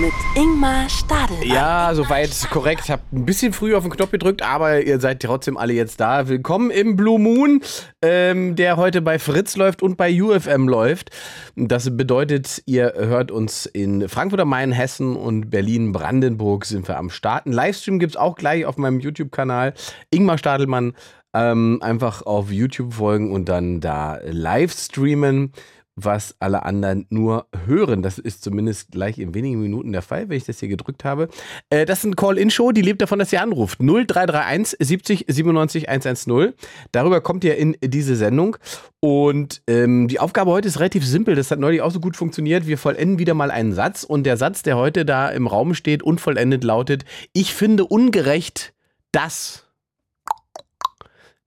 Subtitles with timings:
[0.00, 1.36] Mit Ingmar Stadel.
[1.44, 2.88] Ja, soweit korrekt.
[2.88, 6.28] Habt ein bisschen früh auf den Knopf gedrückt, aber ihr seid trotzdem alle jetzt da.
[6.28, 7.60] Willkommen im Blue Moon,
[8.00, 11.10] ähm, der heute bei Fritz läuft und bei UFM läuft.
[11.56, 16.96] Das bedeutet, ihr hört uns in Frankfurt am Main, Hessen und Berlin, Brandenburg sind wir
[16.96, 17.44] am Start.
[17.44, 19.74] Ein Livestream gibt es auch gleich auf meinem YouTube-Kanal.
[20.10, 20.94] Ingmar Stadelmann.
[21.34, 25.52] Ähm, einfach auf YouTube folgen und dann da live streamen
[25.94, 28.02] was alle anderen nur hören.
[28.02, 31.28] Das ist zumindest gleich in wenigen Minuten der Fall, wenn ich das hier gedrückt habe.
[31.70, 33.78] Äh, das ist eine Call-In-Show, die lebt davon, dass ihr anruft.
[33.80, 36.54] 0331 70 97 110.
[36.92, 38.56] Darüber kommt ihr in diese Sendung.
[39.00, 41.34] Und ähm, die Aufgabe heute ist relativ simpel.
[41.34, 42.66] Das hat neulich auch so gut funktioniert.
[42.66, 44.04] Wir vollenden wieder mal einen Satz.
[44.04, 48.72] Und der Satz, der heute da im Raum steht, unvollendet lautet: Ich finde ungerecht,
[49.10, 49.66] dass.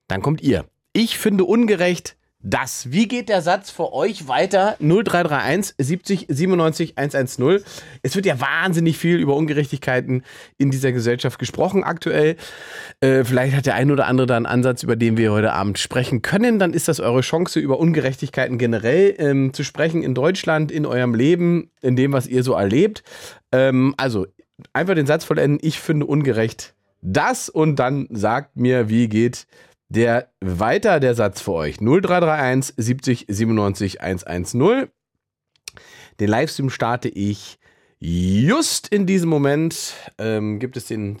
[0.06, 0.66] Dann kommt ihr.
[0.92, 2.16] Ich finde ungerecht,
[2.50, 2.92] das.
[2.92, 4.76] Wie geht der Satz für euch weiter?
[4.78, 7.60] 0331 70 97 110.
[8.02, 10.22] Es wird ja wahnsinnig viel über Ungerechtigkeiten
[10.56, 12.36] in dieser Gesellschaft gesprochen aktuell.
[13.00, 15.78] Äh, vielleicht hat der ein oder andere da einen Ansatz, über den wir heute Abend
[15.78, 16.58] sprechen können.
[16.58, 21.14] Dann ist das eure Chance, über Ungerechtigkeiten generell ähm, zu sprechen in Deutschland, in eurem
[21.14, 23.02] Leben, in dem, was ihr so erlebt.
[23.50, 24.26] Ähm, also
[24.72, 25.58] einfach den Satz vollenden.
[25.62, 29.46] Ich finde ungerecht das und dann sagt mir, wie geht
[29.88, 34.88] der weiter der Satz für euch 0331 70 97 110.
[36.20, 37.58] Den Livestream starte ich
[37.98, 39.94] just in diesem Moment.
[40.18, 41.18] Ähm, gibt es den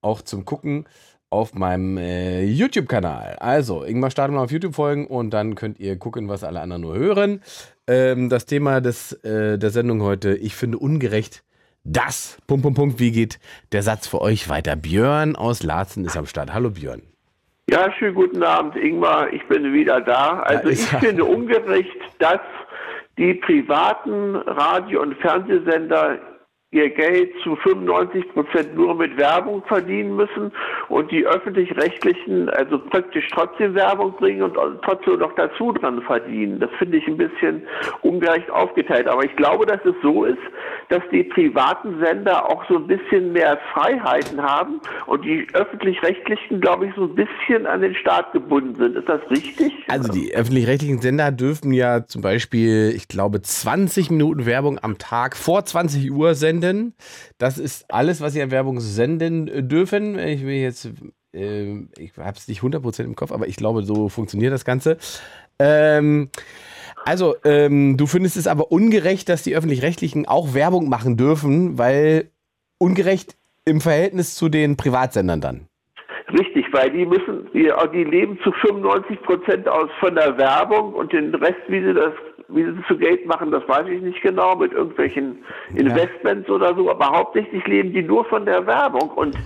[0.00, 0.86] auch zum Gucken
[1.30, 3.36] auf meinem äh, YouTube-Kanal.
[3.40, 6.82] Also, Ingmar startet mal auf YouTube folgen und dann könnt ihr gucken, was alle anderen
[6.82, 7.42] nur hören.
[7.88, 11.42] Ähm, das Thema des, äh, der Sendung heute, ich finde ungerecht,
[11.82, 12.38] das.
[12.46, 13.00] Punkt, Punkt, Punkt.
[13.00, 13.38] Wie geht
[13.72, 14.76] der Satz für euch weiter?
[14.76, 16.52] Björn aus Laatzen ist am Start.
[16.52, 17.02] Hallo Björn.
[17.68, 19.32] Ja, schönen guten Abend, Ingmar.
[19.32, 20.38] Ich bin wieder da.
[20.44, 22.38] Also ich finde ungerecht, dass
[23.18, 26.16] die privaten Radio- und Fernsehsender
[26.72, 30.50] ihr Geld zu 95 Prozent nur mit Werbung verdienen müssen
[30.88, 36.58] und die öffentlich-rechtlichen also praktisch trotzdem Werbung bringen und trotzdem noch dazu dran verdienen.
[36.58, 37.62] Das finde ich ein bisschen
[38.02, 39.06] ungerecht aufgeteilt.
[39.06, 40.38] Aber ich glaube, dass es so ist,
[40.88, 46.86] dass die privaten Sender auch so ein bisschen mehr Freiheiten haben und die öffentlich-rechtlichen, glaube
[46.86, 48.96] ich, so ein bisschen an den Staat gebunden sind.
[48.96, 49.72] Ist das richtig?
[49.88, 55.36] Also die öffentlich-rechtlichen Sender dürfen ja zum Beispiel, ich glaube, 20 Minuten Werbung am Tag
[55.36, 56.94] vor 20 Uhr senden senden.
[57.38, 60.18] Das ist alles, was sie an Werbung senden dürfen.
[60.18, 60.90] Ich will jetzt,
[61.34, 64.98] äh, ich habe es nicht 100% im Kopf, aber ich glaube, so funktioniert das Ganze.
[65.58, 66.30] Ähm,
[67.04, 72.30] also, ähm, du findest es aber ungerecht, dass die Öffentlich-Rechtlichen auch Werbung machen dürfen, weil
[72.78, 75.68] ungerecht im Verhältnis zu den Privatsendern dann.
[76.32, 81.12] Richtig, weil die müssen, die, die leben zu 95 Prozent aus von der Werbung und
[81.12, 82.12] den Rest, wie sie das
[82.48, 85.38] wie sie zu Geld machen, das weiß ich nicht genau, mit irgendwelchen
[85.74, 86.54] Investments ja.
[86.54, 89.36] oder so, aber hauptsächlich leben die nur von der Werbung und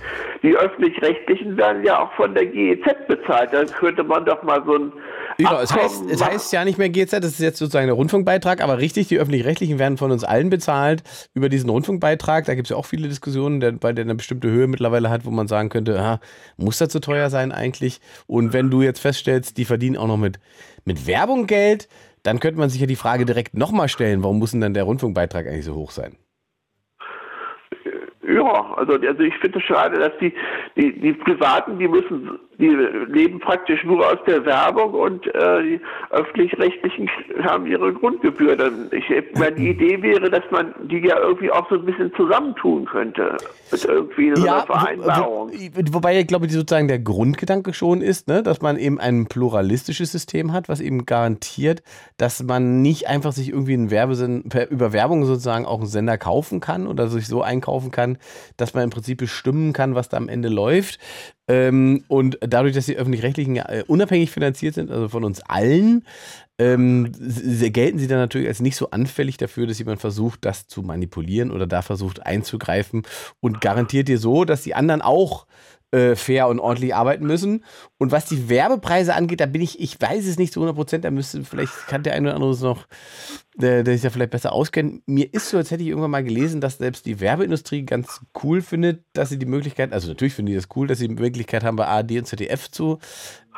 [0.43, 3.53] die öffentlich-rechtlichen werden ja auch von der GEZ bezahlt.
[3.53, 4.91] Da könnte man doch mal so ein
[5.37, 8.61] ja, es heißt, es heißt ja nicht mehr GEZ, das ist jetzt sozusagen der Rundfunkbeitrag,
[8.61, 11.03] aber richtig, die öffentlich-rechtlichen werden von uns allen bezahlt
[11.33, 12.45] über diesen Rundfunkbeitrag.
[12.45, 15.25] Da gibt es ja auch viele Diskussionen, der, bei der eine bestimmte Höhe mittlerweile hat,
[15.25, 16.19] wo man sagen könnte, aha,
[16.57, 18.01] muss das zu teuer sein eigentlich?
[18.27, 20.39] Und wenn du jetzt feststellst, die verdienen auch noch mit,
[20.85, 21.87] mit Werbung Geld,
[22.23, 24.83] dann könnte man sich ja die Frage direkt nochmal stellen, warum muss denn dann der
[24.83, 26.17] Rundfunkbeitrag eigentlich so hoch sein?
[28.27, 30.31] Ja, also, also ich finde es schade, dass die,
[30.77, 35.81] die, die Privaten, die müssen, die leben praktisch nur aus der Werbung und äh, die
[36.11, 37.09] öffentlich-rechtlichen
[37.41, 38.55] haben ihre Grundgebühr.
[38.55, 39.05] Dann, ich,
[39.39, 43.37] meine, die Idee wäre, dass man die ja irgendwie auch so ein bisschen zusammentun könnte
[43.71, 45.51] mit irgendwie so ja, einer Vereinbarung.
[45.51, 49.25] Wo, wobei ich glaube, die sozusagen der Grundgedanke schon ist, ne, dass man eben ein
[49.25, 51.81] pluralistisches System hat, was eben garantiert,
[52.17, 56.59] dass man nicht einfach sich irgendwie einen Werbesender, über Werbung sozusagen auch einen Sender kaufen
[56.59, 58.10] kann oder sich so einkaufen kann,
[58.57, 60.99] dass man im Prinzip bestimmen kann, was da am Ende läuft.
[61.47, 66.05] Ähm, und dadurch, dass die öffentlich-rechtlichen äh, unabhängig finanziert sind, also von uns allen,
[66.57, 70.83] ähm, gelten sie dann natürlich als nicht so anfällig dafür, dass jemand versucht, das zu
[70.83, 73.01] manipulieren oder da versucht einzugreifen
[73.39, 75.47] und garantiert dir so, dass die anderen auch
[75.91, 77.63] äh, fair und ordentlich arbeiten müssen.
[77.97, 81.05] Und was die Werbepreise angeht, da bin ich, ich weiß es nicht zu 100 Prozent,
[81.05, 82.87] da müsste, vielleicht kann der eine oder andere noch,
[83.55, 85.07] der, der sich da vielleicht besser auskennt.
[85.07, 88.61] Mir ist so, als hätte ich irgendwann mal gelesen, dass selbst die Werbeindustrie ganz cool
[88.61, 91.63] findet, dass sie die Möglichkeit, also natürlich finden die das cool, dass sie die Möglichkeit
[91.63, 92.99] haben, bei ARD und ZDF zu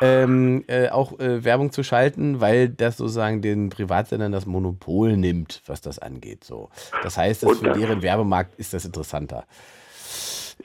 [0.01, 5.61] ähm, äh, auch äh, Werbung zu schalten, weil das sozusagen den Privatsendern das Monopol nimmt,
[5.67, 6.43] was das angeht.
[6.43, 6.69] So.
[7.03, 9.45] Das heißt, dass für deren Werbemarkt ist das interessanter.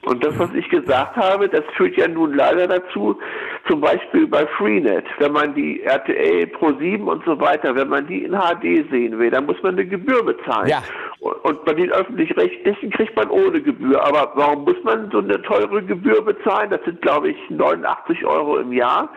[0.02, 3.18] Und das, was ich gesagt habe, das führt ja nun leider dazu,
[3.66, 8.06] zum Beispiel bei Freenet, wenn man die RTL Pro 7 und so weiter, wenn man
[8.06, 10.68] die in HD sehen will, dann muss man eine Gebühr bezahlen.
[10.68, 10.82] Ja.
[11.20, 14.02] Und bei den öffentlich-rechtlichen kriegt man ohne Gebühr.
[14.02, 16.70] Aber warum muss man so eine teure Gebühr bezahlen?
[16.70, 19.10] Das sind, glaube ich, 89 Euro im Jahr,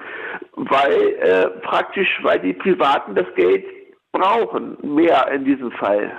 [0.56, 3.63] weil äh, praktisch, weil die Privaten das Geld
[4.12, 6.12] brauchen, mehr in diesem Fall.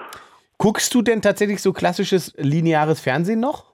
[0.59, 3.72] Guckst du denn tatsächlich so klassisches lineares Fernsehen noch?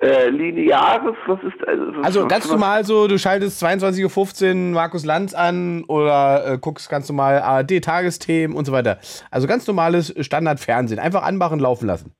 [0.00, 4.74] Äh, lineares, was ist also, Also was, ganz was, normal so, du schaltest 22.15 Uhr
[4.74, 8.98] Markus Lanz an oder äh, guckst ganz normal ARD-Tagesthemen und so weiter.
[9.30, 10.98] Also ganz normales Standardfernsehen.
[10.98, 12.12] Einfach anmachen, laufen lassen.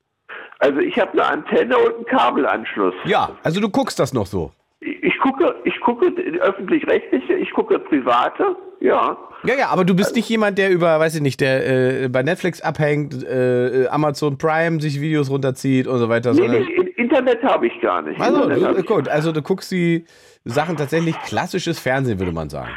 [0.60, 2.94] Also ich habe eine Antenne und einen Kabelanschluss.
[3.04, 4.52] Ja, also du guckst das noch so.
[4.84, 9.16] Ich, gucke, ich gucke öffentlich-rechtliche, ich gucke private, ja.
[9.44, 12.22] Ja, ja, aber du bist nicht jemand, der über, weiß ich nicht, der äh, bei
[12.22, 16.34] Netflix abhängt, äh, Amazon Prime sich Videos runterzieht und so weiter.
[16.34, 18.20] Nee, nee, Internet habe ich gar nicht.
[18.20, 20.04] Also, äh, gut, also du guckst die
[20.44, 22.70] Sachen tatsächlich klassisches Fernsehen, würde man sagen.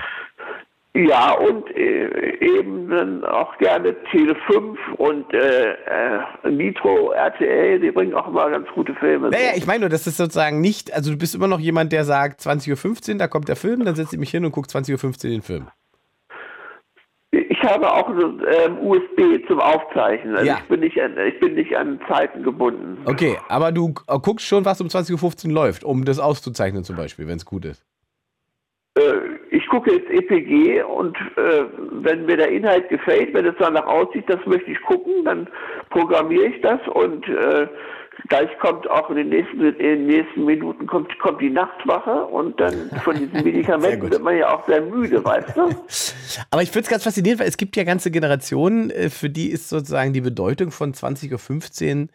[0.98, 7.92] Ja, und äh, eben dann auch gerne Tele 5 und äh, äh, Nitro, RTL, die
[7.92, 9.30] bringen auch immer ganz gute Filme.
[9.30, 12.04] Naja, ich meine nur, das ist sozusagen nicht, also du bist immer noch jemand, der
[12.04, 15.26] sagt 20.15 Uhr, da kommt der Film, dann setze ich mich hin und gucke 20.15
[15.26, 15.68] Uhr den Film.
[17.30, 20.36] Ich habe auch so, ähm, USB zum Aufzeichnen.
[20.36, 20.58] Also Ja.
[20.64, 22.98] ich, bin nicht an, ich bin nicht an Zeiten gebunden.
[23.06, 27.28] Okay, aber du guckst schon, was um 20.15 Uhr läuft, um das auszuzeichnen zum Beispiel,
[27.28, 27.86] wenn es gut ist.
[28.98, 33.86] Äh, ich gucke jetzt EPG und äh, wenn mir der Inhalt gefällt, wenn es danach
[33.86, 35.48] aussieht, das möchte ich gucken, dann
[35.90, 37.68] programmiere ich das und äh,
[38.30, 42.58] gleich kommt auch in den nächsten, in den nächsten Minuten kommt, kommt die Nachtwache und
[42.62, 45.64] dann von diesen Medikamenten wird man ja auch sehr müde, weißt du?
[46.52, 49.50] Aber ich finde es ganz faszinierend, weil es gibt ja ganze Generationen, äh, für die
[49.50, 52.08] ist sozusagen die Bedeutung von 20.15 Uhr,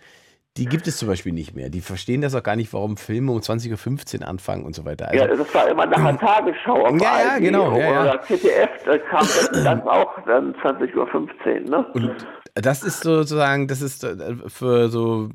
[0.58, 1.70] die gibt es zum Beispiel nicht mehr.
[1.70, 5.08] Die verstehen das auch gar nicht, warum Filme um 20.15 Uhr anfangen und so weiter.
[5.08, 8.02] Also, Ja, das war immer nach der Tagesschau Ja, ja, genau, ja, ja.
[8.02, 11.86] oder ZDF, da kam das dann auch dann 20.15 Uhr, ne?
[11.94, 15.30] Und das ist sozusagen, das ist äh, für so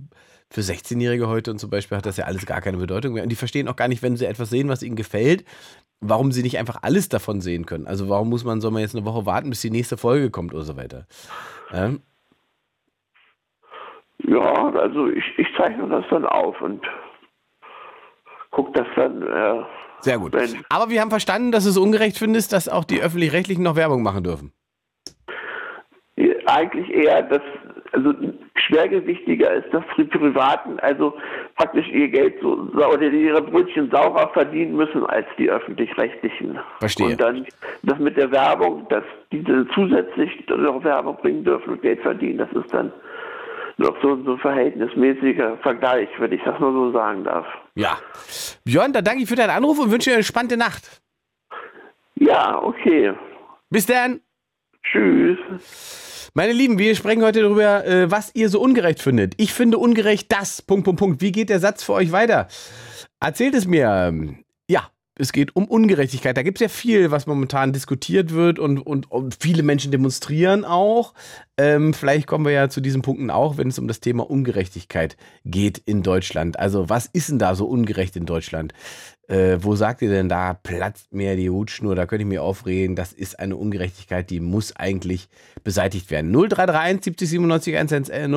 [0.49, 3.23] für 16-Jährige heute und zum Beispiel hat das ja alles gar keine Bedeutung mehr.
[3.23, 5.43] Und die verstehen auch gar nicht, wenn sie etwas sehen, was ihnen gefällt,
[5.99, 7.87] warum sie nicht einfach alles davon sehen können.
[7.87, 10.53] Also warum muss man, soll man jetzt eine Woche warten, bis die nächste Folge kommt
[10.53, 11.05] oder so weiter.
[11.73, 12.01] Ähm,
[14.27, 16.85] Ja, also ich, ich zeichne das dann auf und
[18.51, 19.21] gucke das dann.
[19.21, 19.63] Äh,
[20.01, 20.35] sehr gut.
[20.69, 24.03] Aber wir haben verstanden, dass du es ungerecht findest, dass auch die Öffentlich-Rechtlichen noch Werbung
[24.03, 24.51] machen dürfen.
[26.45, 27.41] eigentlich eher das,
[27.93, 28.13] also
[28.55, 31.13] schwergewichtiger ist, dass die Privaten also
[31.55, 36.59] praktisch ihr Geld so oder ihre Brötchen saurer verdienen müssen als die öffentlich-rechtlichen.
[36.79, 37.07] Verstehe.
[37.07, 37.45] Und dann
[37.83, 42.51] das mit der Werbung, dass diese zusätzlich noch Werbung bringen dürfen und Geld verdienen, das
[42.51, 42.91] ist dann
[43.77, 47.45] noch so, so ein verhältnismäßiger Vergleich, wenn ich das nur so sagen darf.
[47.75, 47.97] Ja.
[48.65, 51.01] Björn, dann danke ich für deinen Anruf und wünsche dir eine spannende Nacht.
[52.15, 53.13] Ja, okay.
[53.69, 54.21] Bis dann.
[54.83, 56.31] Tschüss.
[56.33, 59.33] Meine Lieben, wir sprechen heute darüber, äh, was ihr so ungerecht findet.
[59.37, 60.61] Ich finde ungerecht das.
[60.61, 61.21] Punkt, Punkt, Punkt.
[61.21, 62.47] Wie geht der Satz für euch weiter?
[63.19, 64.13] Erzählt es mir.
[65.19, 66.37] Es geht um Ungerechtigkeit.
[66.37, 70.63] Da gibt es ja viel, was momentan diskutiert wird und, und, und viele Menschen demonstrieren
[70.63, 71.13] auch.
[71.57, 75.17] Ähm, vielleicht kommen wir ja zu diesen Punkten auch, wenn es um das Thema Ungerechtigkeit
[75.43, 76.59] geht in Deutschland.
[76.59, 78.73] Also, was ist denn da so ungerecht in Deutschland?
[79.27, 82.95] Äh, wo sagt ihr denn, da platzt mir die Hutschnur, da könnte ich mir aufregen,
[82.95, 85.27] das ist eine Ungerechtigkeit, die muss eigentlich
[85.63, 86.31] beseitigt werden.
[86.31, 88.31] 0331 70 97 110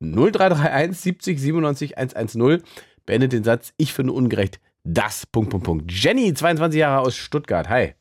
[0.00, 2.62] 0331 70 97 110
[3.04, 5.92] beendet den Satz, ich finde ungerecht das, Punkt, Punkt, Punkt.
[5.92, 7.94] Jenny, 22 Jahre aus Stuttgart, hi.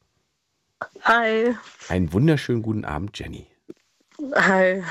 [1.04, 1.56] Hi.
[1.90, 3.48] Einen wunderschönen guten Abend, Jenny.
[4.34, 4.84] Hi.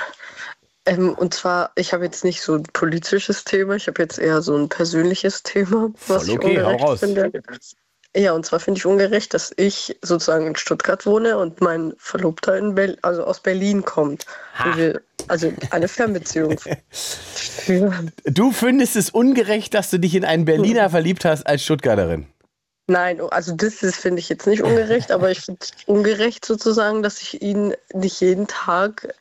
[0.87, 4.41] Ähm, und zwar, ich habe jetzt nicht so ein politisches Thema, ich habe jetzt eher
[4.41, 7.01] so ein persönliches Thema, was Voll okay, ich hau raus.
[7.01, 7.31] finde.
[8.17, 12.59] Ja, und zwar finde ich ungerecht, dass ich sozusagen in Stuttgart wohne und mein Verlobter
[12.59, 14.27] in Berlin, also aus Berlin kommt.
[14.75, 16.57] Wir, also eine Fernbeziehung.
[18.25, 22.27] Du findest es ungerecht, dass du dich in einen Berliner verliebt hast als Stuttgarterin.
[22.89, 27.05] Nein, also das ist, finde ich jetzt nicht ungerecht, aber ich finde es ungerecht sozusagen,
[27.05, 29.15] dass ich ihn nicht jeden Tag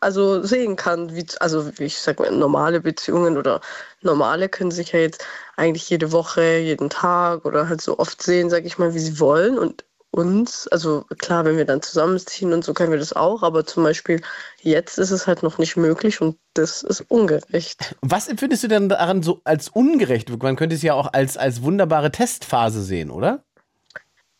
[0.00, 3.60] also sehen kann, wie, also wie ich sag mal, normale Beziehungen oder
[4.02, 5.24] normale können sich ja jetzt
[5.56, 9.18] eigentlich jede Woche, jeden Tag oder halt so oft sehen, sag ich mal, wie sie
[9.20, 9.84] wollen und
[10.16, 13.84] uns, also klar, wenn wir dann zusammenziehen und so können wir das auch, aber zum
[13.84, 14.20] Beispiel
[14.62, 17.94] jetzt ist es halt noch nicht möglich und das ist ungerecht.
[18.00, 20.30] Was empfindest du denn daran so als ungerecht?
[20.42, 23.44] Man könnte es ja auch als, als wunderbare Testphase sehen, oder?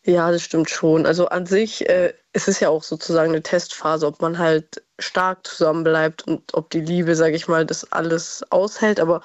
[0.04, 1.04] Ja, das stimmt schon.
[1.04, 5.46] Also an sich äh, es ist ja auch sozusagen eine Testphase, ob man halt stark
[5.46, 9.00] zusammenbleibt und ob die Liebe, sage ich mal, das alles aushält.
[9.00, 9.22] Aber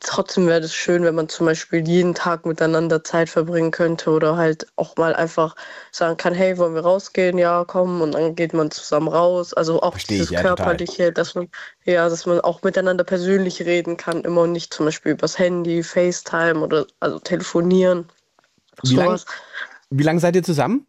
[0.00, 4.38] trotzdem wäre es schön, wenn man zum Beispiel jeden Tag miteinander Zeit verbringen könnte oder
[4.38, 5.56] halt auch mal einfach
[5.92, 7.36] sagen kann, hey, wollen wir rausgehen?
[7.36, 8.00] Ja, komm.
[8.00, 9.52] Und dann geht man zusammen raus.
[9.52, 11.50] Also auch Versteh ich, dieses ja, körperliche, dass man
[11.84, 15.82] ja, dass man auch miteinander persönlich reden kann, immer und nicht zum Beispiel übers Handy,
[15.82, 18.08] FaceTime oder also telefonieren.
[18.82, 19.20] Wie lang-
[19.90, 20.86] lange seid ihr zusammen?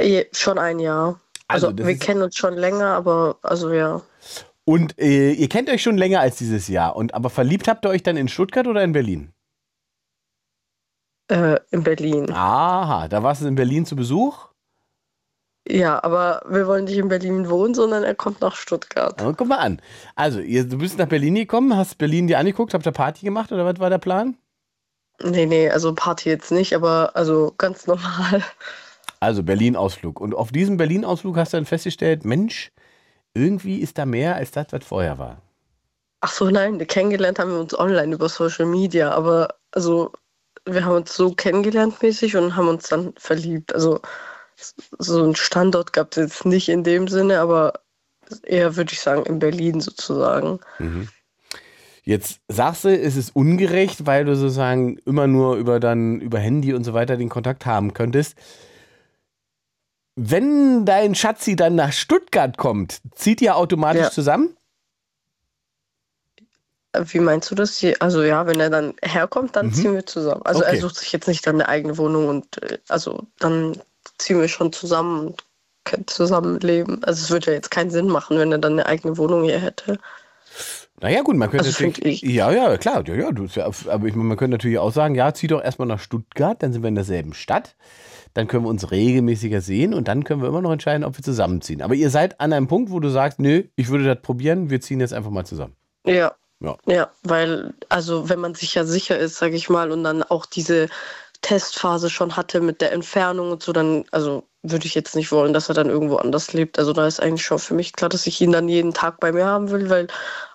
[0.00, 1.20] Je- Schon ein Jahr.
[1.48, 4.02] Also, Also, wir kennen uns schon länger, aber also ja.
[4.64, 6.96] Und äh, ihr kennt euch schon länger als dieses Jahr.
[6.96, 9.32] Und aber verliebt habt ihr euch dann in Stuttgart oder in Berlin?
[11.30, 12.30] Äh, in Berlin.
[12.32, 14.48] Aha, da warst du in Berlin zu Besuch.
[15.68, 19.20] Ja, aber wir wollen nicht in Berlin wohnen, sondern er kommt nach Stuttgart.
[19.20, 19.82] Aber guck mal an.
[20.14, 23.50] Also, ihr, du bist nach Berlin gekommen, hast Berlin dir angeguckt, habt ihr Party gemacht
[23.50, 24.36] oder was war der Plan?
[25.22, 28.44] Nee, nee, also Party jetzt nicht, aber also ganz normal.
[29.20, 30.20] Also Berlin-Ausflug.
[30.20, 32.70] Und auf diesem Berlin-Ausflug hast du dann festgestellt, Mensch,
[33.34, 35.42] irgendwie ist da mehr als das, was vorher war.
[36.20, 40.12] Ach so, nein, kennengelernt haben wir uns online über Social Media, aber also
[40.64, 43.74] wir haben uns so kennengelernt mäßig und haben uns dann verliebt.
[43.74, 44.00] Also
[44.98, 47.74] so einen Standort gab es jetzt nicht in dem Sinne, aber
[48.42, 50.58] eher würde ich sagen in Berlin sozusagen.
[52.02, 56.72] Jetzt sagst du, es ist ungerecht, weil du sozusagen immer nur über dann über Handy
[56.72, 58.36] und so weiter den Kontakt haben könntest.
[60.16, 64.10] Wenn dein Schatzi dann nach Stuttgart kommt, zieht ihr automatisch Ja.
[64.10, 64.56] zusammen?
[66.98, 67.76] Wie meinst du das?
[67.76, 67.96] hier?
[68.00, 69.72] Also ja, wenn er dann herkommt, dann Mhm.
[69.72, 70.40] ziehen wir zusammen.
[70.44, 70.76] Also Okay.
[70.76, 73.78] er sucht sich jetzt nicht dann eine eigene Wohnung und äh, also dann
[74.16, 75.44] ziehen wir schon zusammen und
[75.84, 77.04] können zusammen leben.
[77.04, 79.58] Also es würde ja jetzt keinen Sinn machen, wenn er dann eine eigene Wohnung hier
[79.58, 79.98] hätte.
[81.02, 82.22] Naja, gut, man könnte Also natürlich.
[82.22, 83.06] Ja, ja, klar.
[83.06, 85.86] Ja, ja, du, aber ich, meine, man könnte natürlich auch sagen, ja, zieh doch erstmal
[85.88, 87.76] nach Stuttgart, dann sind wir in derselben Stadt.
[88.36, 91.24] Dann können wir uns regelmäßiger sehen und dann können wir immer noch entscheiden, ob wir
[91.24, 91.80] zusammenziehen.
[91.80, 94.82] Aber ihr seid an einem Punkt, wo du sagst, nö, ich würde das probieren, wir
[94.82, 95.74] ziehen jetzt einfach mal zusammen.
[96.04, 96.34] Ja.
[96.60, 96.76] Ja.
[96.86, 100.44] Ja, weil, also wenn man sich ja sicher ist, sage ich mal, und dann auch
[100.44, 100.88] diese
[101.40, 105.54] Testphase schon hatte mit der Entfernung und so, dann, also würde ich jetzt nicht wollen,
[105.54, 106.78] dass er dann irgendwo anders lebt.
[106.78, 109.32] Also da ist eigentlich schon für mich klar, dass ich ihn dann jeden Tag bei
[109.32, 110.08] mir haben will, weil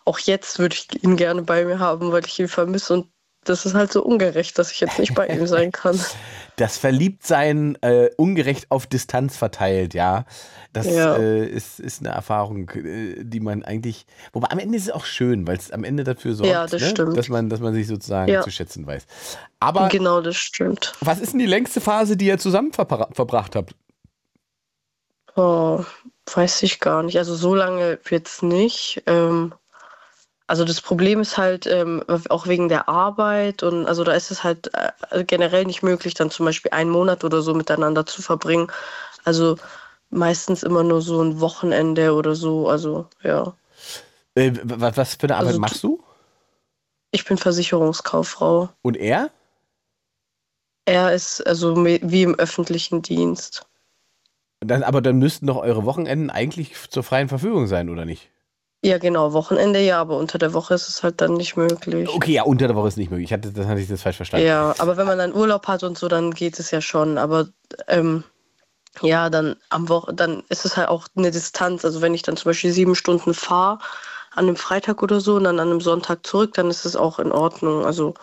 [0.05, 3.07] auch jetzt würde ich ihn gerne bei mir haben, weil ich ihn vermisse und
[3.43, 5.99] das ist halt so ungerecht, dass ich jetzt nicht bei ihm sein kann.
[6.57, 10.25] Das Verliebtsein äh, ungerecht auf Distanz verteilt, ja.
[10.73, 11.15] Das Ja.
[11.15, 14.05] äh, ist, ist eine Erfahrung, äh, die man eigentlich.
[14.33, 16.81] Wobei am Ende ist es auch schön, weil es am Ende dafür sorgt, Ja, das
[16.81, 18.41] ne, dass, man, dass man sich sozusagen Ja.
[18.41, 19.05] zu schätzen weiß.
[19.59, 20.93] Aber genau, das stimmt.
[20.99, 23.73] was ist denn die längste Phase, die ihr zusammen verbra verbracht habt?
[25.35, 25.83] Oh,
[26.31, 27.17] weiß ich gar nicht.
[27.17, 29.01] Also so lange jetzt nicht.
[29.07, 29.53] Ähm,
[30.51, 34.43] also das Problem ist halt ähm, auch wegen der Arbeit und also da ist es
[34.43, 38.69] halt äh, generell nicht möglich, dann zum Beispiel einen Monat oder so miteinander zu verbringen.
[39.23, 39.55] Also
[40.09, 42.67] meistens immer nur so ein Wochenende oder so.
[42.67, 43.55] Also ja.
[44.35, 46.03] Äh, was, für eine Arbeit Also, machst du?
[47.11, 48.67] Ich bin Versicherungskauffrau.
[48.81, 49.29] Und er?
[50.83, 53.65] Er ist also wie im öffentlichen Dienst.
[54.59, 58.29] Dann, aber dann müssten doch eure Wochenenden eigentlich zur freien Verfügung sein, oder nicht?
[58.83, 62.09] Ja, genau, Wochenende ja, aber unter der Woche ist es halt dann nicht möglich.
[62.09, 63.29] Okay, ja, unter der Woche ist nicht möglich.
[63.29, 64.47] Ich hatte, das hatte ich jetzt falsch verstanden.
[64.47, 67.19] Ja, aber wenn man dann Urlaub hat und so, dann geht es ja schon.
[67.19, 67.47] Aber
[67.87, 68.23] ähm,
[69.01, 71.85] ja, dann am Woche, dann ist es halt auch eine Distanz.
[71.85, 73.77] Also wenn ich dann zum Beispiel sieben Stunden fahre
[74.31, 77.19] an einem Freitag oder so und dann an einem Sonntag zurück, dann ist es auch
[77.19, 77.85] in Ordnung.
[77.85, 78.15] Also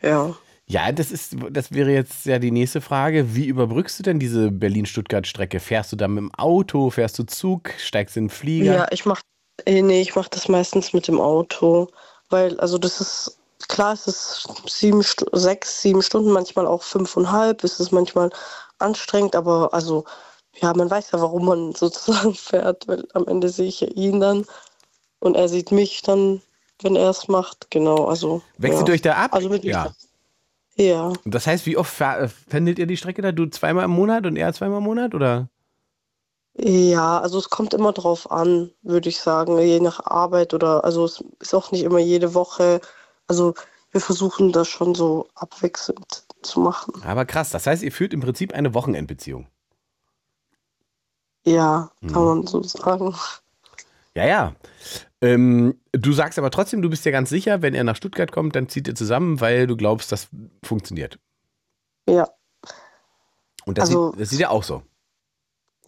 [0.00, 0.34] ja.
[0.66, 3.34] Ja, das ist, das wäre jetzt ja die nächste Frage.
[3.34, 5.60] Wie überbrückst du denn diese Berlin-Stuttgart-Strecke?
[5.60, 8.74] Fährst du dann mit dem Auto, fährst du Zug, steigst in den Flieger?
[8.74, 9.22] Ja, ich mach, äh,
[9.66, 11.88] nee, ich mach das meistens mit dem Auto.
[12.30, 13.38] Weil, also das ist,
[13.68, 18.30] klar, es ist sieben, sechs, sieben Stunden, manchmal auch fünfeinhalb, es ist manchmal
[18.78, 20.04] anstrengend, aber also,
[20.60, 24.20] ja, man weiß ja, warum man sozusagen fährt, weil am Ende sehe ich ja ihn
[24.20, 24.44] dann
[25.20, 26.42] und er sieht mich dann,
[26.82, 28.42] wenn er es macht, genau, also.
[28.58, 28.94] Wechselt ja.
[28.94, 29.34] euch da ab?
[29.34, 29.92] Also mit ja.
[30.76, 33.32] Ja, das heißt, wie oft äh, pendelt ihr die Strecke da?
[33.32, 35.12] Du zweimal im Monat und er zweimal im Monat?
[35.12, 35.48] Oder?
[36.60, 41.04] Ja, also es kommt immer drauf an, würde ich sagen, je nach Arbeit oder, also
[41.04, 42.80] es ist auch nicht immer jede Woche,
[43.28, 43.54] also
[43.90, 46.92] wir versuchen das schon so abwechselnd zu machen.
[47.04, 49.46] Aber krass, das heißt, ihr führt im Prinzip eine Wochenendbeziehung.
[51.46, 52.12] Ja, Mhm.
[52.12, 53.14] kann man so sagen.
[54.14, 54.54] Ja, ja.
[55.20, 58.54] Ähm, du sagst aber trotzdem, du bist ja ganz sicher, wenn er nach Stuttgart kommt,
[58.56, 60.28] dann zieht ihr zusammen, weil du glaubst, das
[60.64, 61.18] funktioniert.
[62.08, 62.28] Ja,
[63.64, 64.82] Und das, Also- sieht, das sieht ja auch so.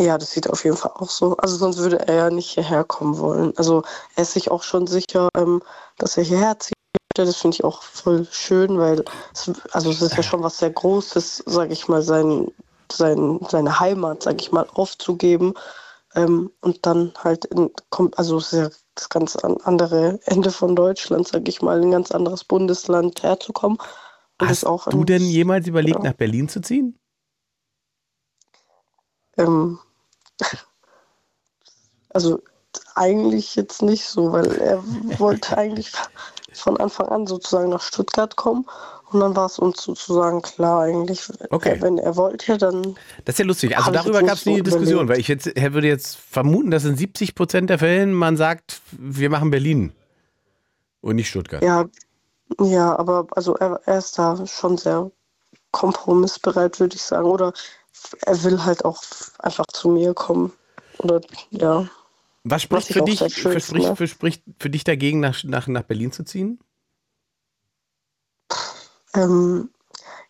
[0.04, 1.36] Ja, das sieht auf jeden Fall auch so.
[1.36, 3.52] Also sonst würde er ja nicht hierher kommen wollen.
[3.56, 3.82] Also
[4.16, 5.62] er ist sich auch schon sicher, ähm,
[5.98, 6.74] dass er hierher zieht.
[7.14, 9.04] Das finde ich auch voll schön, weil
[9.34, 12.50] es, also es ist ja schon was sehr Großes, sage ich mal, sein
[12.92, 15.54] sein, seine Heimat, sag ich mal, aufzugeben
[16.14, 20.76] ähm, und dann halt in, kommt, also es ist ja das ganz andere Ende von
[20.76, 23.78] Deutschland, sag ich mal, in ein ganz anderes Bundesland herzukommen.
[24.40, 26.10] Und Hast auch du denn jemals überlegt, ja.
[26.10, 26.98] nach Berlin zu ziehen?
[29.36, 29.78] Ähm,
[32.10, 32.42] also
[32.94, 34.82] eigentlich jetzt nicht so, weil er
[35.18, 35.92] wollte eigentlich
[36.52, 38.66] von Anfang an sozusagen nach Stuttgart kommen
[39.12, 41.76] und dann war es uns sozusagen klar eigentlich, okay.
[41.80, 42.96] wenn er wollte, dann.
[43.24, 43.76] Das ist ja lustig.
[43.76, 46.84] Also darüber gab es nie so Diskussion, weil ich jetzt, er würde jetzt vermuten, dass
[46.84, 49.92] in 70 Prozent der Fällen man sagt, wir machen Berlin
[51.00, 51.62] und nicht Stuttgart.
[51.62, 51.86] Ja,
[52.60, 55.10] ja, aber also er, er ist da schon sehr
[55.72, 57.26] kompromissbereit, würde ich sagen.
[57.26, 57.52] Oder
[58.26, 59.02] er will halt auch
[59.38, 60.52] einfach zu mir kommen.
[60.98, 61.88] Oder ja.
[62.44, 63.96] Was spricht für dich, schön, für, spricht, ne?
[63.96, 66.58] für, spricht für dich dagegen, nach, nach, nach Berlin zu ziehen?
[69.14, 69.70] Ähm,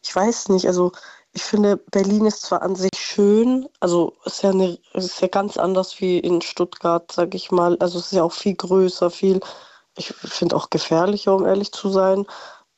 [0.03, 0.93] ich weiß nicht, also
[1.33, 5.57] ich finde, Berlin ist zwar an sich schön, also ist ja, eine, ist ja ganz
[5.57, 7.77] anders wie in Stuttgart, sag ich mal.
[7.79, 9.41] Also es ist ja auch viel größer, viel,
[9.97, 12.27] ich finde auch gefährlicher, um ehrlich zu sein.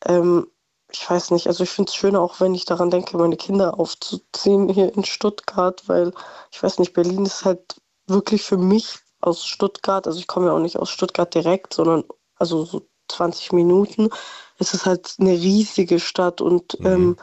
[0.04, 0.48] Ähm,
[0.92, 3.78] ich weiß nicht, also ich finde es schöner, auch wenn ich daran denke, meine Kinder
[3.78, 6.12] aufzuziehen hier in Stuttgart, weil
[6.50, 10.52] ich weiß nicht, Berlin ist halt wirklich für mich aus Stuttgart, also ich komme ja
[10.52, 12.04] auch nicht aus Stuttgart direkt, sondern
[12.36, 14.10] also so 20 Minuten
[14.62, 16.86] es ist halt eine riesige Stadt und mhm.
[16.86, 17.16] ähm,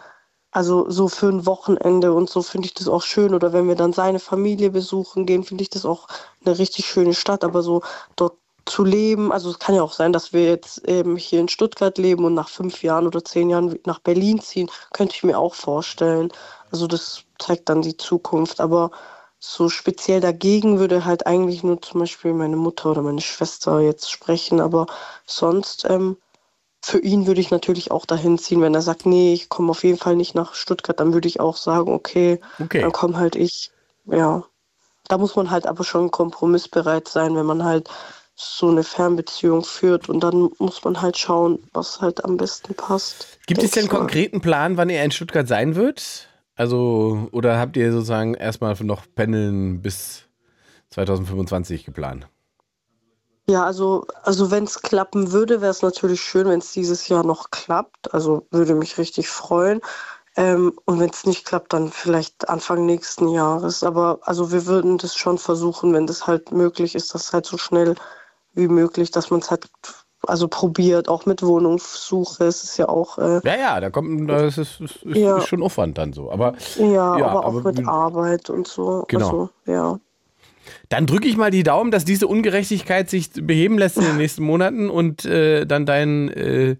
[0.51, 3.33] also so für ein Wochenende und so finde ich das auch schön.
[3.35, 6.07] Oder wenn wir dann seine Familie besuchen gehen, finde ich das auch
[6.43, 7.43] eine richtig schöne Stadt.
[7.43, 7.83] Aber so
[8.15, 8.38] dort
[8.69, 11.97] zu leben, also es kann ja auch sein, dass wir jetzt eben hier in Stuttgart
[11.97, 15.55] leben und nach fünf Jahren oder zehn Jahren nach Berlin ziehen, könnte ich mir auch
[15.55, 16.31] vorstellen.
[16.71, 18.61] Also das zeigt dann die Zukunft.
[18.61, 18.91] Aber
[19.39, 24.11] so speziell dagegen würde halt eigentlich nur zum Beispiel meine Mutter oder meine Schwester jetzt
[24.11, 24.61] sprechen.
[24.61, 24.85] Aber
[25.25, 26.17] sonst ähm,
[26.81, 29.83] für ihn würde ich natürlich auch dahin ziehen, wenn er sagt, nee, ich komme auf
[29.83, 32.81] jeden Fall nicht nach Stuttgart, dann würde ich auch sagen, okay, okay.
[32.81, 33.71] dann komme halt ich.
[34.05, 34.43] Ja.
[35.07, 37.89] Da muss man halt aber schon kompromissbereit sein, wenn man halt
[38.41, 43.37] so eine Fernbeziehung führt und dann muss man halt schauen, was halt am besten passt.
[43.47, 46.29] Gibt es denn einen konkreten Plan, wann er in Stuttgart sein wird?
[46.55, 50.23] Also, oder habt ihr sozusagen erstmal noch Pendeln bis
[50.91, 52.27] 2025 geplant?
[53.49, 57.25] Ja, also, also wenn es klappen würde, wäre es natürlich schön, wenn es dieses Jahr
[57.25, 58.13] noch klappt.
[58.13, 59.81] Also würde mich richtig freuen.
[60.37, 63.83] Ähm, und wenn es nicht klappt, dann vielleicht Anfang nächsten Jahres.
[63.83, 67.57] Aber also wir würden das schon versuchen, wenn das halt möglich ist, das halt so
[67.57, 67.95] schnell
[68.53, 69.69] wie möglich, dass man es halt
[70.27, 72.45] also probiert, auch mit Wohnungssuche.
[72.45, 73.17] Es ist ja auch.
[73.17, 75.37] Äh, ja, ja, da kommt, das ist, ist, ja.
[75.37, 76.31] ist, schon Aufwand dann so.
[76.31, 79.05] Aber, ja, ja aber auch aber, mit Arbeit und so.
[79.07, 79.25] Genau.
[79.25, 79.99] Also, ja.
[80.89, 84.43] Dann drücke ich mal die Daumen, dass diese Ungerechtigkeit sich beheben lässt in den nächsten
[84.43, 86.77] Monaten und äh, dann dein äh,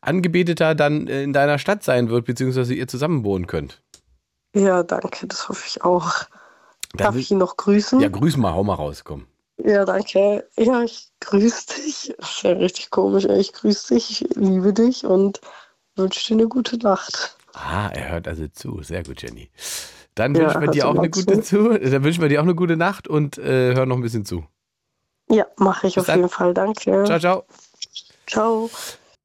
[0.00, 3.82] Angebeteter dann äh, in deiner Stadt sein wird, beziehungsweise ihr zusammen wohnen könnt.
[4.54, 6.12] Ja, danke, das hoffe ich auch.
[6.94, 8.00] Darf ich ihn noch grüßen?
[8.00, 9.26] Ja, grüß mal, hau mal raus, komm.
[9.58, 10.48] Ja, danke.
[10.56, 12.14] Ja, ich grüße dich.
[12.18, 13.24] Das ist ja richtig komisch.
[13.24, 15.40] Ich grüße dich, ich liebe dich und
[15.96, 17.36] wünsche dir eine gute Nacht.
[17.52, 18.82] Ah, er hört also zu.
[18.82, 19.50] Sehr gut, Jenny.
[20.14, 21.78] Dann ja, wünschen wir dir auch eine gute zu.
[21.78, 24.44] Dann wünschen wir dir auch eine gute Nacht und äh, hör noch ein bisschen zu.
[25.30, 26.18] Ja, mache ich Bis auf dann.
[26.20, 26.54] jeden Fall.
[26.54, 27.04] Danke.
[27.04, 27.44] Ciao, ciao.
[28.26, 28.70] Ciao.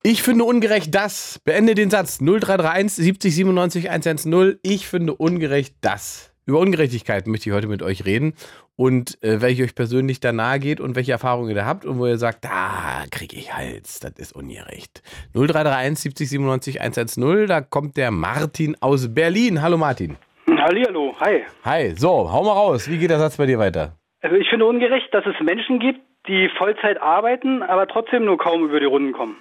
[0.04, 1.40] Ich finde ungerecht das.
[1.44, 2.20] Beende den Satz.
[2.20, 4.60] 0331 70 97 110.
[4.62, 6.32] Ich finde ungerecht das.
[6.46, 8.34] Über Ungerechtigkeit möchte ich heute mit euch reden
[8.78, 12.00] und äh, welche euch persönlich da nahe geht und welche Erfahrungen ihr da habt und
[12.00, 15.02] wo ihr sagt, da kriege ich Hals, das ist ungerecht.
[15.34, 17.48] 0331 70 97 110.
[17.48, 19.62] Da kommt der Martin aus Berlin.
[19.62, 20.16] Hallo Martin.
[20.48, 21.44] Hallihallo, hi.
[21.66, 22.90] Hi, so, hau mal raus.
[22.90, 23.98] Wie geht der Satz bei dir weiter?
[24.22, 28.63] Also ich finde ungerecht, dass es Menschen gibt, die Vollzeit arbeiten, aber trotzdem nur kaum
[28.63, 29.38] über die Runden kommen.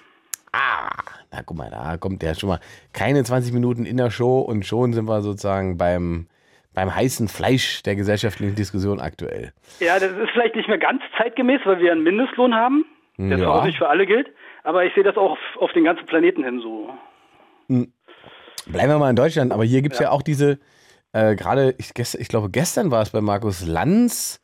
[0.53, 0.89] Ah,
[1.31, 2.61] na guck mal, da kommt der schon mal
[2.93, 6.29] keine 20 Minuten in der Show und schon sind wir sozusagen beim,
[6.77, 9.53] beim heißen Fleisch der gesellschaftlichen Diskussion aktuell.
[9.81, 12.85] Ja, das ist vielleicht nicht mehr ganz zeitgemäß, weil wir einen Mindestlohn haben,
[13.17, 13.65] der ja.
[13.65, 14.29] nicht für alle gilt,
[14.63, 16.91] aber ich sehe das auch auf, auf den ganzen Planeten hin so.
[17.69, 17.91] Hm.
[18.67, 20.07] Bleiben wir mal in Deutschland, aber hier gibt es ja.
[20.07, 20.59] ja auch diese,
[21.13, 24.43] äh, gerade, ich, ich, glaube, gestern war es bei Markus Lanz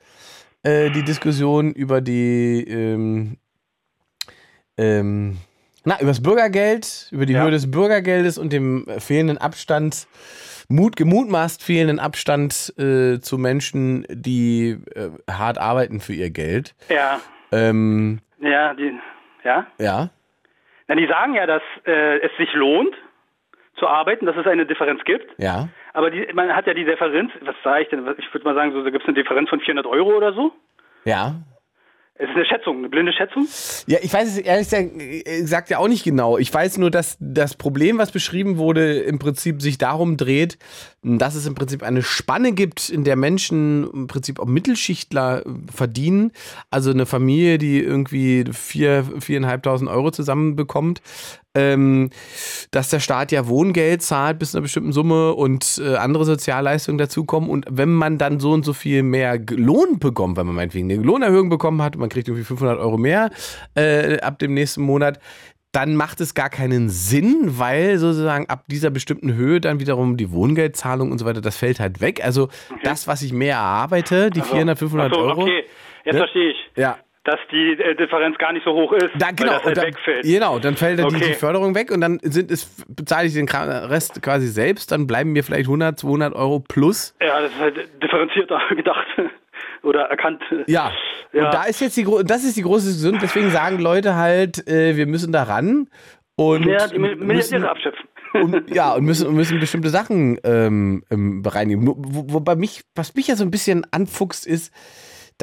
[0.63, 3.37] äh, die Diskussion über die, ähm,
[4.79, 5.37] ähm,
[5.85, 7.43] na, über das Bürgergeld, über die ja.
[7.43, 10.07] Höhe des Bürgergeldes und dem fehlenden Abstand,
[10.73, 16.75] Mut, gemutmaßt fehlenden Abstand äh, zu Menschen, die äh, hart arbeiten für ihr Geld.
[16.89, 17.21] Ja.
[17.53, 18.99] Ähm, ja, die,
[19.45, 19.67] ja.
[19.79, 20.09] Ja.
[20.89, 22.95] Na, die sagen ja, dass äh, es sich lohnt,
[23.77, 25.27] zu arbeiten, dass es eine Differenz gibt.
[25.39, 25.69] Ja.
[25.93, 28.07] Aber die, man hat ja die Differenz, was sage ich denn?
[28.19, 30.53] Ich würde mal sagen, so, da gibt es eine Differenz von 400 Euro oder so.
[31.05, 31.35] Ja.
[32.15, 33.49] Es ist eine Schätzung, eine blinde Schätzung?
[33.87, 34.69] Ja, ich weiß es ehrlich
[35.25, 36.37] gesagt ja auch nicht genau.
[36.37, 40.59] Ich weiß nur, dass das Problem, was beschrieben wurde, im Prinzip sich darum dreht,
[41.03, 45.43] dass es im Prinzip eine Spanne gibt, in der Menschen im Prinzip auch Mittelschichtler
[45.75, 46.33] verdienen.
[46.71, 51.01] Also eine Familie, die irgendwie vier, viereinhalbtausend Euro zusammenbekommt,
[51.55, 52.11] ähm,
[52.71, 56.99] dass der Staat ja Wohngeld zahlt bis zu einer bestimmten Summe und äh, andere Sozialleistungen
[56.99, 57.51] dazukommen.
[57.51, 61.03] Und wenn man dann so und so viel mehr Lohn bekommt, wenn man meinetwegen eine
[61.03, 63.31] Lohnerhöhung bekommen hat, man kriegt irgendwie 500 Euro mehr
[63.75, 65.21] äh, ab dem nächsten Monat,
[65.73, 70.31] dann macht es gar keinen Sinn, weil sozusagen ab dieser bestimmten Höhe dann wiederum die
[70.31, 72.23] Wohngeldzahlung und so weiter, das fällt halt weg.
[72.23, 72.81] Also okay.
[72.85, 75.43] das, was ich mehr erarbeite, die also, 400, 500 so, Euro.
[75.43, 75.65] Okay,
[76.05, 76.19] jetzt ne?
[76.19, 76.57] verstehe ich.
[76.77, 79.77] Ja dass die äh, Differenz gar nicht so hoch ist, da, genau, weil das halt
[79.77, 80.25] dann, wegfällt.
[80.25, 81.19] Genau, dann fällt okay.
[81.19, 85.07] die, die, Förderung weg und dann sind es, bezahle ich den Rest quasi selbst, dann
[85.07, 87.15] bleiben mir vielleicht 100, 200 Euro plus.
[87.21, 89.07] Ja, das ist halt differenzierter gedacht
[89.83, 90.43] oder erkannt.
[90.67, 90.93] Ja.
[91.33, 91.47] ja.
[91.47, 94.97] und da ist jetzt die, das ist die große Diskussion, deswegen sagen Leute halt, äh,
[94.97, 95.89] wir müssen da ran
[96.35, 98.09] und ja, die Milliardäre abschöpfen.
[98.33, 101.87] Und, ja, und müssen, müssen bestimmte Sachen ähm, ähm bereinigen.
[101.87, 101.95] Wo,
[102.33, 104.73] wobei mich, was mich ja so ein bisschen anfuchst, ist,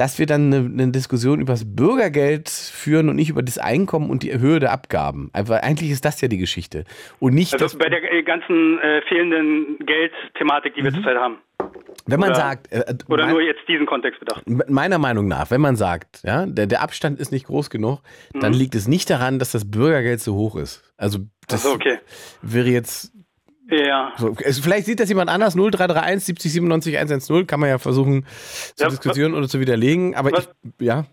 [0.00, 4.08] dass wir dann eine, eine, Diskussion über das Bürgergeld führen und nicht über das Einkommen
[4.08, 5.28] und die Höhe der Abgaben.
[5.34, 6.84] Einfach, eigentlich ist das ja die Geschichte.
[7.18, 10.94] Und nicht also bei der ganzen äh, fehlenden Geldthematik, die wir mhm.
[10.94, 11.36] zurzeit haben.
[12.06, 12.72] Wenn man oder, sagt.
[12.72, 14.42] Äh, oder mein, nur jetzt diesen Kontext bedacht.
[14.70, 18.00] Meiner Meinung nach, wenn man sagt, ja, der, der Abstand ist nicht groß genug,
[18.32, 18.40] mhm.
[18.40, 20.94] dann liegt es nicht daran, dass das Bürgergeld so hoch ist.
[20.96, 21.98] Also das so, okay.
[22.40, 23.12] wäre jetzt
[23.70, 24.12] ja.
[24.16, 25.54] So, vielleicht sieht das jemand anders.
[25.54, 28.26] 0331 70 97 110 kann man ja versuchen
[28.74, 30.14] zu ja, diskutieren oder zu widerlegen.
[30.14, 31.04] Aber was, ich, ja.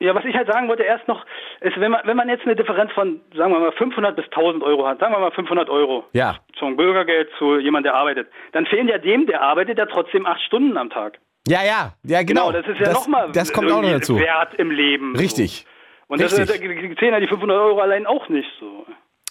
[0.00, 1.24] Ja, was ich halt sagen wollte erst noch,
[1.60, 4.62] ist, wenn man, wenn man jetzt eine Differenz von, sagen wir mal, 500 bis 1000
[4.62, 6.04] Euro hat, sagen wir mal 500 Euro.
[6.12, 6.36] Ja.
[6.56, 8.28] Zum Bürgergeld zu jemand, der arbeitet.
[8.52, 11.18] Dann fehlen ja dem, der arbeitet, ja trotzdem acht Stunden am Tag.
[11.48, 12.48] Ja, ja, ja, genau.
[12.48, 14.18] genau das ist ja nochmal das kommt auch noch dazu.
[14.18, 15.16] Wert im Leben.
[15.16, 15.66] Richtig.
[15.66, 16.14] So.
[16.14, 16.46] Und Richtig.
[16.46, 16.58] das, das
[16.98, 18.86] zählen ja die 500 Euro allein auch nicht so.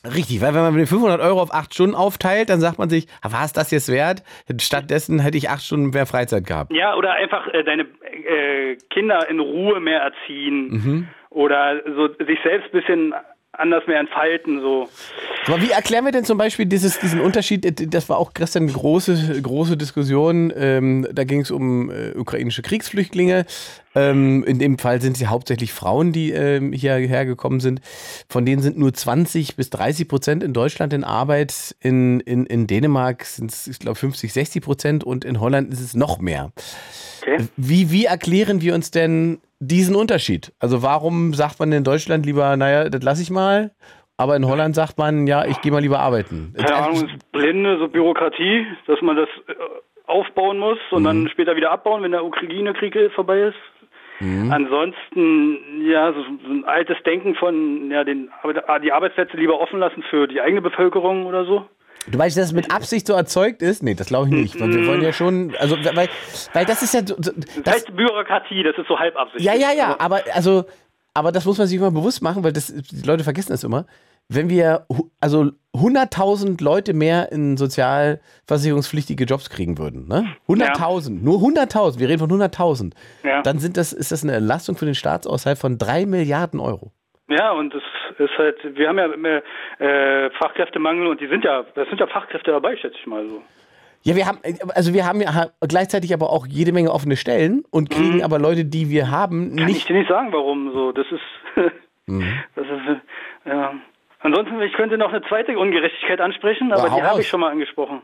[0.05, 3.07] Richtig, weil wenn man mit 500 Euro auf 8 Stunden aufteilt, dann sagt man sich,
[3.23, 4.23] war es das jetzt wert?
[4.59, 6.71] Stattdessen hätte ich 8 Stunden mehr Freizeit gehabt.
[6.71, 11.07] Ja, oder einfach äh, deine äh, Kinder in Ruhe mehr erziehen mhm.
[11.29, 13.13] oder so sich selbst ein bisschen
[13.57, 14.61] anders mehr entfalten.
[14.61, 14.89] So.
[15.47, 17.93] Aber wie erklären wir denn zum Beispiel dieses, diesen Unterschied?
[17.93, 20.53] Das war auch gestern eine große, große Diskussion.
[20.55, 23.45] Ähm, da ging es um äh, ukrainische Kriegsflüchtlinge.
[23.95, 27.81] Ähm, in dem Fall sind sie hauptsächlich Frauen, die ähm, hierher gekommen sind.
[28.29, 31.75] Von denen sind nur 20 bis 30 Prozent in Deutschland in Arbeit.
[31.81, 35.81] In, in, in Dänemark sind es, ich glaube, 50, 60 Prozent und in Holland ist
[35.81, 36.51] es noch mehr.
[37.21, 37.47] Okay.
[37.57, 40.53] Wie, wie erklären wir uns denn diesen Unterschied?
[40.59, 43.71] Also warum sagt man in Deutschland lieber, naja, das lasse ich mal,
[44.17, 46.53] aber in Holland sagt man, ja, ich gehe mal lieber arbeiten.
[46.57, 49.53] Keine Ahnung, ist blinde, so Bürokratie, dass man das äh,
[50.07, 51.05] aufbauen muss und mhm.
[51.05, 53.55] dann später wieder abbauen, wenn der Ukraine-Krieg vorbei ist.
[54.19, 54.51] Mhm.
[54.51, 58.29] Ansonsten, ja, so, so, ein altes Denken von, ja, den,
[58.83, 61.67] die Arbeitsplätze lieber offen lassen für die eigene Bevölkerung oder so.
[62.11, 63.83] Du weißt, dass es mit Absicht so erzeugt ist?
[63.83, 64.59] Nee, das glaube ich nicht.
[64.59, 66.09] Weil wir wollen ja schon, also, weil,
[66.53, 67.01] weil das ist ja.
[67.01, 69.43] Das, das heißt Bürokratie, das ist so halb Absicht.
[69.43, 70.65] Ja, ja, ja, aber, also,
[71.13, 73.85] aber das muss man sich immer bewusst machen, weil das, die Leute vergessen das immer.
[74.29, 74.85] Wenn wir
[75.21, 80.27] also 100.000 Leute mehr in sozialversicherungspflichtige Jobs kriegen würden, ne?
[80.49, 81.21] 100.000, ja.
[81.21, 82.93] nur 100.000, wir reden von 100.000,
[83.23, 83.41] ja.
[83.41, 86.91] dann sind das, ist das eine Entlastung für den Staatshaushalt von 3 Milliarden Euro.
[87.29, 87.83] Ja, und das
[88.19, 89.41] ist halt, wir haben ja
[89.85, 93.41] äh, Fachkräftemangel und die sind ja, das sind ja Fachkräfte dabei, schätze ich mal so.
[94.03, 94.39] Ja, wir haben,
[94.75, 98.21] also wir haben ja gleichzeitig aber auch jede Menge offene Stellen und kriegen mhm.
[98.21, 99.59] aber Leute, die wir haben, nicht.
[99.59, 100.93] Kann ich dir nicht sagen, warum so.
[100.93, 101.71] Das ist,
[102.05, 102.39] mhm.
[102.55, 103.01] das ist,
[103.45, 103.73] ja.
[104.21, 107.51] Ansonsten, ich könnte noch eine zweite Ungerechtigkeit ansprechen, aber ja, die habe ich schon mal
[107.51, 108.01] angesprochen.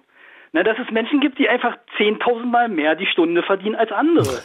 [0.53, 4.23] Na, dass es Menschen gibt, die einfach 10.000 Mal mehr die Stunde verdienen als andere.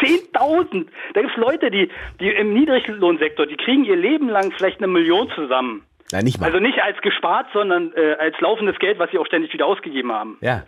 [0.00, 0.86] 10.000!
[1.12, 4.86] Da gibt es Leute, die, die im Niedriglohnsektor, die kriegen ihr Leben lang vielleicht eine
[4.86, 5.84] Million zusammen.
[6.10, 6.46] Nein, nicht mal.
[6.46, 10.10] Also nicht als gespart, sondern äh, als laufendes Geld, was sie auch ständig wieder ausgegeben
[10.10, 10.38] haben.
[10.40, 10.62] Ja.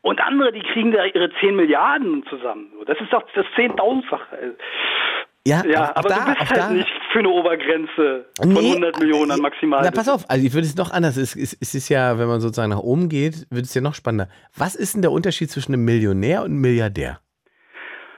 [0.00, 2.72] Und andere, die kriegen da ihre 10 Milliarden zusammen.
[2.86, 4.56] Das ist doch das Zehntausendfache.
[5.46, 6.70] Ja, ja aber da, du bist halt da.
[6.70, 9.80] nicht für eine Obergrenze von nee, 100 Millionen an maximal.
[9.82, 11.16] Na, pass auf, also ich würde es noch anders.
[11.16, 13.94] Es, es, es, ist ja, wenn man sozusagen nach oben geht, wird es ja noch
[13.94, 14.28] spannender.
[14.56, 17.20] Was ist denn der Unterschied zwischen einem Millionär und einem Milliardär?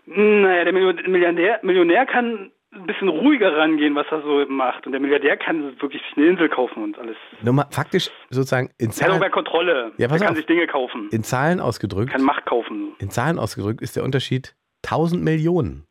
[0.07, 4.85] Naja, der Millionär, Millionär kann ein bisschen ruhiger rangehen, was er so macht.
[4.85, 7.17] Und der Milliardär kann wirklich eine Insel kaufen und alles.
[7.43, 9.11] Nochmal, faktisch sozusagen in Zahlen.
[9.11, 9.93] Er hat auch mehr Kontrolle.
[9.97, 10.37] Ja, pass er kann auf.
[10.37, 11.09] sich Dinge kaufen.
[11.11, 12.13] In Zahlen ausgedrückt.
[12.13, 12.95] Kann Macht kaufen.
[12.99, 15.87] In Zahlen ausgedrückt ist der Unterschied 1000 Millionen.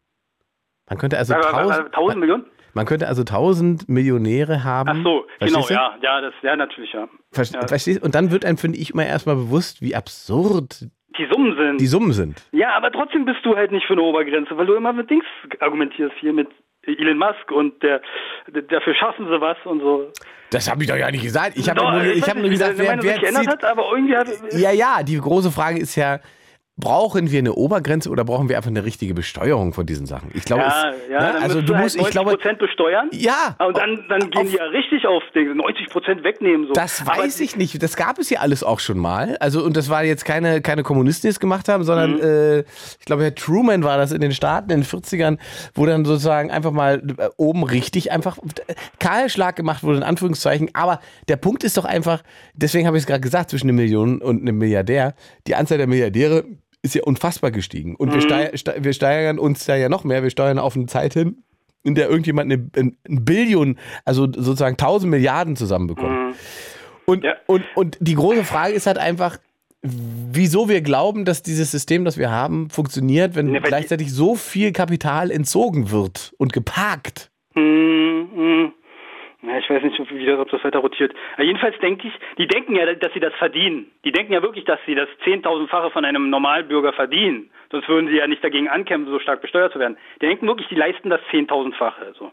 [0.90, 2.46] Man könnte also 1000 Millionen?
[2.74, 4.90] Man könnte also 1000 Millionäre haben.
[4.90, 5.74] Ach so, genau, du?
[5.74, 7.08] ja, ja, das, ja, natürlich, ja.
[7.32, 7.68] Verstehst, ja.
[7.68, 8.04] Verstehst?
[8.04, 11.80] Und dann wird einem, finde ich, immer erstmal bewusst, wie absurd Die Summen sind.
[11.80, 12.42] Die Summen sind.
[12.52, 15.26] Ja, aber trotzdem bist du halt nicht für eine Obergrenze, weil du immer mit Dings
[15.60, 16.48] argumentierst hier mit
[16.86, 18.02] Elon Musk und der,
[18.52, 20.12] dafür schaffen sie was und so.
[20.50, 21.54] Das habe ich doch ja nicht gesagt.
[21.56, 25.02] Ich habe nur, hab nur gesagt, wer, wer zieht, hat, aber irgendwie hat, Ja, ja,
[25.04, 26.20] die große Frage ist ja,
[26.76, 30.32] brauchen wir eine Obergrenze oder brauchen wir einfach eine richtige Besteuerung von diesen Sachen?
[30.34, 31.42] Ich glaube, ja, es, ja, ne?
[31.42, 33.10] also du musst, halt ich glaube, besteuern.
[33.12, 33.56] Ja.
[33.60, 36.68] Und dann, dann gehen die ja richtig auf den 90 Prozent wegnehmen.
[36.68, 36.74] So.
[36.74, 37.84] Das weiß Aber ich nicht.
[37.84, 39.38] Das gab es ja alles auch schon mal.
[39.40, 42.22] Also und das war jetzt keine keine Kommunisten, die es gemacht haben, sondern mhm.
[42.22, 45.38] äh, ich glaube, Herr Truman war das in den Staaten in den 40ern,
[45.76, 48.38] wo dann sozusagen einfach mal äh, oben richtig einfach
[49.00, 50.72] Kahlschlag gemacht wurde in Anführungszeichen.
[50.74, 52.24] Aber der Punkt ist doch einfach,
[52.56, 55.14] deswegen habe ich es gerade gesagt, zwischen einem Millionen und einem Milliardär,
[55.46, 56.46] die Anzahl der Milliardäre
[56.84, 57.96] ist ja unfassbar gestiegen.
[57.96, 58.14] Und mhm.
[58.14, 60.22] wir, steiger, ste wir steigern uns da ja noch mehr.
[60.22, 61.44] Wir steuern auf eine Zeit hin,
[61.84, 66.12] in der irgendjemand eine, eine Billion, also sozusagen 1000 Milliarden zusammenbekommt.
[66.12, 66.34] Mhm.
[67.06, 67.34] Und, ja.
[67.48, 69.38] und, und die große Frage ist halt einfach,
[69.82, 74.72] wieso wir glauben, dass dieses System, das wir haben, funktioniert, wenn ja, gleichzeitig so viel
[74.72, 77.32] Kapital entzogen wird und geparkt.
[77.56, 78.74] Mhm.
[79.46, 81.14] Ja, ich weiß nicht, wie das, ob das weiter rotiert.
[81.34, 83.92] Aber jedenfalls denke ich, die denken ja, dass sie das verdienen.
[84.06, 87.50] Die denken ja wirklich, dass sie das Zehntausendfache von einem Normalbürger verdienen.
[87.70, 89.98] Sonst würden sie ja nicht dagegen ankämpfen, so stark besteuert zu werden.
[90.22, 92.14] Die denken wirklich, die leisten das Zehntausendfache.
[92.18, 92.32] So.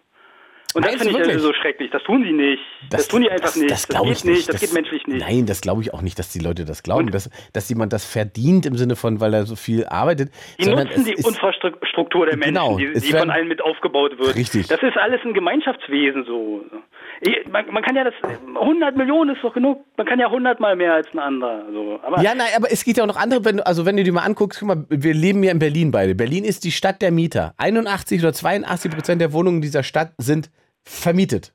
[0.75, 1.91] Und das finde ich also so schrecklich.
[1.91, 2.63] Das tun sie nicht.
[2.91, 3.71] Das, das tun die einfach das, nicht.
[3.71, 4.49] Das, das geht nicht.
[4.49, 5.21] Das, geht menschlich nicht.
[5.21, 8.05] Nein, das glaube ich auch nicht, dass die Leute das glauben, dass, dass jemand das
[8.05, 10.31] verdient im Sinne von, weil er so viel arbeitet.
[10.61, 14.37] Die nutzen die Infrastruktur der Menschen, genau, die, die von allen mit aufgebaut wird.
[14.37, 14.69] Richtig.
[14.69, 16.65] Das ist alles ein Gemeinschaftswesen so.
[17.51, 19.85] Man, man, kann ja das, 100 Millionen ist doch genug.
[19.97, 21.65] Man kann ja 100 mal mehr als ein anderer.
[21.67, 24.05] Also, aber ja, nein, aber es gibt ja auch noch andere, wenn, also wenn du
[24.05, 26.15] dir mal anguckst, guck mal, wir leben ja in Berlin beide.
[26.15, 27.53] Berlin ist die Stadt der Mieter.
[27.59, 30.51] 81 oder 82 Prozent der Wohnungen dieser Stadt sind
[30.83, 31.53] vermietet.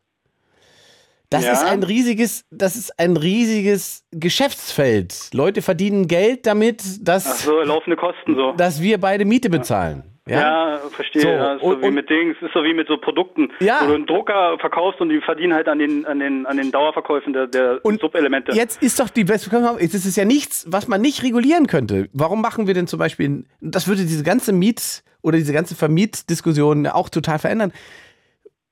[1.30, 1.54] Das ja.
[1.54, 5.30] ist ein riesiges, das ist ein riesiges Geschäftsfeld.
[5.34, 8.52] Leute verdienen Geld damit, dass, so, laufende Kosten so.
[8.54, 10.15] dass wir beide Miete bezahlen.
[10.28, 11.22] Ja, ja verstehe.
[11.22, 13.82] So, ja, ist und, so wie mit Dings, ist so wie mit so Produkten, ja.
[13.82, 16.72] wo du einen Drucker verkaufst und die verdienen halt an den, an den, an den
[16.72, 18.52] Dauerverkäufen der, der und Subelemente.
[18.54, 22.10] Jetzt ist doch die beste, jetzt ist es ja nichts, was man nicht regulieren könnte.
[22.14, 26.88] Warum machen wir denn zum Beispiel, das würde diese ganze Miet- oder diese ganze Vermietdiskussion
[26.88, 27.72] auch total verändern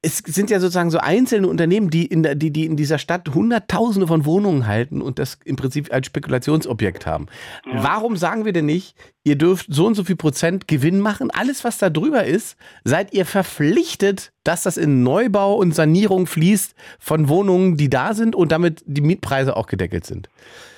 [0.05, 3.33] es sind ja sozusagen so einzelne Unternehmen, die in, der, die, die in dieser Stadt
[3.33, 7.27] Hunderttausende von Wohnungen halten und das im Prinzip als Spekulationsobjekt haben.
[7.65, 7.83] Ja.
[7.83, 11.31] Warum sagen wir denn nicht, ihr dürft so und so viel Prozent Gewinn machen?
[11.31, 16.75] Alles, was da drüber ist, seid ihr verpflichtet, dass das in Neubau und Sanierung fließt
[16.99, 20.27] von Wohnungen, die da sind und damit die Mietpreise auch gedeckelt sind.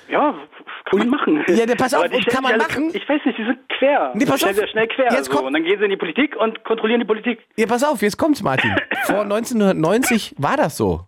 [0.08, 0.36] Ja,
[0.86, 1.44] kann man machen.
[1.48, 2.90] Ja, der, pass auf, und kann man alle, machen.
[2.94, 4.12] Ich weiß nicht, die sind quer.
[4.14, 4.54] Nee, pass auf.
[4.54, 5.12] Sehr schnell quer.
[5.12, 5.44] Jetzt so.
[5.44, 7.40] Und dann gehen sie in die Politik und kontrollieren die Politik.
[7.56, 8.70] Ja, pass auf, jetzt kommt's, Martin.
[9.04, 11.02] Vor 1990 war das so.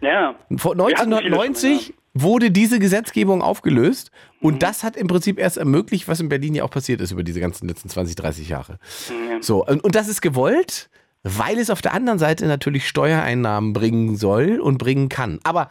[0.00, 0.34] Ja.
[0.56, 2.22] Vor 1990 schon, ja.
[2.22, 4.58] wurde diese Gesetzgebung aufgelöst und mhm.
[4.58, 7.40] das hat im Prinzip erst ermöglicht, was in Berlin ja auch passiert ist über diese
[7.40, 8.78] ganzen letzten 20, 30 Jahre.
[9.10, 9.42] Mhm.
[9.42, 10.88] So, und, und das ist gewollt,
[11.22, 15.38] weil es auf der anderen Seite natürlich Steuereinnahmen bringen soll und bringen kann.
[15.44, 15.70] Aber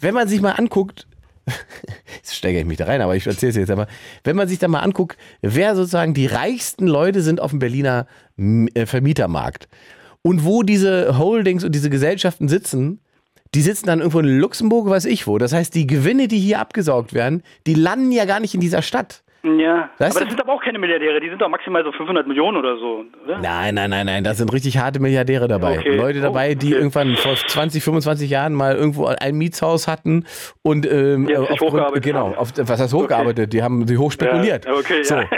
[0.00, 1.06] wenn man sich mal anguckt,
[2.16, 3.86] jetzt steige ich mich da rein, aber ich erzähle es jetzt aber.
[4.24, 8.06] Wenn man sich da mal anguckt, wer sozusagen die reichsten Leute sind auf dem Berliner
[8.36, 9.68] äh, Vermietermarkt
[10.22, 13.00] und wo diese Holdings und diese Gesellschaften sitzen,
[13.54, 15.38] die sitzen dann irgendwo in Luxemburg, weiß ich wo.
[15.38, 18.82] Das heißt, die Gewinne, die hier abgesaugt werden, die landen ja gar nicht in dieser
[18.82, 19.22] Stadt.
[19.44, 22.26] Ja, weißt aber das sind aber auch keine Milliardäre, die sind doch maximal so 500
[22.26, 23.38] Millionen oder so, oder?
[23.38, 25.78] Nein, nein, nein, nein, da sind richtig harte Milliardäre dabei.
[25.78, 25.96] Okay.
[25.96, 26.76] Leute dabei, die okay.
[26.76, 30.24] irgendwann vor 20, 25 Jahren mal irgendwo ein Mietshaus hatten
[30.62, 33.44] und ähm, aufgrund, genau, auf, was heißt hochgearbeitet?
[33.44, 33.50] Okay.
[33.50, 34.64] Die haben sie hoch spekuliert.
[34.64, 35.14] Ja, okay, so.
[35.14, 35.28] ja.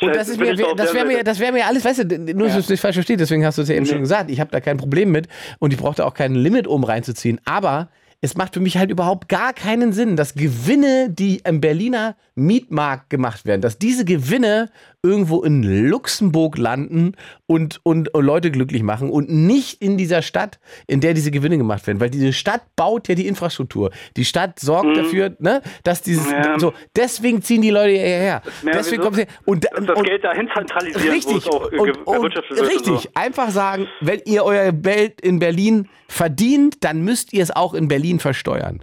[0.00, 2.48] Und das, ist mir, das wäre mir, das wäre mir alles, weißt du, nur, dass
[2.48, 2.54] ja.
[2.54, 3.90] du es nicht falsch verstehst, deswegen hast du es ja eben nee.
[3.90, 5.28] schon gesagt, ich habe da kein Problem mit
[5.60, 7.88] und ich brauchte auch kein Limit, um reinzuziehen, aber
[8.20, 13.10] es macht für mich halt überhaupt gar keinen Sinn, dass Gewinne, die im Berliner Mietmarkt
[13.10, 14.70] gemacht werden, dass diese Gewinne
[15.04, 17.12] irgendwo in Luxemburg landen
[17.46, 21.86] und, und Leute glücklich machen und nicht in dieser Stadt, in der diese Gewinne gemacht
[21.86, 22.00] werden.
[22.00, 23.90] Weil diese Stadt baut ja die Infrastruktur.
[24.16, 24.94] Die Stadt sorgt mhm.
[24.94, 26.30] dafür, ne, dass dieses.
[26.30, 26.58] Ja.
[26.58, 28.42] So, deswegen ziehen die Leute hierher.
[28.64, 29.26] Deswegen kommen sie.
[29.44, 31.10] Und, und das Geld dahin zentralisieren.
[31.10, 31.46] Richtig.
[31.48, 33.00] Auch und, und, richtig.
[33.00, 33.08] So.
[33.14, 37.88] Einfach sagen, wenn ihr euer Geld in Berlin verdient, dann müsst ihr es auch in
[37.88, 38.80] Berlin versteuern.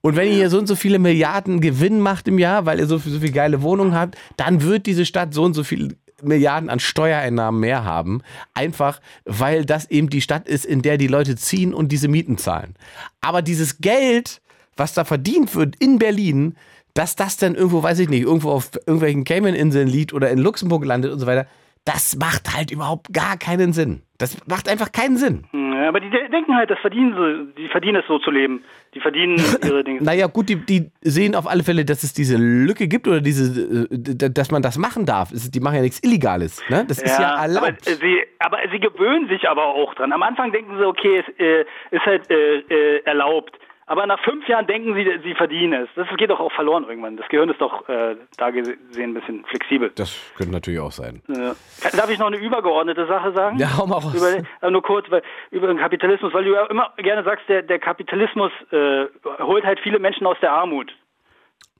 [0.00, 2.86] Und wenn ihr hier so und so viele Milliarden Gewinn macht im Jahr, weil ihr
[2.86, 6.68] so, so viele geile Wohnungen habt, dann wird diese Stadt so und so viel Milliarden
[6.70, 8.22] an Steuereinnahmen mehr haben.
[8.54, 12.38] Einfach, weil das eben die Stadt ist, in der die Leute ziehen und diese Mieten
[12.38, 12.74] zahlen.
[13.20, 14.40] Aber dieses Geld,
[14.76, 16.56] was da verdient wird in Berlin,
[16.94, 20.84] dass das dann irgendwo, weiß ich nicht, irgendwo auf irgendwelchen Cayman-Inseln liegt oder in Luxemburg
[20.84, 21.46] landet und so weiter,
[21.88, 24.02] das macht halt überhaupt gar keinen Sinn.
[24.18, 25.46] Das macht einfach keinen Sinn.
[25.52, 25.68] Ja.
[25.78, 28.64] Ja, aber die denken halt, das verdienen sie, die verdienen es so zu leben.
[28.94, 30.02] Die verdienen ihre Dinge.
[30.02, 33.88] naja, gut, die, die sehen auf alle Fälle, dass es diese Lücke gibt oder diese,
[33.88, 35.30] äh, dass man das machen darf.
[35.32, 36.62] Die machen ja nichts Illegales.
[36.68, 36.84] Ne?
[36.88, 37.66] Das ist ja erlaubt.
[37.66, 40.12] Aber sie, aber sie gewöhnen sich aber auch dran.
[40.12, 43.56] Am Anfang denken sie, okay, es äh, ist halt äh, äh erlaubt.
[43.88, 45.88] Aber nach fünf Jahren denken sie, sie verdienen es.
[45.96, 47.16] Das geht doch auch verloren irgendwann.
[47.16, 49.90] Das Gehirn ist doch äh, da gesehen ein bisschen flexibel.
[49.94, 51.22] Das könnte natürlich auch sein.
[51.26, 51.54] Ja.
[51.96, 53.56] Darf ich noch eine übergeordnete Sache sagen?
[53.56, 54.14] Ja, hau mal raus.
[54.14, 57.62] Über, äh, nur kurz weil, über den Kapitalismus, weil du ja immer gerne sagst, der,
[57.62, 59.06] der Kapitalismus äh,
[59.38, 60.94] holt halt viele Menschen aus der Armut.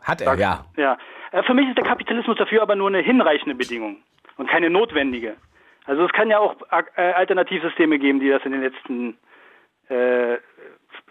[0.03, 0.64] Hat er, ja.
[0.79, 0.97] Ja.
[1.33, 3.99] Äh, für mich ist der Kapitalismus dafür aber nur eine hinreichende Bedingung
[4.38, 5.37] und keine notwendige.
[5.85, 6.57] Also es kann ja auch
[6.97, 9.18] äh, Alternativsysteme geben, die das in den letzten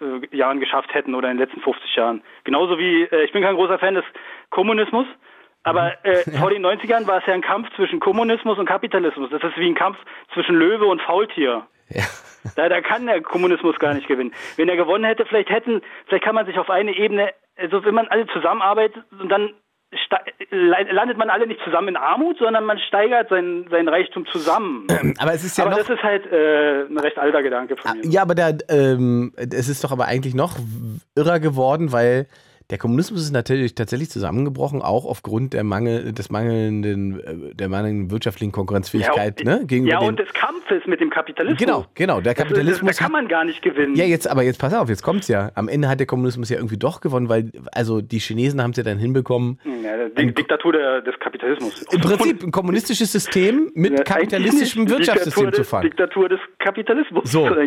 [0.01, 2.21] äh, Jahren geschafft hätten oder in den letzten 50 Jahren.
[2.43, 4.05] Genauso wie, äh, ich bin kein großer Fan des
[4.49, 5.05] Kommunismus,
[5.63, 6.11] aber mhm.
[6.11, 9.29] äh, vor den 90ern war es ja ein Kampf zwischen Kommunismus und Kapitalismus.
[9.29, 9.97] Das ist wie ein Kampf
[10.33, 11.67] zwischen Löwe und Faultier.
[11.89, 12.03] Ja.
[12.55, 14.33] Da, da kann der Kommunismus gar nicht gewinnen.
[14.55, 17.95] Wenn er gewonnen hätte, vielleicht hätten, vielleicht kann man sich auf eine Ebene, also wenn
[17.95, 19.53] man alle zusammenarbeitet und dann
[20.51, 24.87] landet man alle nicht zusammen in Armut, sondern man steigert seinen, seinen Reichtum zusammen.
[25.19, 27.99] Aber es ist ja aber noch, das ist halt äh, ein recht alter Gedanke von
[27.99, 28.05] mir.
[28.07, 30.57] Ja, aber der, ähm, es ist doch aber eigentlich noch
[31.15, 32.27] irrer geworden, weil
[32.69, 38.11] der Kommunismus ist natürlich tatsächlich zusammengebrochen, auch aufgrund der Mangel, des mangelnden, äh, der mangelnden
[38.11, 39.65] wirtschaftlichen Konkurrenzfähigkeit, ja, ne?
[39.65, 41.59] Gegenüber ja, und des Kampfes mit dem Kapitalismus.
[41.59, 42.19] Genau, genau.
[42.19, 42.89] Der Kapitalismus.
[42.89, 43.95] Das, da kann man gar nicht gewinnen.
[43.95, 45.51] Ja, jetzt, aber jetzt pass auf, jetzt kommt's ja.
[45.55, 48.77] Am Ende hat der Kommunismus ja irgendwie doch gewonnen, weil, also die Chinesen haben es
[48.77, 49.59] ja dann hinbekommen.
[49.63, 51.83] Ja, die Diktatur der, des Kapitalismus.
[51.83, 55.83] Im Prinzip ein kommunistisches System mit ja, kapitalistischem Wirtschaftssystem zu fahren.
[55.83, 57.47] Diktatur des Kapitalismus so.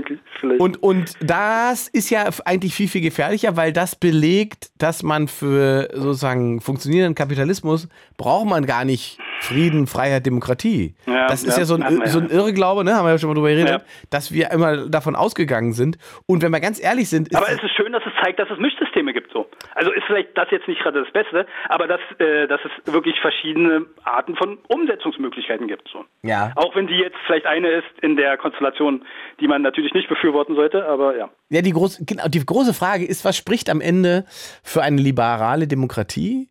[0.58, 5.29] Und, und das ist ja eigentlich viel, viel gefährlicher, weil das belegt, dass dass man
[5.29, 10.96] für sozusagen funktionierenden Kapitalismus braucht man gar nicht Frieden, Freiheit, Demokratie.
[11.07, 12.96] Ja, das ist ja, ja so, ein, so ein Irrglaube, ne?
[12.96, 13.81] haben wir ja schon mal drüber geredet, ja.
[14.11, 15.96] dass wir immer davon ausgegangen sind.
[16.26, 17.33] Und wenn wir ganz ehrlich sind.
[17.37, 19.33] aber es ist schön, dass es zeigt, dass es Mischsysteme gibt.
[19.33, 19.48] So.
[19.74, 23.18] Also ist vielleicht das jetzt nicht gerade das Beste, aber dass, äh, dass es wirklich
[23.20, 25.88] verschiedene Arten von Umsetzungsmöglichkeiten gibt.
[25.92, 26.04] So.
[26.22, 26.52] Ja.
[26.56, 29.04] Auch wenn die jetzt vielleicht eine ist in der Konstellation,
[29.40, 31.30] die man natürlich nicht befürworten sollte, aber ja.
[31.50, 34.24] Ja, die, groß, genau, die große Frage ist, was spricht am Ende
[34.62, 36.48] für eine liberale Demokratie,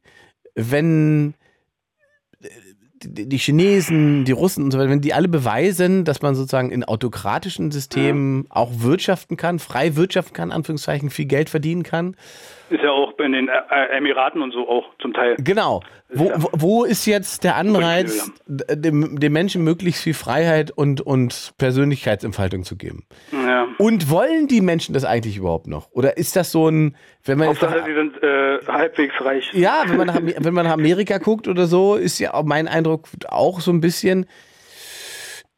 [0.56, 1.36] wenn
[3.04, 6.84] die Chinesen, die Russen und so weiter, wenn die alle beweisen, dass man sozusagen in
[6.84, 8.56] autokratischen Systemen ja.
[8.56, 12.16] auch wirtschaften kann, frei wirtschaften kann, Anführungszeichen, viel Geld verdienen kann.
[12.70, 15.36] Ist ja auch in den äh, äh, Emiraten und so auch zum Teil.
[15.40, 15.82] Genau.
[16.12, 22.64] Wo, wo, ist jetzt der Anreiz, dem, dem Menschen möglichst viel Freiheit und, und Persönlichkeitsentfaltung
[22.64, 23.06] zu geben?
[23.32, 23.68] Ja.
[23.78, 25.92] Und wollen die Menschen das eigentlich überhaupt noch?
[25.92, 29.52] Oder ist das so ein, wenn man Hauptsache, jetzt sie sind äh, halbwegs reich.
[29.54, 33.08] Ja, wenn man, nach, wenn man nach Amerika guckt oder so, ist ja mein Eindruck
[33.28, 34.26] auch so ein bisschen,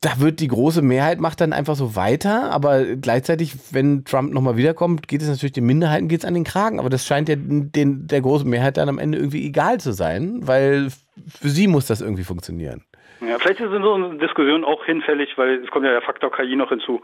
[0.02, 4.58] da wird die große Mehrheit macht dann einfach so weiter, aber gleichzeitig, wenn Trump nochmal
[4.58, 6.80] wiederkommt, geht es natürlich den Minderheiten geht's an den Kragen.
[6.80, 10.40] Aber das scheint ja den, der großen Mehrheit dann am Ende irgendwie egal zu sein,
[10.42, 10.88] weil
[11.28, 12.84] für sie muss das irgendwie funktionieren.
[13.22, 16.56] Ja, vielleicht sind so eine Diskussion auch hinfällig, weil es kommt ja der Faktor KI
[16.56, 17.00] noch hinzu.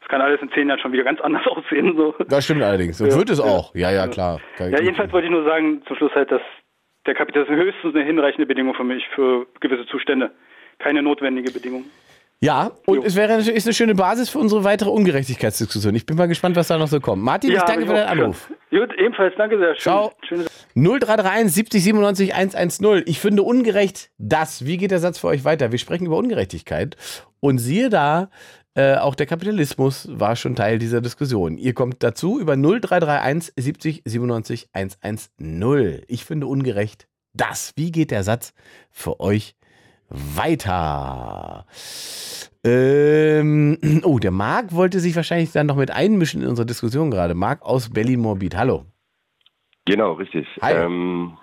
[0.00, 1.96] Es kann alles in zehn Jahren schon wieder ganz anders aussehen.
[1.98, 2.14] So.
[2.28, 2.96] Das stimmt allerdings.
[2.96, 3.74] So ja, wird es auch.
[3.74, 4.40] Ja, ja, klar.
[4.58, 6.40] Ja, jedenfalls wollte ich nur sagen, zum Schluss halt, dass
[7.04, 10.30] der Kapitalismus höchstens eine hinreichende Bedingung für mich für gewisse Zustände.
[10.78, 11.84] Keine notwendige Bedingung.
[12.40, 13.02] Ja, und jo.
[13.02, 15.94] es wäre ist eine schöne Basis für unsere weitere Ungerechtigkeitsdiskussion.
[15.96, 17.20] Ich bin mal gespannt, was da noch so kommt.
[17.22, 18.52] Martin, ja, ich danke für deinen Anruf.
[18.70, 19.74] Gut, ebenfalls, danke sehr.
[19.74, 20.12] Schön, Ciao.
[20.28, 20.46] Schön.
[20.76, 23.02] 0331 70 97 110.
[23.06, 24.64] Ich finde ungerecht das.
[24.64, 25.72] Wie geht der Satz für euch weiter?
[25.72, 26.96] Wir sprechen über Ungerechtigkeit.
[27.40, 28.30] Und siehe da,
[28.74, 31.58] äh, auch der Kapitalismus war schon Teil dieser Diskussion.
[31.58, 36.04] Ihr kommt dazu über 0331 70 97 110.
[36.06, 37.72] Ich finde ungerecht das.
[37.74, 38.54] Wie geht der Satz
[38.92, 39.58] für euch weiter?
[42.64, 47.34] Ähm, oh, der Marc wollte sich wahrscheinlich dann noch mit einmischen in unsere Diskussion gerade.
[47.34, 48.56] Marc aus Berlin Morbid.
[48.56, 48.84] Hallo.
[49.84, 50.46] Genau, richtig.
[50.62, 51.36] Ähm,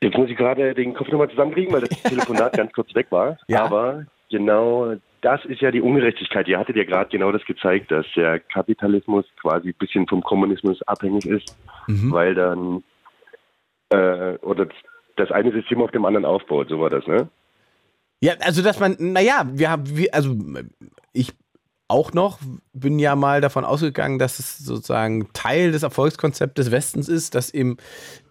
[0.00, 3.38] jetzt muss ich gerade den Kopf nochmal zusammenkriegen, weil das Telefonat ganz kurz weg war.
[3.48, 3.64] Ja.
[3.64, 6.48] Aber genau das ist ja die Ungerechtigkeit.
[6.48, 10.82] Ihr hattet ja gerade genau das gezeigt, dass der Kapitalismus quasi ein bisschen vom Kommunismus
[10.82, 12.12] abhängig ist, mhm.
[12.12, 12.84] weil dann
[13.88, 14.68] äh, oder
[15.16, 16.68] das eine System auf dem anderen aufbaut.
[16.68, 17.28] So war das, ne?
[18.20, 20.34] Ja, also dass man, naja, wir haben, also
[21.12, 21.32] ich
[21.88, 22.38] auch noch
[22.72, 27.52] bin ja mal davon ausgegangen, dass es sozusagen Teil des Erfolgskonzepts des Westens ist, dass
[27.52, 27.76] eben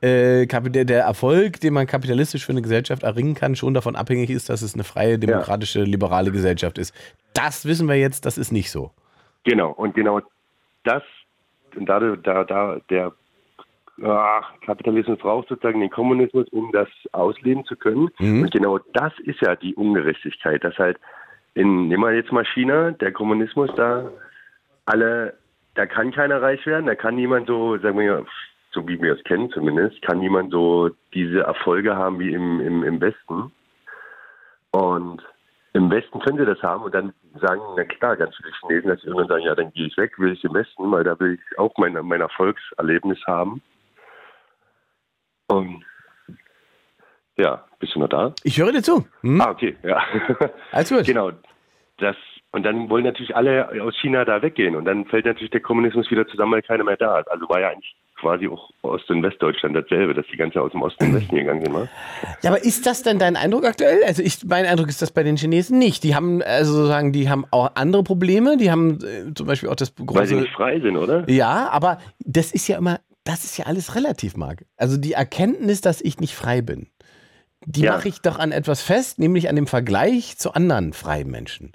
[0.01, 4.49] äh, der Erfolg, den man kapitalistisch für eine Gesellschaft erringen kann, schon davon abhängig ist,
[4.49, 5.85] dass es eine freie, demokratische, ja.
[5.85, 6.95] liberale Gesellschaft ist.
[7.33, 8.91] Das wissen wir jetzt, das ist nicht so.
[9.43, 10.21] Genau, und genau
[10.83, 11.03] das,
[11.75, 13.13] und da, da, da der
[14.01, 18.09] ach, Kapitalismus braucht sozusagen den Kommunismus, um das ausleben zu können.
[18.19, 18.43] Mhm.
[18.43, 20.97] Und genau das ist ja die Ungerechtigkeit, dass halt
[21.53, 24.09] in, nehmen wir jetzt mal China, der Kommunismus da,
[24.85, 25.37] alle,
[25.75, 28.25] da kann keiner reich werden, da kann niemand so, sagen wir,
[28.71, 32.83] so wie wir es kennen zumindest, kann niemand so diese Erfolge haben wie im, im,
[32.83, 33.51] im Westen.
[34.71, 35.21] Und
[35.73, 39.01] im Westen können sie das haben und dann sagen, na klar, ganz viele Chinesen, dass
[39.01, 41.35] sie irgendwann sagen, ja, dann gehe ich weg, will ich im Westen, weil da will
[41.35, 43.61] ich auch mein, mein Erfolgserlebnis haben.
[45.47, 45.83] Und
[47.37, 48.33] ja, bist du noch da?
[48.43, 49.05] Ich höre dir zu.
[49.21, 49.41] Hm?
[49.41, 50.01] Ah, okay, ja.
[50.71, 51.05] Alles gut.
[51.05, 51.31] Genau.
[51.97, 52.15] Das,
[52.51, 54.75] und dann wollen natürlich alle aus China da weggehen.
[54.75, 57.29] Und dann fällt natürlich der Kommunismus wieder zusammen, weil keiner mehr da ist.
[57.29, 60.81] Also war ja eigentlich quasi auch Ost- und Westdeutschland dasselbe, dass die ganze aus dem
[60.81, 61.73] Osten und Westen gegangen sind.
[61.73, 61.89] Ne?
[62.41, 64.03] Ja, aber ist das denn dein Eindruck aktuell?
[64.05, 66.03] Also ich, mein Eindruck ist das bei den Chinesen nicht.
[66.03, 68.57] Die haben also sozusagen, die haben auch andere Probleme.
[68.57, 70.19] Die haben äh, zum Beispiel auch das große...
[70.19, 71.29] Weil sie nicht frei sind, oder?
[71.29, 74.65] Ja, aber das ist ja immer, das ist ja alles relativ, Marc.
[74.77, 76.87] Also die Erkenntnis, dass ich nicht frei bin,
[77.65, 77.93] die ja.
[77.93, 81.73] mache ich doch an etwas fest, nämlich an dem Vergleich zu anderen freien Menschen.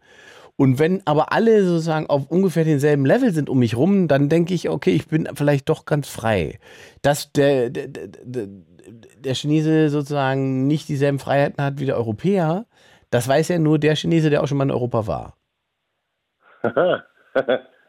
[0.56, 4.54] Und wenn aber alle sozusagen auf ungefähr denselben Level sind um mich rum, dann denke
[4.54, 6.58] ich, okay, ich bin vielleicht doch ganz frei.
[7.00, 8.48] Dass der, der, der,
[9.18, 12.66] der Chinese sozusagen nicht dieselben Freiheiten hat wie der Europäer,
[13.10, 15.36] das weiß ja nur der Chinese, der auch schon mal in Europa war.
[16.62, 16.92] das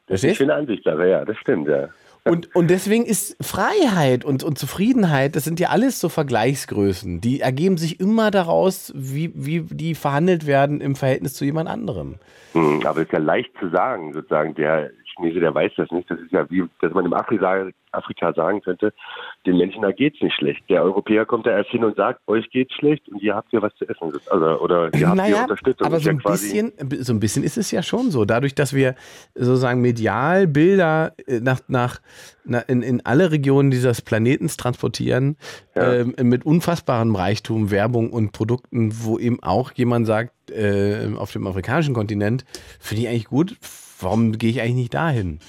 [0.08, 1.90] ist eine schöne Ansichtssache, ja, das stimmt, ja.
[2.30, 7.22] Und, und deswegen ist Freiheit und, und Zufriedenheit, das sind ja alles so Vergleichsgrößen.
[7.22, 12.16] Die ergeben sich immer daraus, wie, wie die verhandelt werden im Verhältnis zu jemand anderem.
[12.54, 16.10] Hm, aber es ist ja leicht zu sagen, sozusagen, der Chinese, der weiß das nicht.
[16.10, 18.94] Das ist ja wie, dass man im Afrika, Afrika sagen könnte,
[19.46, 20.62] den Menschen da geht's nicht schlecht.
[20.70, 23.62] Der Europäer kommt da erst hin und sagt, euch geht's schlecht und ihr habt ja
[23.62, 24.12] was zu essen.
[24.30, 25.88] Also, oder ihr habt naja, Unterstützung.
[25.88, 28.26] Aber so ein, ja bisschen, so ein bisschen ist es ja schon so.
[28.26, 28.96] Dadurch, dass wir
[29.36, 32.00] sozusagen medial Bilder äh, nach, nach,
[32.68, 35.38] in, in alle Regionen dieses Planetens transportieren,
[35.76, 35.94] ja.
[35.94, 41.46] äh, mit unfassbarem Reichtum, Werbung und Produkten, wo eben auch jemand sagt, äh, auf dem
[41.46, 42.46] afrikanischen Kontinent,
[42.80, 43.56] finde ich eigentlich gut,
[44.00, 45.40] warum gehe ich eigentlich nicht dahin?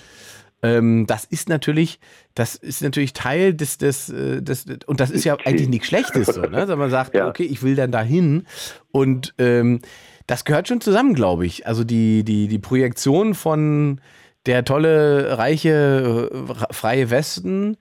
[0.62, 2.00] Ähm, das ist natürlich,
[2.34, 6.26] das ist natürlich Teil des, des, äh, des, und das ist ja eigentlich nichts Schlechtes,
[6.26, 6.66] so, ne?
[6.66, 7.28] Dass man sagt, ja.
[7.28, 8.46] okay, ich will dann dahin
[8.92, 9.80] und ähm,
[10.26, 11.66] das gehört schon zusammen, glaube ich.
[11.66, 14.00] Also die, die, die Projektion von
[14.46, 17.76] der tolle, reiche, äh, freie Westen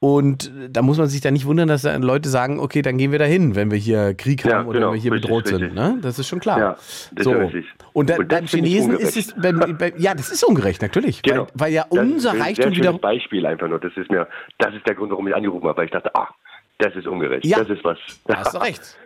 [0.00, 3.10] und da muss man sich da nicht wundern, dass dann Leute sagen, okay, dann gehen
[3.10, 5.44] wir dahin, wenn wir hier Krieg haben ja, oder genau, wenn wir hier richtig, bedroht
[5.46, 5.60] richtig.
[5.60, 5.74] sind.
[5.74, 5.98] Ne?
[6.00, 6.58] Das ist schon klar.
[6.58, 6.76] Ja,
[7.12, 7.34] das so.
[7.34, 11.22] ist Und, da, Und beim Chinesen ist es, bei, bei, ja, das ist ungerecht, natürlich.
[11.22, 11.48] Genau.
[11.54, 12.90] Weil, weil ja unser das Reichtum wieder.
[12.90, 13.80] Ein Beispiel einfach nur.
[13.80, 14.28] Das ist mir,
[14.58, 16.28] das ist der Grund, warum ich angerufen habe, weil ich dachte, ah,
[16.78, 17.44] das ist ungerecht.
[17.44, 17.98] Ja, das ist was.
[18.28, 18.96] Hast du recht.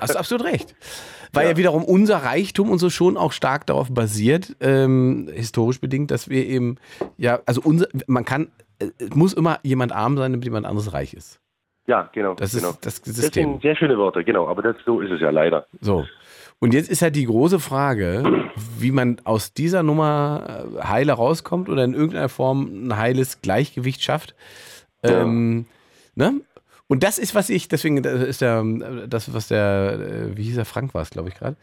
[0.00, 0.74] Hast du absolut recht.
[1.34, 1.50] Weil ja.
[1.50, 1.56] ja.
[1.58, 6.46] wiederum unser Reichtum und so schon auch stark darauf basiert, ähm, historisch bedingt, dass wir
[6.46, 6.76] eben,
[7.18, 11.14] ja, also unser, man kann es muss immer jemand arm sein, damit jemand anderes reich
[11.14, 11.40] ist.
[11.86, 12.34] Ja, genau.
[12.34, 12.70] Das genau.
[12.70, 13.22] ist das System.
[13.22, 14.46] Das sind sehr schöne Worte, genau.
[14.46, 15.66] Aber das, so ist es ja leider.
[15.80, 16.04] So.
[16.60, 21.68] Und jetzt ist halt die große Frage, wie man aus dieser Nummer äh, heile rauskommt
[21.68, 24.34] oder in irgendeiner Form ein heiles Gleichgewicht schafft.
[25.02, 25.22] Ja.
[25.22, 25.66] Ähm,
[26.14, 26.40] ne?
[26.90, 28.64] Und das ist, was ich, deswegen das ist der,
[29.06, 31.56] das, was der, äh, wie hieß er, Frank war es, glaube ich gerade,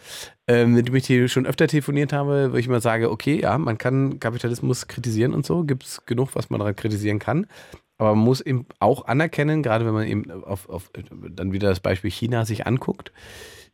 [0.48, 3.58] ähm, mit dem ich hier schon öfter telefoniert habe, wo ich immer sage, okay, ja,
[3.58, 7.48] man kann Kapitalismus kritisieren und so, gibt es genug, was man daran kritisieren kann.
[7.98, 10.92] Aber man muss eben auch anerkennen, gerade wenn man eben auf, auf
[11.30, 13.12] dann wieder das Beispiel China sich anguckt,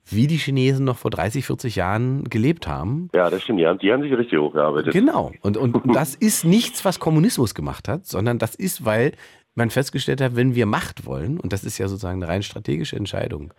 [0.05, 3.09] wie die Chinesen noch vor 30, 40 Jahren gelebt haben.
[3.13, 3.59] Ja, das stimmt.
[3.59, 4.93] Die haben, die haben sich richtig hochgearbeitet.
[4.93, 5.31] Genau.
[5.41, 9.13] Und, und das ist nichts, was Kommunismus gemacht hat, sondern das ist, weil
[9.55, 12.95] man festgestellt hat, wenn wir Macht wollen, und das ist ja sozusagen eine rein strategische
[12.95, 13.53] Entscheidung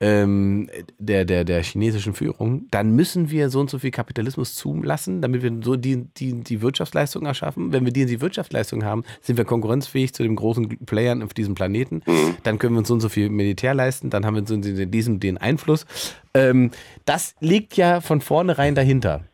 [0.00, 0.68] ähm,
[0.98, 5.42] der, der, der chinesischen Führung, dann müssen wir so und so viel Kapitalismus zulassen, damit
[5.42, 7.72] wir so die, die, die Wirtschaftsleistung erschaffen.
[7.72, 11.54] Wenn wir die, die Wirtschaftsleistung haben, sind wir konkurrenzfähig zu den großen Playern auf diesem
[11.54, 12.02] Planeten.
[12.06, 12.36] Mhm.
[12.42, 14.90] Dann können wir uns so und so viel Militär leisten, dann haben wir so in
[14.90, 15.86] diesem den Einfluss.
[16.34, 16.70] Ähm,
[17.06, 19.24] das liegt ja von vornherein dahinter.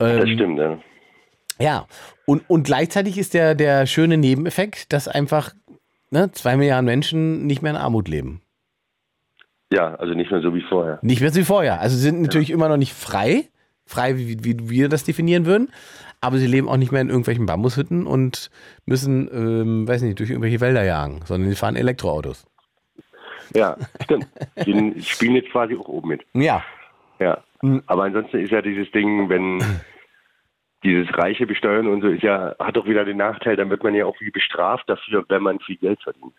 [0.00, 0.78] Ähm, das stimmt, ja.
[1.58, 1.86] Ja,
[2.26, 5.54] und, und gleichzeitig ist der, der schöne Nebeneffekt, dass einfach
[6.10, 8.42] ne, zwei Milliarden Menschen nicht mehr in Armut leben.
[9.72, 10.98] Ja, also nicht mehr so wie vorher.
[11.02, 11.80] Nicht mehr so wie vorher.
[11.80, 12.54] Also sie sind natürlich ja.
[12.54, 13.48] immer noch nicht frei,
[13.84, 15.70] frei, wie, wie wir das definieren würden,
[16.20, 18.50] aber sie leben auch nicht mehr in irgendwelchen Bambushütten und
[18.86, 22.46] müssen, ähm, weiß nicht, durch irgendwelche Wälder jagen, sondern sie fahren Elektroautos.
[23.54, 24.26] Ja, stimmt.
[24.66, 26.22] Die spielen jetzt quasi auch oben mit.
[26.34, 26.62] Ja.
[27.18, 27.42] Ja.
[27.86, 29.62] Aber ansonsten ist ja dieses Ding, wenn
[30.84, 33.94] dieses reiche Besteuern und so ist ja, hat doch wieder den Nachteil, dann wird man
[33.94, 36.34] ja auch wie bestraft dafür, wenn man viel Geld verdient.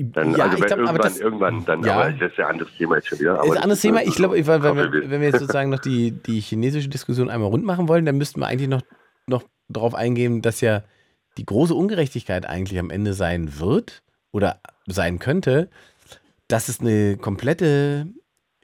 [0.00, 1.94] Dann, ja, also ich glaub, irgendwann, das, irgendwann, dann, ja.
[1.94, 3.42] aber das ist ja ein anderes Thema jetzt schon wieder.
[3.42, 4.02] ist ein anderes Thema.
[4.02, 7.64] Ich glaube, wenn, wenn, wenn wir jetzt sozusagen noch die, die chinesische Diskussion einmal rund
[7.64, 8.82] machen wollen, dann müssten wir eigentlich noch,
[9.26, 10.84] noch darauf eingehen, dass ja
[11.36, 15.68] die große Ungerechtigkeit eigentlich am Ende sein wird oder sein könnte,
[16.46, 18.06] dass es eine komplette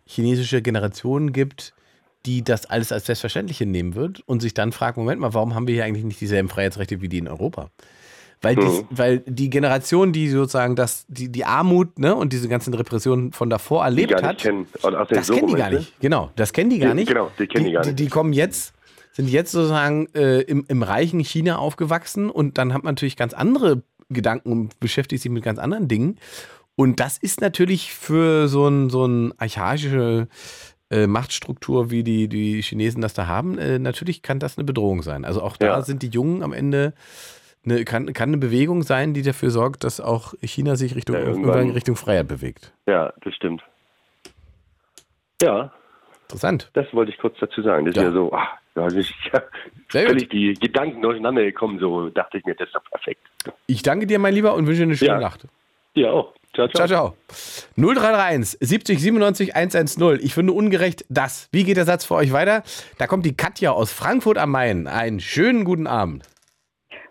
[0.07, 1.74] chinesische Generation gibt,
[2.27, 5.67] die das alles als selbstverständlich hinnehmen wird und sich dann fragt, Moment mal, warum haben
[5.67, 7.71] wir hier eigentlich nicht dieselben Freiheitsrechte wie die in Europa?
[8.41, 8.87] Weil, die, mhm.
[8.91, 13.49] weil die Generation, die sozusagen das, die, die Armut ne, und diese ganzen Repressionen von
[13.49, 14.67] davor erlebt hat, kennen.
[15.09, 15.99] das kennen die gar nicht.
[16.01, 17.09] Genau, das kennen die gar nicht.
[17.09, 17.99] Genau, die kennen die, die gar nicht.
[17.99, 18.75] Die, die kommen jetzt,
[19.13, 23.33] sind jetzt sozusagen äh, im, im reichen China aufgewachsen und dann hat man natürlich ganz
[23.33, 26.19] andere Gedanken und beschäftigt sich mit ganz anderen Dingen.
[26.77, 30.29] Und das ist natürlich für so ein, so ein archaische
[30.91, 35.03] äh, Machtstruktur, wie die, die Chinesen das da haben, äh, natürlich kann das eine Bedrohung
[35.03, 35.25] sein.
[35.25, 35.83] Also auch da ja.
[35.83, 36.95] sind die Jungen am Ende
[37.65, 41.23] eine, kann, kann eine Bewegung sein, die dafür sorgt, dass auch China sich Richtung, ja,
[41.23, 42.73] irgendwann Richtung Freiheit bewegt.
[42.87, 43.63] Ja, das stimmt.
[45.41, 45.73] Ja.
[46.25, 46.71] Interessant.
[46.75, 47.87] Das wollte ich kurz dazu sagen.
[47.87, 48.03] Das ja.
[48.03, 49.43] ist ja so, ach, da sind ja
[49.89, 51.79] völlig die Gedanken durcheinander gekommen.
[51.79, 53.21] So dachte ich mir, das ist doch perfekt.
[53.67, 55.21] Ich danke dir, mein Lieber, und wünsche eine schöne ja.
[55.21, 55.47] Nacht.
[55.95, 56.35] Ja, auch.
[56.55, 56.87] Ciao, ciao.
[56.87, 57.17] Ciao, ciao.
[57.77, 60.21] 0331 70 97 110.
[60.23, 61.49] Ich finde ungerecht das.
[61.51, 62.63] Wie geht der Satz für euch weiter?
[62.99, 64.87] Da kommt die Katja aus Frankfurt am Main.
[64.87, 66.25] Einen schönen guten Abend.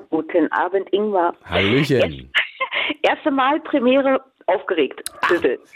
[0.09, 1.35] Guten Abend, Ingmar.
[1.43, 2.31] Hallöchen.
[3.01, 5.01] Erste Mal Premiere aufgeregt.
[5.21, 5.31] Ach,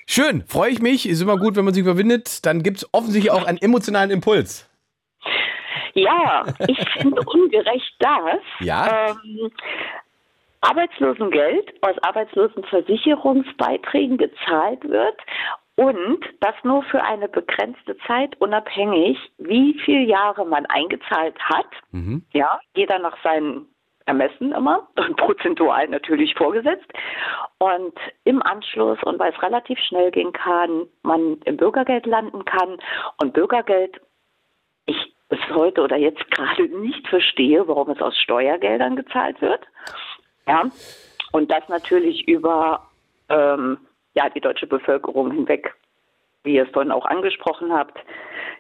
[0.06, 1.08] schön, freue ich mich.
[1.08, 2.46] Ist immer gut, wenn man sich überwindet.
[2.46, 4.70] Dann gibt es offensichtlich auch einen emotionalen Impuls.
[5.94, 8.40] Ja, ich finde ungerecht das.
[8.60, 9.10] Ja.
[9.10, 9.52] Ähm,
[10.62, 15.18] Arbeitslosengeld aus Arbeitslosenversicherungsbeiträgen gezahlt wird
[15.76, 21.68] und das nur für eine begrenzte Zeit, unabhängig, wie viele Jahre man eingezahlt hat.
[21.92, 22.26] Mhm.
[22.34, 23.68] Ja, jeder nach seinen
[24.08, 24.88] Ermessen immer,
[25.18, 26.88] prozentual natürlich vorgesetzt.
[27.60, 27.94] Und
[28.24, 32.80] im Anschluss, und weil es relativ schnell gehen kann, man im Bürgergeld landen kann.
[33.22, 34.02] Und Bürgergeld,
[34.88, 39.62] ich bis heute oder jetzt gerade nicht verstehe, warum es aus Steuergeldern gezahlt wird.
[40.48, 40.64] Ja,
[41.34, 42.88] und das natürlich über
[43.30, 43.78] ähm,
[44.14, 45.74] ja, die deutsche Bevölkerung hinweg,
[46.44, 47.98] wie ihr es vorhin auch angesprochen habt,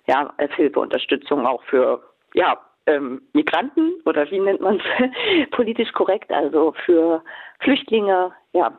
[0.05, 5.91] ja, als Hilfe, Unterstützung auch für ja, ähm, Migranten oder wie nennt man es politisch
[5.93, 7.23] korrekt, also für
[7.59, 8.77] Flüchtlinge, ja,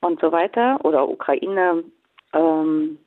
[0.00, 1.84] und so weiter oder Ukraine,
[2.32, 2.98] ähm,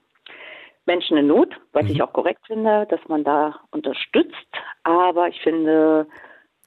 [0.85, 1.91] Menschen in Not, was mhm.
[1.91, 4.35] ich auch korrekt finde, dass man da unterstützt.
[4.83, 6.07] Aber ich finde,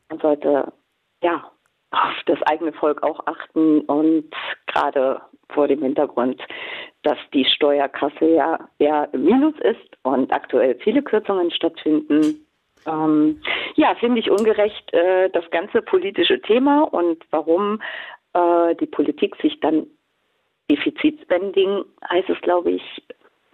[0.08, 0.72] man sollte
[1.22, 1.50] ja
[1.94, 4.24] auf das eigene Volk auch achten und
[4.66, 5.20] gerade
[5.50, 6.42] vor dem Hintergrund,
[7.02, 12.46] dass die Steuerkasse ja eher im Minus ist und aktuell viele Kürzungen stattfinden,
[12.86, 13.40] ähm,
[13.76, 17.80] ja, finde ich ungerecht äh, das ganze politische Thema und warum
[18.34, 19.86] äh, die Politik sich dann
[20.70, 23.02] Defizitspending, heißt es, glaube ich,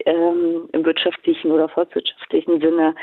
[0.06, 2.94] ähm, im wirtschaftlichen oder volkswirtschaftlichen Sinne,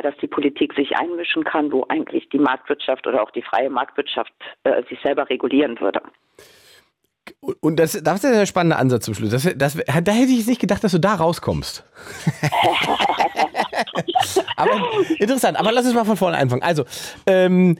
[0.00, 4.32] dass die Politik sich einmischen kann, wo eigentlich die Marktwirtschaft oder auch die freie Marktwirtschaft
[4.64, 6.00] äh, sich selber regulieren würde.
[7.60, 9.30] Und das, das ist ein spannender Ansatz zum Schluss.
[9.30, 11.84] Das, das, da hätte ich jetzt nicht gedacht, dass du da rauskommst.
[14.56, 14.72] aber
[15.18, 15.58] interessant.
[15.58, 16.62] Aber lass uns mal von vorne anfangen.
[16.62, 16.84] Also,
[17.26, 17.78] ähm,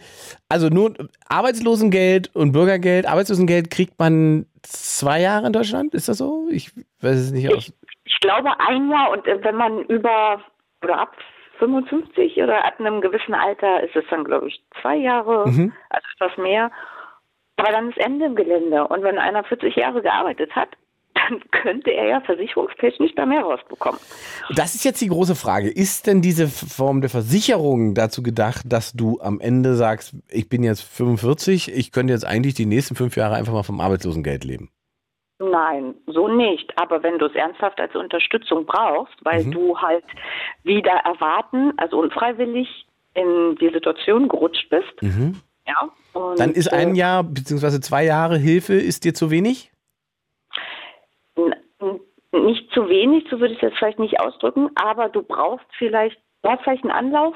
[0.48, 0.94] also nur
[1.28, 3.06] Arbeitslosengeld und Bürgergeld.
[3.06, 5.94] Arbeitslosengeld kriegt man zwei Jahre in Deutschland.
[5.94, 6.48] Ist das so?
[6.50, 7.50] Ich weiß es nicht.
[7.50, 7.72] Ich,
[8.04, 10.40] ich glaube ein Jahr und äh, wenn man über
[10.82, 11.16] oder ab
[11.58, 15.72] 55 oder ab einem gewissen Alter ist es dann, glaube ich, zwei Jahre, mhm.
[15.90, 16.70] also etwas mehr.
[17.56, 18.86] Aber dann ist Ende im Gelände.
[18.88, 20.70] Und wenn einer 40 Jahre gearbeitet hat,
[21.14, 24.00] dann könnte er ja versicherungstechnisch da mehr rausbekommen.
[24.56, 25.70] Das ist jetzt die große Frage.
[25.70, 30.64] Ist denn diese Form der Versicherung dazu gedacht, dass du am Ende sagst, ich bin
[30.64, 34.70] jetzt 45, ich könnte jetzt eigentlich die nächsten fünf Jahre einfach mal vom Arbeitslosengeld leben?
[35.42, 36.72] Nein, so nicht.
[36.78, 39.50] Aber wenn du es ernsthaft als Unterstützung brauchst, weil mhm.
[39.50, 40.04] du halt
[40.62, 45.40] wieder erwarten, also unfreiwillig in die Situation gerutscht bist, mhm.
[45.66, 45.90] ja.
[46.12, 47.80] Und, Dann ist ein äh, Jahr bzw.
[47.80, 49.70] zwei Jahre Hilfe ist dir zu wenig?
[52.32, 56.50] Nicht zu wenig, so würde ich das vielleicht nicht ausdrücken, aber du brauchst vielleicht, du
[56.50, 57.34] hast vielleicht einen Anlauf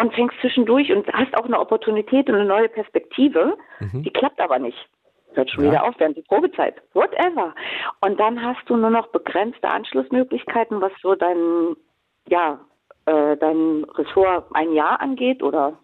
[0.00, 3.56] und fängst zwischendurch und hast auch eine Opportunität und eine neue Perspektive.
[3.78, 4.02] Mhm.
[4.02, 4.88] Die klappt aber nicht.
[5.36, 5.70] Hört schon ja.
[5.70, 6.82] wieder auf, während die Probezeit.
[6.92, 7.54] Whatever.
[8.00, 11.76] Und dann hast du nur noch begrenzte Anschlussmöglichkeiten, was so dein,
[12.28, 12.60] ja,
[13.06, 15.78] äh, dein Ressort ein Jahr angeht oder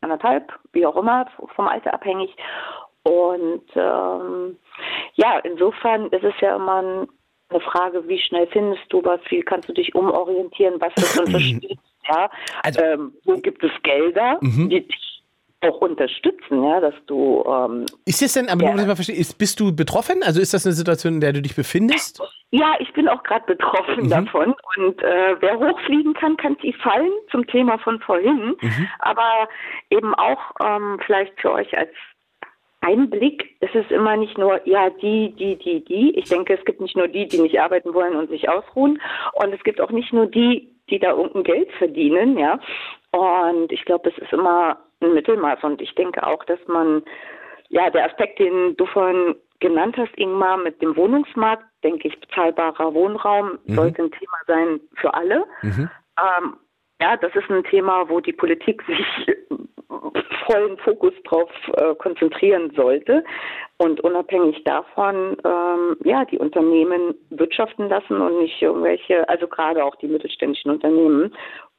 [0.00, 2.34] anderthalb, wie auch immer, vom Alter abhängig.
[3.02, 4.56] Und ähm,
[5.14, 7.06] ja, insofern ist es ja immer
[7.50, 11.78] eine Frage, wie schnell findest du was, wie kannst du dich umorientieren, was das unterstützt,
[12.08, 12.30] ja.
[12.62, 14.68] Also, ähm, wo gibt es Gelder, mhm.
[14.70, 15.13] die dich
[15.64, 17.44] auch unterstützen, ja, dass du.
[17.46, 20.22] Ähm, ist das denn, aber ja, nur, mal verstehen, ist, bist du betroffen?
[20.22, 22.20] Also ist das eine Situation, in der du dich befindest?
[22.50, 24.10] Ja, ich bin auch gerade betroffen mhm.
[24.10, 24.54] davon.
[24.76, 28.56] Und äh, wer hochfliegen kann, kann tief fallen zum Thema von vorhin.
[28.60, 28.88] Mhm.
[29.00, 29.48] Aber
[29.90, 31.90] eben auch ähm, vielleicht für euch als
[32.84, 36.18] einen Blick ist es immer nicht nur, ja, die, die, die, die.
[36.18, 39.00] Ich denke, es gibt nicht nur die, die nicht arbeiten wollen und sich ausruhen.
[39.32, 42.60] Und es gibt auch nicht nur die, die da irgendein Geld verdienen, ja.
[43.10, 45.62] Und ich glaube, es ist immer ein Mittelmaß.
[45.62, 47.02] Und ich denke auch, dass man,
[47.68, 52.94] ja, der Aspekt, den du vorhin genannt hast, Ingmar, mit dem Wohnungsmarkt, denke ich, bezahlbarer
[52.94, 53.74] Wohnraum mhm.
[53.74, 55.44] sollte ein Thema sein für alle.
[55.62, 55.88] Mhm.
[56.20, 56.56] Ähm,
[57.00, 59.36] ja, das ist ein Thema, wo die Politik sich
[60.46, 63.24] vollen Fokus drauf äh, konzentrieren sollte
[63.78, 69.96] und unabhängig davon, ähm, ja, die Unternehmen wirtschaften lassen und nicht irgendwelche, also gerade auch
[69.96, 71.34] die mittelständischen Unternehmen,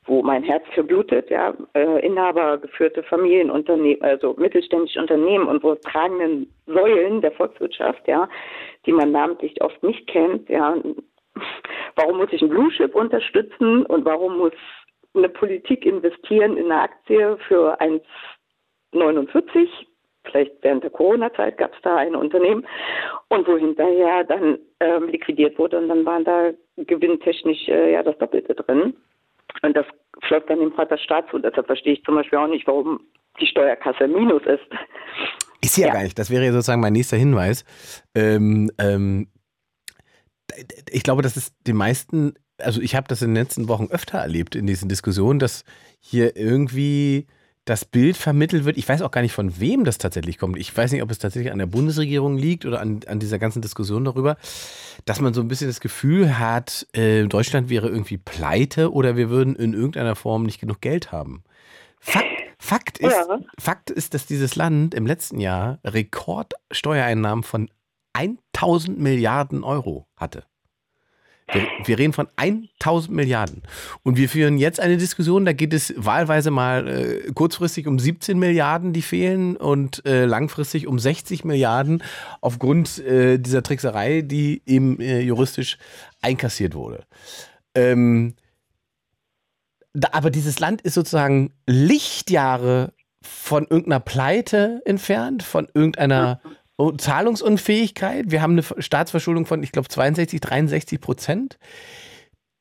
[0.06, 7.22] wo mein Herz verblutet, ja, äh, inhabergeführte Familienunternehmen, also mittelständische Unternehmen und wo tragenden Säulen
[7.22, 8.30] der Volkswirtschaft, ja,
[8.86, 10.76] die man namentlich oft nicht kennt, ja,
[11.95, 14.53] warum muss ich ein Blue Chip unterstützen und warum muss
[15.16, 19.68] eine Politik investieren in eine Aktie für 1,49.
[20.26, 22.66] Vielleicht während der Corona-Zeit gab es da ein Unternehmen
[23.30, 28.18] und wo hinterher dann ähm, liquidiert wurde und dann waren da gewinntechnisch äh, ja das
[28.18, 28.95] Doppelte drin.
[29.62, 29.86] Und das
[30.28, 31.39] flöpft dann dem Vaterstaat zu.
[31.39, 32.99] Deshalb verstehe ich zum Beispiel auch nicht, warum
[33.39, 34.64] die Steuerkasse minus ist.
[35.62, 36.18] Ist sie ja, ja, gar nicht.
[36.18, 37.66] Das wäre ja sozusagen mein nächster Hinweis.
[38.14, 39.28] Ähm, ähm,
[40.91, 44.20] ich glaube, dass es den meisten also ich habe das in den letzten Wochen öfter
[44.20, 45.64] erlebt in diesen Diskussionen, dass
[45.99, 47.28] hier irgendwie
[47.66, 48.78] das Bild vermittelt wird.
[48.78, 50.57] Ich weiß auch gar nicht, von wem das tatsächlich kommt.
[50.57, 53.61] Ich weiß nicht, ob es tatsächlich an der Bundesregierung liegt oder an, an dieser ganzen
[53.61, 54.38] Diskussion darüber,
[55.05, 59.32] dass man so ein bisschen das Gefühl hat, äh, Deutschland wäre irgendwie pleite oder wir
[59.32, 61.43] würden in irgendeiner Form nicht genug Geld haben.
[61.99, 62.28] Fakt,
[62.59, 63.39] Fakt, ist, ja.
[63.59, 67.70] Fakt ist, dass dieses Land im letzten Jahr Rekordsteuereinnahmen von
[68.13, 70.45] 1000 Milliarden Euro hatte.
[71.52, 73.62] Wir, wir, reden von 1000 Milliarden.
[74.02, 78.39] Und wir führen jetzt eine Diskussion, da geht es wahlweise mal äh, kurzfristig um 17
[78.39, 82.02] Milliarden, die fehlen, und äh, langfristig um 60 Milliarden
[82.41, 85.78] aufgrund äh, dieser Trickserei, die eben äh, juristisch
[86.22, 87.06] einkassiert wurde.
[87.76, 88.36] Ähm,
[89.93, 96.41] da, aber dieses Land ist sozusagen Lichtjahre von irgendeiner Pleite entfernt, von irgendeiner
[96.78, 98.32] Oh, Zahlungsunfähigkeit.
[98.32, 101.57] Wir haben eine Staatsverschuldung von, ich glaube, 62, 63 Prozent.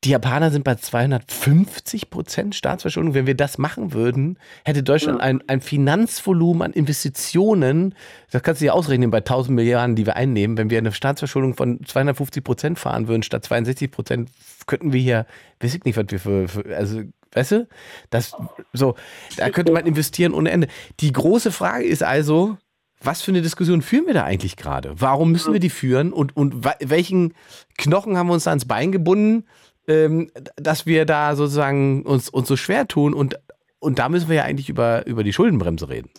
[0.04, 3.14] Die Japaner sind bei 250 Prozent Staatsverschuldung.
[3.14, 7.94] Wenn wir das machen würden, hätte Deutschland ein, ein Finanzvolumen an Investitionen,
[8.30, 10.58] das kannst du dir ausrechnen bei 1000 Milliarden, die wir einnehmen.
[10.58, 14.30] Wenn wir eine Staatsverschuldung von 250 Prozent fahren würden statt 62 Prozent,
[14.66, 15.26] könnten wir hier,
[15.60, 17.02] weiß ich nicht, was wir für, für also
[17.34, 17.68] Weißt du?
[18.10, 18.32] Das,
[18.72, 18.94] so,
[19.36, 20.68] da könnte man investieren ohne Ende.
[21.00, 22.58] Die große Frage ist also,
[23.02, 24.94] was für eine Diskussion führen wir da eigentlich gerade?
[24.96, 27.34] Warum müssen wir die führen und, und welchen
[27.78, 29.46] Knochen haben wir uns da ans Bein gebunden,
[29.86, 33.38] ähm, dass wir da sozusagen uns, uns so schwer tun und,
[33.78, 36.10] und da müssen wir ja eigentlich über, über die Schuldenbremse reden.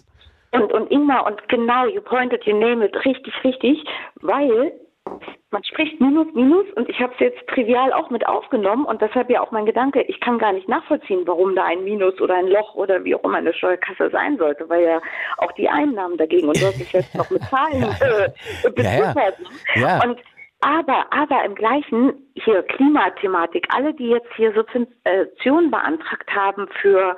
[0.51, 3.83] Und, und Ingmar, und genau, you pointed, you name it, richtig, richtig,
[4.21, 4.71] weil
[5.51, 9.29] man spricht Minus, Minus und ich habe es jetzt trivial auch mit aufgenommen und deshalb
[9.29, 12.47] ja auch mein Gedanke, ich kann gar nicht nachvollziehen, warum da ein Minus oder ein
[12.47, 15.01] Loch oder wie auch immer eine Steuerkasse sein sollte, weil ja
[15.37, 19.37] auch die Einnahmen dagegen und du hast es jetzt noch mit Zahlen äh, beziffert.
[19.75, 20.03] Ja, ja.
[20.03, 20.19] Und
[20.61, 27.15] aber, aber im gleichen hier Klimathematik, alle, die jetzt hier Subventionen beantragt haben für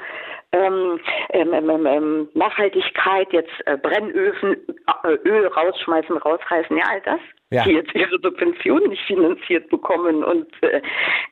[0.52, 1.00] ähm,
[1.32, 4.56] ähm, ähm, ähm Nachhaltigkeit, jetzt äh, Brennöfen,
[5.04, 7.20] äh, Öl rausschmeißen, rausreißen, ja, all das,
[7.50, 7.64] ja.
[7.64, 10.24] die jetzt ihre Subventionen nicht finanziert bekommen.
[10.24, 10.82] Und äh,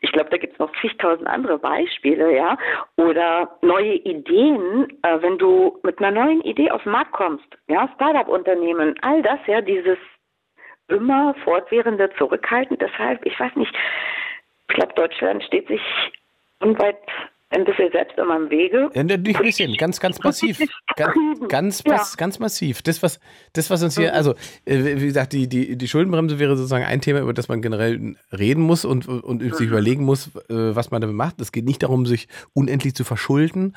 [0.02, 2.58] ich glaube, da gibt es noch zigtausend andere Beispiele, ja.
[2.98, 7.90] Oder neue Ideen, äh, wenn du mit einer neuen Idee auf den Markt kommst, ja,
[7.96, 9.98] Startup-Unternehmen, all das, ja, dieses
[10.88, 12.78] immer fortwährende Zurückhalten.
[12.78, 13.74] Deshalb, ich weiß nicht,
[14.70, 15.82] ich glaube, Deutschland steht sich
[16.60, 16.98] unweit
[17.56, 18.90] ein bisschen selbst immer im Wege.
[18.94, 20.60] Ja, nicht ein bisschen, ganz, ganz massiv.
[20.96, 21.14] Ganz,
[21.50, 22.04] ganz, ja.
[22.18, 22.82] ganz massiv.
[22.82, 23.20] Das, was,
[23.54, 24.36] das, was uns hier, also,
[24.66, 28.16] äh, wie gesagt, die, die, die Schuldenbremse wäre sozusagen ein Thema, über das man generell
[28.32, 29.68] reden muss und, und sich mhm.
[29.68, 31.40] überlegen muss, äh, was man damit macht.
[31.40, 33.74] Es geht nicht darum, sich unendlich zu verschulden.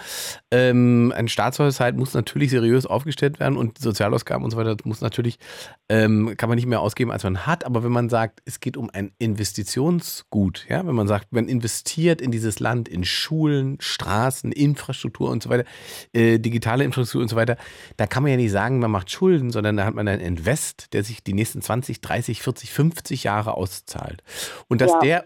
[0.51, 5.39] Ähm, ein Staatshaushalt muss natürlich seriös aufgestellt werden und Sozialausgaben und so weiter muss natürlich,
[5.89, 7.65] ähm, kann man nicht mehr ausgeben, als man hat.
[7.65, 12.21] Aber wenn man sagt, es geht um ein Investitionsgut, ja, wenn man sagt, man investiert
[12.21, 15.65] in dieses Land, in Schulen, Straßen, Infrastruktur und so weiter,
[16.13, 17.57] äh, digitale Infrastruktur und so weiter,
[17.97, 20.93] da kann man ja nicht sagen, man macht Schulden, sondern da hat man einen Invest,
[20.93, 24.23] der sich die nächsten 20, 30, 40, 50 Jahre auszahlt.
[24.69, 25.23] Und dass ja, der,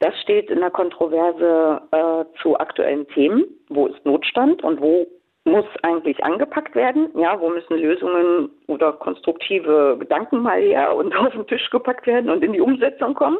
[0.00, 3.44] das steht in der Kontroverse äh, zu aktuellen Themen.
[3.68, 5.06] Wo ist Notstand und wo
[5.48, 7.08] muss eigentlich angepackt werden?
[7.16, 12.30] Ja, wo müssen Lösungen oder konstruktive Gedanken mal her und auf den Tisch gepackt werden
[12.30, 13.38] und in die Umsetzung kommen?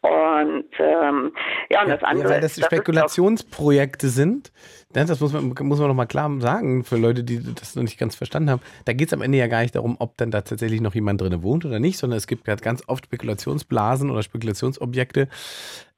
[0.00, 1.32] Und ähm,
[1.70, 2.28] ja, und ja, das andere.
[2.28, 4.52] Ja, weil das, das Spekulationsprojekte sind,
[4.94, 7.82] ne, das muss man, muss man noch mal klar sagen für Leute, die das noch
[7.82, 8.62] nicht ganz verstanden haben.
[8.84, 11.20] Da geht es am Ende ja gar nicht darum, ob dann da tatsächlich noch jemand
[11.20, 15.28] drin wohnt oder nicht, sondern es gibt ganz oft Spekulationsblasen oder Spekulationsobjekte.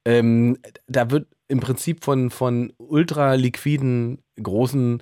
[0.05, 5.01] Ähm, da wird im Prinzip von, von ultra liquiden großen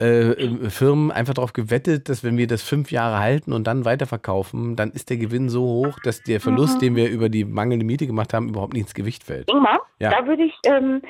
[0.00, 3.84] äh, äh, Firmen einfach darauf gewettet, dass wenn wir das fünf Jahre halten und dann
[3.84, 6.80] weiterverkaufen, dann ist der Gewinn so hoch, dass der Verlust, mhm.
[6.80, 9.48] den wir über die mangelnde Miete gemacht haben, überhaupt nicht ins Gewicht fällt.
[9.48, 10.10] Ingmar, ja.
[10.10, 11.00] da würde ich ähm,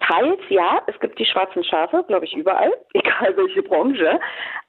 [0.00, 4.18] teils ja, es gibt die schwarzen Schafe, glaube ich, überall, egal welche Branche.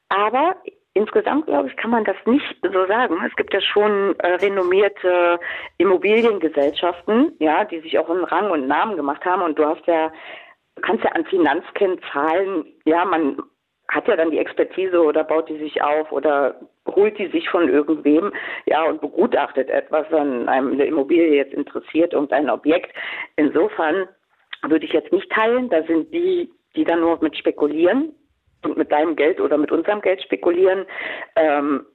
[0.10, 0.56] Aber
[0.94, 3.18] Insgesamt, glaube ich, kann man das nicht so sagen.
[3.26, 5.40] Es gibt ja schon äh, renommierte
[5.78, 9.42] Immobiliengesellschaften, ja, die sich auch einen Rang und Namen gemacht haben.
[9.42, 10.12] Und du hast ja,
[10.82, 13.42] kannst ja an Finanzkennzahlen, ja, man
[13.88, 17.70] hat ja dann die Expertise oder baut die sich auf oder holt die sich von
[17.70, 18.34] irgendwem,
[18.66, 22.94] ja, und begutachtet etwas, wenn einem eine Immobilie jetzt interessiert, irgendein Objekt.
[23.38, 24.10] Insofern
[24.64, 28.14] würde ich jetzt nicht teilen, da sind die, die dann nur mit spekulieren
[28.64, 30.86] und mit deinem Geld oder mit unserem Geld spekulieren.
[31.36, 31.86] Ähm,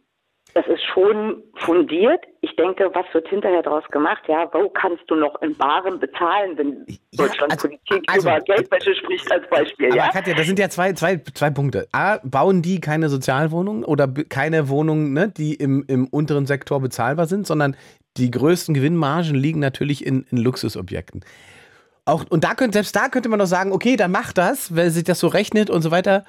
[0.55, 2.25] das ist schon fundiert.
[2.41, 4.23] Ich denke, was wird hinterher daraus gemacht?
[4.27, 8.41] Ja, wo kannst du noch in Barem bezahlen, wenn ja, Deutschland also, Politik also, über
[8.41, 9.89] Geldwäsche spricht als Beispiel?
[9.89, 10.09] Aber ja?
[10.09, 11.89] Katja, das sind ja zwei, zwei, zwei Punkte.
[11.93, 17.27] A, bauen die keine Sozialwohnungen oder keine Wohnungen, ne, die im, im unteren Sektor bezahlbar
[17.27, 17.77] sind, sondern
[18.17, 21.23] die größten Gewinnmargen liegen natürlich in, in Luxusobjekten.
[22.07, 24.91] Auch, und da könnte, selbst da könnte man doch sagen, okay, dann macht das, weil
[24.91, 26.25] sich das so rechnet und so weiter.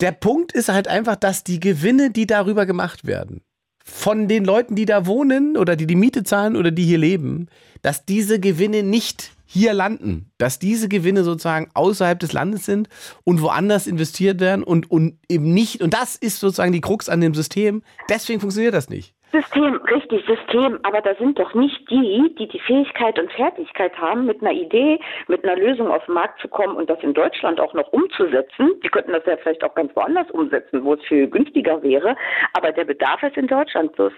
[0.00, 3.42] Der Punkt ist halt einfach, dass die Gewinne, die darüber gemacht werden,
[3.84, 7.48] von den Leuten, die da wohnen oder die die Miete zahlen oder die hier leben,
[7.82, 12.88] dass diese Gewinne nicht hier landen, dass diese Gewinne sozusagen außerhalb des Landes sind
[13.24, 17.22] und woanders investiert werden und, und eben nicht, und das ist sozusagen die Krux an
[17.22, 19.14] dem System, deswegen funktioniert das nicht.
[19.32, 20.78] System, richtig, System.
[20.82, 24.98] Aber da sind doch nicht die, die die Fähigkeit und Fertigkeit haben, mit einer Idee,
[25.26, 28.80] mit einer Lösung auf den Markt zu kommen und das in Deutschland auch noch umzusetzen.
[28.82, 32.16] Die könnten das ja vielleicht auch ganz woanders umsetzen, wo es viel günstiger wäre.
[32.54, 33.92] Aber der Bedarf ist in Deutschland.
[33.98, 34.12] Das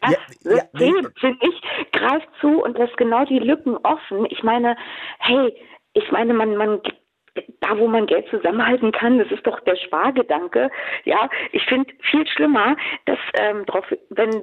[0.00, 4.26] das ja, System, ja, finde ich, greift zu und lässt genau die Lücken offen.
[4.30, 4.76] Ich meine,
[5.18, 5.54] hey,
[5.94, 6.80] ich meine, man, man
[7.60, 10.70] da, wo man Geld zusammenhalten kann, das ist doch der Spargedanke.
[11.04, 14.42] Ja, ich finde viel schlimmer, dass ähm, drauf, wenn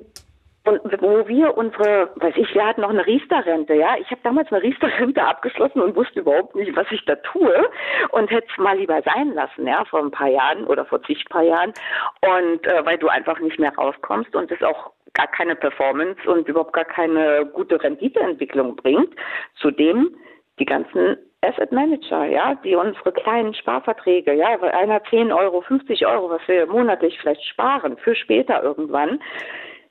[0.65, 3.97] und wo wir unsere, weiß ich, wir hatten noch eine Riester-Rente, ja.
[3.99, 7.69] Ich habe damals eine Riester-Rente abgeschlossen und wusste überhaupt nicht, was ich da tue
[8.11, 11.25] und hätte es mal lieber sein lassen, ja, vor ein paar Jahren oder vor zig
[11.29, 11.73] paar Jahren.
[12.21, 16.47] Und äh, weil du einfach nicht mehr rauskommst und es auch gar keine Performance und
[16.47, 19.13] überhaupt gar keine gute Renditeentwicklung bringt.
[19.55, 20.15] Zudem
[20.59, 26.05] die ganzen Asset Manager, ja, die unsere kleinen Sparverträge, ja, weil einer 10 Euro, 50
[26.07, 29.21] Euro, was wir monatlich vielleicht sparen, für später irgendwann,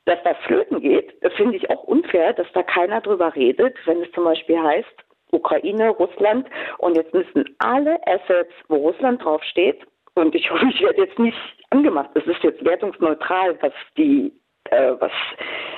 [0.06, 4.10] dass das flöten geht, finde ich auch unfair, dass da keiner drüber redet, wenn es
[4.12, 6.46] zum Beispiel heißt, Ukraine, Russland
[6.78, 9.80] und jetzt müssen alle Assets, wo Russland draufsteht,
[10.14, 11.38] und ich hoffe, ich werde jetzt nicht
[11.70, 14.32] angemacht, es ist jetzt wertungsneutral, was die
[14.70, 15.12] äh, was,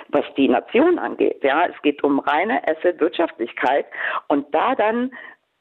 [0.09, 1.43] was die Nation angeht.
[1.43, 3.87] Ja, es geht um reine Asset-Wirtschaftlichkeit
[4.29, 5.11] und da dann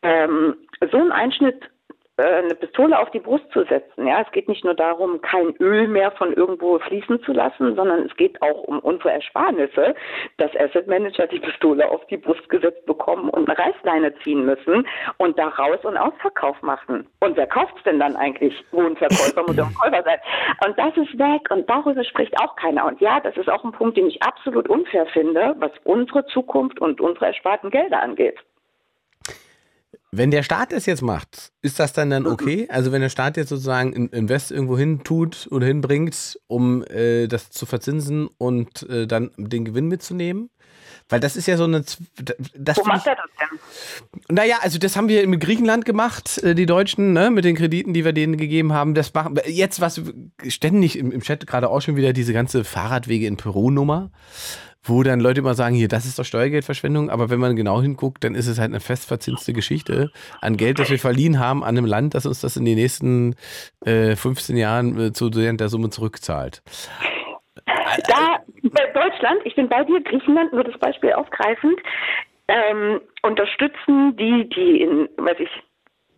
[0.04, 0.56] ähm,
[0.92, 1.70] so ein Einschnitt
[2.18, 4.06] äh, eine Pistole auf die Brust zu setzen.
[4.06, 8.06] Ja, es geht nicht nur darum, kein Öl mehr von irgendwo fließen zu lassen, sondern
[8.06, 9.96] es geht auch um unsere Ersparnisse,
[10.38, 14.88] dass Asset Manager die Pistole auf die Brust gesetzt bekommen und eine Reißleine ziehen müssen
[15.18, 17.08] und da raus und Ausverkauf machen.
[17.22, 18.54] Und wer kauft es denn dann eigentlich?
[18.70, 20.20] Wohnverkäufer muss ja Käufer sein.
[20.68, 22.86] Und das ist weg und darüber spricht auch keiner.
[22.86, 26.80] Und ja, das ist auch ein Punkt, den ich absolut unfair finde, was unsere Zukunft
[26.80, 28.38] und unsere ersparten Gelder angeht.
[30.16, 32.68] Wenn der Staat es jetzt macht, ist das dann dann okay?
[32.70, 37.50] Also wenn der Staat jetzt sozusagen Invest irgendwo hin tut oder hinbringt, um äh, das
[37.50, 40.52] zu verzinsen und äh, dann den Gewinn mitzunehmen?
[41.10, 41.84] Weil das ist ja so eine.
[42.56, 44.36] Das Wo macht er das denn?
[44.36, 47.94] Naja, also das haben wir mit Griechenland gemacht, äh, die Deutschen, ne, mit den Krediten,
[47.94, 48.94] die wir denen gegeben haben.
[48.94, 50.00] Das machen jetzt was
[50.48, 54.12] ständig im, im Chat gerade auch schon wieder diese ganze Fahrradwege in Peru-Nummer
[54.84, 58.24] wo dann Leute immer sagen, hier, das ist doch Steuergeldverschwendung, aber wenn man genau hinguckt,
[58.24, 60.12] dann ist es halt eine festverzinste Geschichte
[60.42, 63.36] an Geld, das wir verliehen haben an einem Land, das uns das in den nächsten
[63.86, 66.62] äh, 15 Jahren äh, zu der Summe zurückzahlt.
[68.08, 71.80] Da, bei Deutschland, ich bin bei dir, Griechenland, nur das Beispiel aufgreifend,
[72.48, 75.50] ähm, unterstützen die, die in, weiß ich,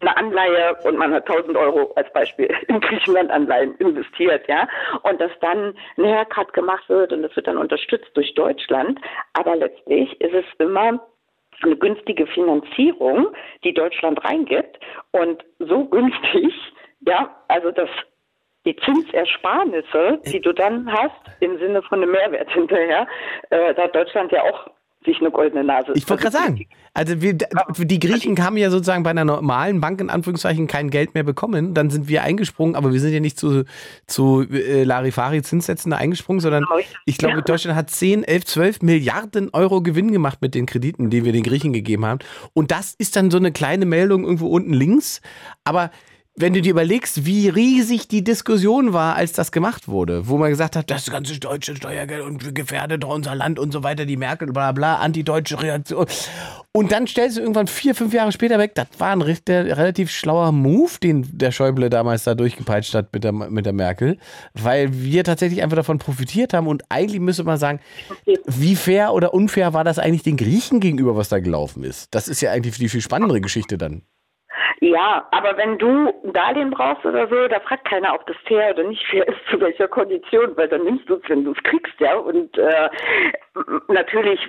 [0.06, 4.68] eine Anleihe und man hat 1000 Euro als Beispiel in Griechenland Anleihen investiert, ja,
[5.04, 9.00] und dass dann ein Haircut gemacht wird und das wird dann unterstützt durch Deutschland,
[9.34, 11.00] aber letztlich ist es immer
[11.64, 13.34] eine günstige Finanzierung,
[13.64, 14.78] die Deutschland reingibt.
[15.12, 16.54] Und so günstig,
[17.08, 17.90] ja, also das
[18.66, 23.08] die Zinsersparnisse, die du dann hast, im Sinne von einem Mehrwert hinterher,
[23.52, 24.68] äh, da hat Deutschland ja auch
[25.06, 25.94] sich eine goldene Nase.
[25.96, 30.02] Ich wollte gerade sagen, also wir, die Griechen haben ja sozusagen bei einer normalen Bank
[30.02, 31.74] in Anführungszeichen kein Geld mehr bekommen.
[31.74, 33.64] Dann sind wir eingesprungen, aber wir sind ja nicht zu,
[34.08, 36.66] zu äh, Larifari-Zinssätzen eingesprungen, sondern
[37.06, 41.26] ich glaube, Deutschland hat 10, 11, 12 Milliarden Euro Gewinn gemacht mit den Krediten, die
[41.26, 42.20] wir den Griechen gegeben haben.
[42.54, 45.22] Und das ist dann so eine kleine Meldung irgendwo unten links.
[45.64, 45.92] Aber
[46.38, 50.50] wenn du dir überlegst, wie riesig die Diskussion war, als das gemacht wurde, wo man
[50.50, 54.52] gesagt hat, das ganze deutsche Steuergeld und gefährdet unser Land und so weiter, die Merkel,
[54.52, 56.06] bla bla, antideutsche Reaktion.
[56.74, 60.52] Und dann stellst du irgendwann vier, fünf Jahre später weg, das war ein relativ schlauer
[60.52, 64.18] Move, den der Schäuble damals da durchgepeitscht hat mit der, mit der Merkel,
[64.54, 67.80] weil wir tatsächlich einfach davon profitiert haben und eigentlich müsste man sagen,
[68.46, 72.14] wie fair oder unfair war das eigentlich den Griechen gegenüber, was da gelaufen ist?
[72.14, 74.02] Das ist ja eigentlich die viel spannendere Geschichte dann.
[74.82, 78.72] Ja, aber wenn du ein Darlehen brauchst oder so, da fragt keiner, ob das fair
[78.72, 81.64] oder nicht fair ist, zu welcher Kondition, weil dann nimmst du es, wenn du es
[81.64, 82.16] kriegst, ja.
[82.16, 82.90] Und äh,
[83.88, 84.40] natürlich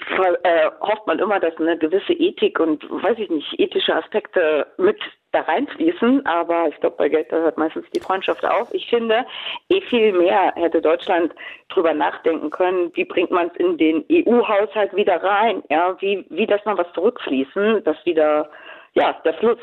[0.43, 4.99] äh, hofft man immer, dass eine gewisse Ethik und, weiß ich nicht, ethische Aspekte mit
[5.33, 8.72] da reinfließen, aber ich glaube, bei Geld hört meistens die Freundschaft auf.
[8.72, 9.27] Ich finde,
[9.68, 11.35] eh viel mehr hätte Deutschland
[11.68, 16.47] drüber nachdenken können, wie bringt man es in den EU-Haushalt wieder rein, ja, wie, wie
[16.47, 18.49] lässt man was zurückfließen, dass wieder,
[18.95, 19.59] ja, der Fluss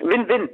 [0.00, 0.48] Win-Win,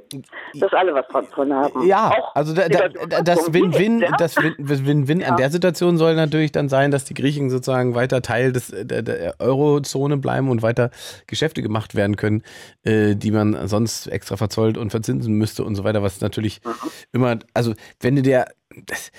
[0.55, 1.85] dass alle was davon haben.
[1.85, 5.27] Ja, Auch also da, da, das Win-Win, das Win-Win ja.
[5.27, 9.01] an der Situation soll natürlich dann sein, dass die Griechen sozusagen weiter Teil des, der,
[9.01, 10.89] der Eurozone bleiben und weiter
[11.27, 12.43] Geschäfte gemacht werden können,
[12.83, 16.71] äh, die man sonst extra verzollt und verzinsen müsste und so weiter, was natürlich mhm.
[17.13, 18.51] immer, also wenn du der,
[18.85, 19.11] das,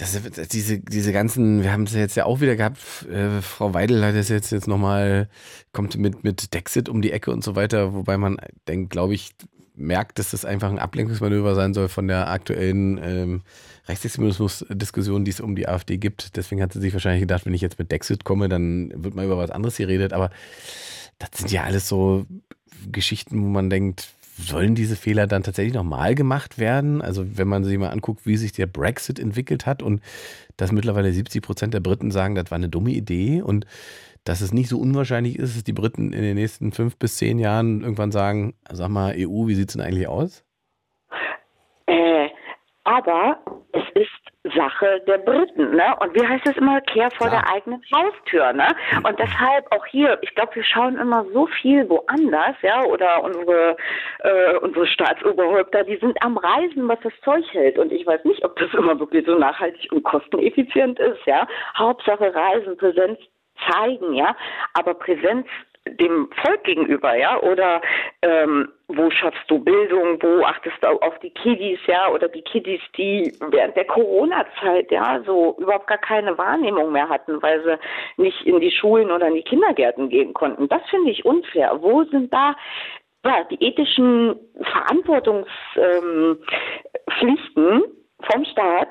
[0.00, 4.04] das, diese, diese ganzen, wir haben es jetzt ja auch wieder gehabt, äh, Frau Weidel
[4.04, 5.28] hat es jetzt, jetzt nochmal,
[5.72, 9.32] kommt mit, mit Dexit um die Ecke und so weiter, wobei man denkt, glaube ich,
[9.74, 13.42] merkt, dass das einfach ein Ablenkungsmanöver sein soll von der aktuellen ähm,
[13.88, 16.36] Rechtsextremismus-Diskussion, die es um die AfD gibt.
[16.36, 19.24] Deswegen hat sie sich wahrscheinlich gedacht, wenn ich jetzt mit Dexit komme, dann wird mal
[19.24, 20.12] über was anderes geredet.
[20.12, 20.30] Aber
[21.18, 22.26] das sind ja alles so
[22.90, 24.08] Geschichten, wo man denkt,
[24.40, 27.02] sollen diese Fehler dann tatsächlich nochmal gemacht werden?
[27.02, 30.02] Also wenn man sich mal anguckt, wie sich der Brexit entwickelt hat und
[30.56, 33.66] dass mittlerweile 70 Prozent der Briten sagen, das war eine dumme Idee und
[34.24, 37.38] dass es nicht so unwahrscheinlich ist, dass die Briten in den nächsten fünf bis zehn
[37.38, 40.44] Jahren irgendwann sagen, sag mal, EU, wie sieht es denn eigentlich aus?
[41.86, 42.28] Äh,
[42.84, 43.38] aber
[43.72, 45.94] es ist Sache der Briten, ne?
[46.00, 47.42] Und wie heißt es immer, Kehr vor Klar.
[47.42, 48.68] der eigenen Haustür, ne?
[49.02, 53.76] Und deshalb auch hier, ich glaube, wir schauen immer so viel woanders, ja, oder unsere
[54.20, 57.78] äh, unsere Staatsoberhäupter, die sind am Reisen, was das Zeug hält.
[57.78, 61.46] Und ich weiß nicht, ob das immer wirklich so nachhaltig und kosteneffizient ist, ja.
[61.76, 63.18] Hauptsache Reisen, Präsenz
[63.68, 64.36] zeigen, ja.
[64.74, 65.46] Aber Präsenz
[65.86, 67.80] dem Volk gegenüber, ja, oder
[68.22, 72.82] ähm, wo schaffst du Bildung, wo achtest du auf die Kiddies, ja, oder die Kiddies,
[72.96, 77.78] die während der Corona-Zeit, ja, so überhaupt gar keine Wahrnehmung mehr hatten, weil sie
[78.22, 80.68] nicht in die Schulen oder in die Kindergärten gehen konnten.
[80.68, 81.78] Das finde ich unfair.
[81.80, 82.54] Wo sind da
[83.24, 86.44] ja, die ethischen Verantwortungspflichten
[87.56, 87.84] ähm,
[88.30, 88.88] vom Staat,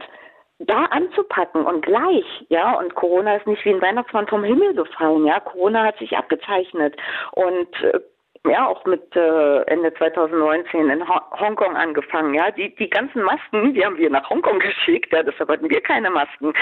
[0.60, 5.26] da anzupacken und gleich, ja, und Corona ist nicht wie ein Weihnachtsmann vom Himmel gefallen,
[5.26, 6.97] ja, Corona hat sich abgezeichnet
[7.32, 7.99] und äh,
[8.45, 13.86] ja, auch mit äh, Ende 2019 in Hongkong angefangen, ja, die, die ganzen Masken, die
[13.86, 16.53] haben wir nach Hongkong geschickt, ja, deshalb hatten wir keine Masken,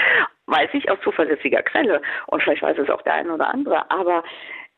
[0.46, 4.22] weiß ich aus zuverlässiger Quelle und vielleicht weiß es auch der eine oder andere, aber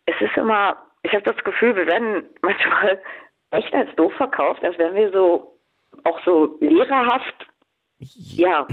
[0.07, 3.01] es ist immer, ich habe das Gefühl, wir werden manchmal
[3.51, 5.59] echt als doof verkauft, als wären wir so
[6.05, 7.50] auch so lehrerhaft
[8.01, 8.67] ja.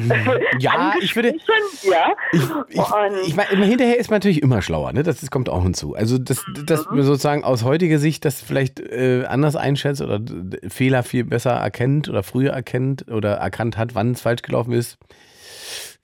[0.60, 1.36] Ja, ich würde.
[1.84, 2.14] Ja.
[2.32, 5.04] Ich, ich, ich meine, hinterher ist man natürlich immer schlauer, ne?
[5.04, 5.96] Das, das kommt auch hinzu.
[5.96, 7.02] Also, das, das mhm.
[7.02, 10.22] sozusagen aus heutiger Sicht das vielleicht äh, anders einschätzt oder
[10.68, 14.98] Fehler viel besser erkennt oder früher erkennt oder erkannt hat, wann es falsch gelaufen ist.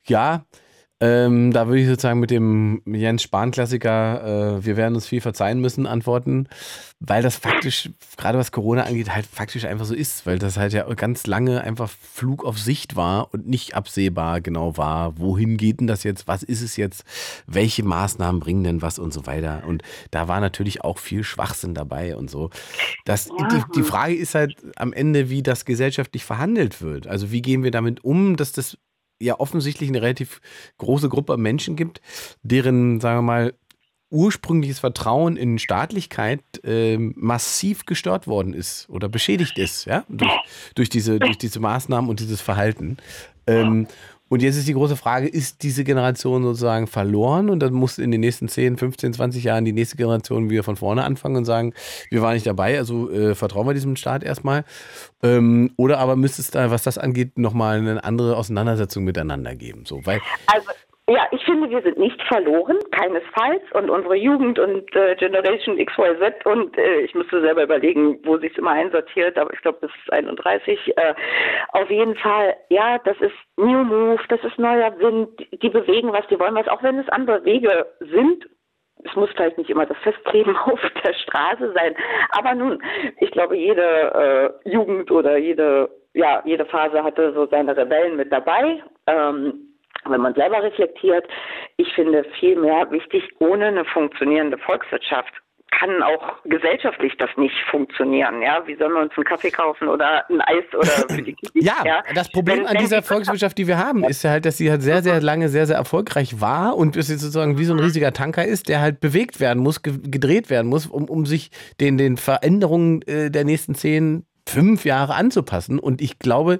[0.06, 0.46] Ja,
[1.00, 5.60] ähm, da würde ich sozusagen mit dem Jens Spahn-Klassiker, äh, wir werden uns viel verzeihen
[5.60, 6.48] müssen, antworten,
[7.00, 10.72] weil das faktisch, gerade was Corona angeht, halt faktisch einfach so ist, weil das halt
[10.72, 15.82] ja ganz lange einfach Flug auf Sicht war und nicht absehbar genau war, wohin geht
[15.82, 17.04] denn das jetzt, was ist es jetzt,
[17.48, 19.64] welche Maßnahmen bringen denn was und so weiter.
[19.68, 22.50] Und da war natürlich auch viel Schwachsinn dabei und so.
[23.04, 27.08] Das, die, die Frage ist halt am Ende, wie das gesellschaftlich verhandelt wird.
[27.08, 28.78] Also wie gehen wir damit um, dass das
[29.24, 30.42] ja offensichtlich eine relativ
[30.78, 32.02] große Gruppe Menschen gibt,
[32.44, 33.54] deren, sagen wir mal,
[34.14, 40.32] ursprüngliches Vertrauen in Staatlichkeit äh, massiv gestört worden ist oder beschädigt ist, ja, durch,
[40.76, 42.98] durch, diese, durch diese Maßnahmen und dieses Verhalten.
[43.48, 43.88] Ähm,
[44.34, 48.10] und jetzt ist die große Frage, ist diese Generation sozusagen verloren und dann muss in
[48.10, 51.76] den nächsten 10, 15, 20 Jahren die nächste Generation wieder von vorne anfangen und sagen,
[52.10, 54.66] wir waren nicht dabei, also äh, vertrauen wir diesem Staat erstmal.
[55.22, 59.86] Ähm, oder aber müsste es da, was das angeht, nochmal eine andere Auseinandersetzung miteinander geben.
[59.86, 60.68] So, weil also
[61.10, 63.62] ja, ich finde, wir sind nicht verloren, keinesfalls.
[63.74, 68.58] Und unsere Jugend und äh, Generation XYZ und äh, ich müsste selber überlegen, wo sich
[68.58, 70.80] immer einsortiert, aber ich glaube bis 31.
[70.96, 71.14] Äh,
[71.74, 76.26] auf jeden Fall, ja, das ist New Move, das ist neuer Wind, die bewegen, was
[76.28, 78.48] die wollen, was auch wenn es andere Wege sind.
[79.04, 81.96] Es muss vielleicht nicht immer das Festleben auf der Straße sein,
[82.30, 82.82] aber nun,
[83.20, 88.32] ich glaube, jede äh, Jugend oder jede, ja, jede Phase hatte so seine Rebellen mit
[88.32, 88.82] dabei.
[89.08, 89.73] Ähm,
[90.06, 91.26] wenn man selber reflektiert,
[91.78, 95.34] ich finde vielmehr wichtig, ohne eine funktionierende Volkswirtschaft
[95.80, 98.42] kann auch gesellschaftlich das nicht funktionieren.
[98.42, 101.52] Ja, wie sollen wir uns einen Kaffee kaufen oder ein Eis oder für die Kinder?
[101.56, 104.58] ja, ja, das Problem wenn, an dieser Volkswirtschaft, die wir haben, ist ja halt, dass
[104.58, 107.74] sie halt sehr, sehr lange sehr, sehr erfolgreich war und es jetzt sozusagen wie so
[107.74, 111.50] ein riesiger Tanker ist, der halt bewegt werden muss, gedreht werden muss, um, um sich
[111.80, 115.80] den, den Veränderungen äh, der nächsten zehn, fünf Jahre anzupassen.
[115.80, 116.60] Und ich glaube,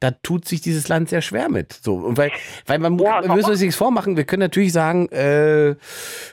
[0.00, 1.72] da tut sich dieses Land sehr schwer mit.
[1.72, 2.30] So, und weil,
[2.66, 4.16] weil man ja, wir müssen uns nichts vormachen.
[4.16, 5.76] Wir können natürlich sagen, äh,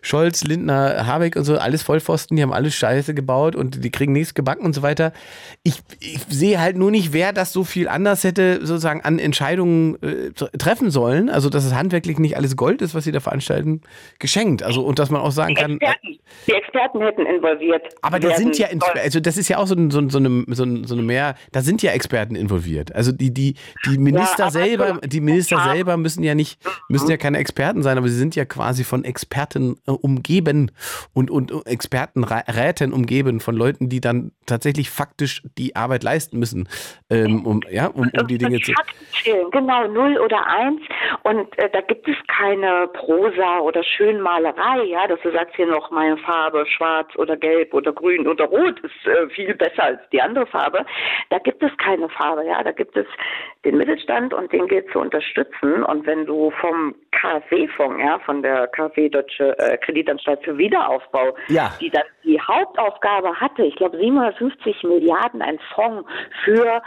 [0.02, 4.14] Scholz, Lindner, Habeck und so, alles Vollpfosten, die haben alles Scheiße gebaut und die kriegen
[4.14, 5.14] nichts gebacken und so weiter.
[5.64, 10.02] Ich, ich sehe halt nur nicht, wer das so viel anders hätte sozusagen an Entscheidungen
[10.02, 11.30] äh, treffen sollen.
[11.30, 13.82] Also, dass es handwerklich nicht alles Gold ist, was sie da veranstalten,
[14.20, 14.64] geschenkt.
[14.64, 15.74] Also, und dass man auch sagen kann.
[15.74, 16.20] Experten.
[16.48, 17.84] Die Experten hätten involviert.
[18.02, 18.68] Aber da sind ja,
[19.02, 21.62] also das ist ja auch so, so, so eine, so eine so eine mehr, da
[21.62, 22.94] sind ja Experten involviert.
[22.94, 25.74] Also die, die, die Minister ja, selber, die Minister ja.
[25.74, 29.04] selber müssen ja nicht, müssen ja keine Experten sein, aber sie sind ja quasi von
[29.04, 30.72] Experten äh, umgeben
[31.14, 36.68] und, und Expertenräten umgeben von Leuten, die dann tatsächlich faktisch die Arbeit leisten müssen,
[37.10, 38.74] ähm, um, ja, um, um die Dinge zu.
[39.52, 40.82] Genau, null oder eins.
[41.24, 45.90] Und äh, da gibt es keine Prosa oder Schönmalerei, ja, dass du sagst hier noch
[45.92, 50.22] meine Farbe, schwarz oder gelb oder grün oder rot ist äh, viel besser als die
[50.22, 50.81] andere Farbe.
[51.30, 52.64] Da gibt es keine Farbe, ja.
[52.64, 53.06] Da gibt es
[53.66, 55.84] den Mittelstand und den gilt zu unterstützen.
[55.84, 61.72] Und wenn du vom KfW-Fonds, ja, von der KfW Deutsche äh, Kreditanstalt für Wiederaufbau, ja.
[61.80, 66.08] die dann die Hauptaufgabe hatte, ich glaube 750 Milliarden, ein Fonds
[66.44, 66.82] für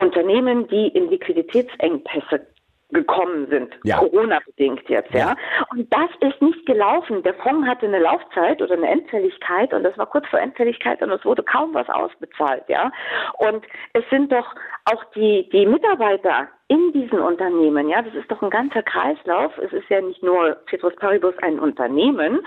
[0.00, 2.46] Unternehmen, die in Liquiditätsengpässe
[2.92, 3.98] gekommen sind, ja.
[3.98, 5.18] Corona-bedingt jetzt, ja.
[5.18, 5.36] ja.
[5.70, 7.22] Und das ist nicht gelaufen.
[7.22, 11.10] Der Fonds hatte eine Laufzeit oder eine Endfälligkeit und das war kurz vor Endfälligkeit und
[11.10, 12.90] es wurde kaum was ausbezahlt, ja.
[13.38, 14.54] Und es sind doch
[14.86, 19.56] auch die, die Mitarbeiter in diesen Unternehmen, ja, das ist doch ein ganzer Kreislauf.
[19.58, 22.40] Es ist ja nicht nur Citrus Paribus ein Unternehmen,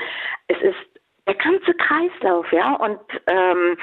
[0.48, 0.94] es ist
[1.28, 2.74] der ganze Kreislauf, ja.
[2.76, 3.78] Und ähm,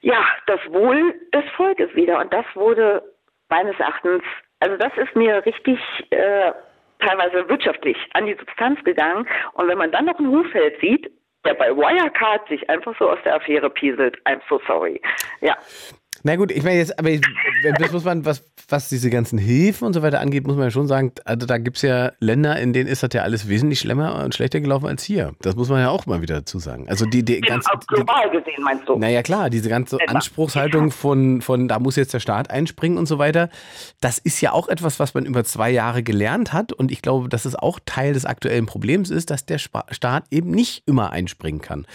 [0.00, 2.20] ja, das Wohl des Volkes wieder.
[2.20, 3.02] Und das wurde
[3.48, 4.22] meines Erachtens
[4.60, 5.78] also das ist mir richtig
[6.10, 6.52] äh,
[7.00, 9.26] teilweise wirtschaftlich an die Substanz gegangen.
[9.54, 11.10] Und wenn man dann noch einen Hufeld sieht,
[11.44, 15.00] der bei Wirecard sich einfach so aus der Affäre pieselt, I'm so sorry.
[15.40, 15.56] Ja.
[16.26, 17.10] Na gut, ich meine jetzt, aber
[17.78, 20.70] das muss man, was, was diese ganzen Hilfen und so weiter angeht, muss man ja
[20.70, 23.80] schon sagen, also da gibt es ja Länder, in denen ist das ja alles wesentlich
[23.80, 25.34] schlimmer und schlechter gelaufen als hier.
[25.42, 26.88] Das muss man ja auch mal wieder dazu sagen.
[26.88, 28.98] Also die, die ganz, global gesehen meinst du?
[28.98, 33.18] Naja klar, diese ganze Anspruchshaltung von, von, da muss jetzt der Staat einspringen und so
[33.18, 33.50] weiter,
[34.00, 37.28] das ist ja auch etwas, was man über zwei Jahre gelernt hat und ich glaube,
[37.28, 41.60] dass es auch Teil des aktuellen Problems ist, dass der Staat eben nicht immer einspringen
[41.60, 41.86] kann.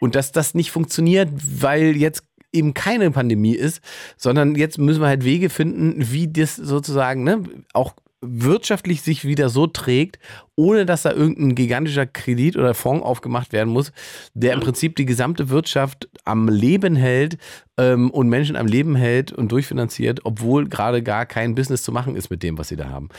[0.00, 2.24] Und dass das nicht funktioniert, weil jetzt
[2.56, 3.82] eben keine Pandemie ist,
[4.16, 7.42] sondern jetzt müssen wir halt Wege finden, wie das sozusagen ne,
[7.72, 10.18] auch wirtschaftlich sich wieder so trägt,
[10.56, 13.92] ohne dass da irgendein gigantischer Kredit oder Fonds aufgemacht werden muss,
[14.34, 17.36] der im Prinzip die gesamte Wirtschaft am Leben hält
[17.78, 22.16] ähm, und Menschen am Leben hält und durchfinanziert, obwohl gerade gar kein Business zu machen
[22.16, 23.10] ist mit dem, was sie da haben.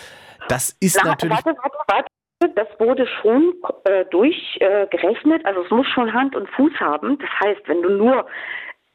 [0.50, 1.36] Das ist Na, natürlich.
[1.36, 2.08] Warte, warte, warte.
[2.56, 3.54] Das wurde schon
[3.86, 7.18] äh, durchgerechnet, äh, also es muss schon Hand und Fuß haben.
[7.18, 8.28] Das heißt, wenn du nur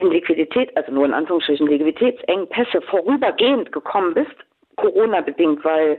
[0.02, 4.34] in Liquidität, also nur in Anführungsstrichen Liquiditätsengpässe vorübergehend gekommen bist,
[4.76, 5.98] Corona-bedingt, weil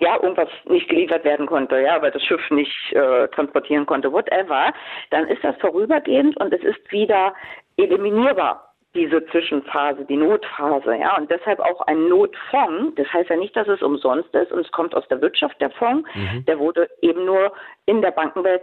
[0.00, 4.72] ja, irgendwas nicht geliefert werden konnte, ja, weil das Schiff nicht äh, transportieren konnte, whatever,
[5.10, 7.34] dann ist das vorübergehend und es ist wieder
[7.76, 8.64] eliminierbar
[8.94, 12.94] diese Zwischenphase, die Notphase, ja, und deshalb auch ein Notfonds.
[12.96, 15.70] Das heißt ja nicht, dass es umsonst ist und es kommt aus der Wirtschaft, der
[15.70, 16.44] Fonds, mhm.
[16.46, 17.52] der wurde eben nur
[17.86, 18.62] in der Bankenwelt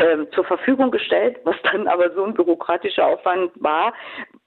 [0.00, 3.92] ähm, zur Verfügung gestellt, was dann aber so ein bürokratischer Aufwand war,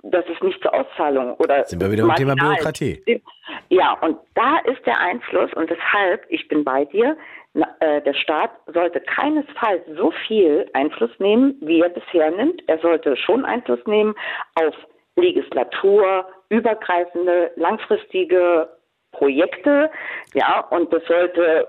[0.02, 3.22] dass es nicht zur Auszahlung oder sind wir wieder beim Thema Bürokratie.
[3.70, 7.16] Ja, und da ist der Einfluss und deshalb, ich bin bei dir,
[7.80, 12.68] äh, der Staat sollte keinesfalls so viel Einfluss nehmen, wie er bisher nimmt.
[12.68, 14.16] Er sollte schon Einfluss nehmen
[14.56, 14.74] auf
[15.16, 18.70] Legislatur, übergreifende, langfristige
[19.12, 19.92] Projekte,
[20.34, 21.68] ja, und das sollte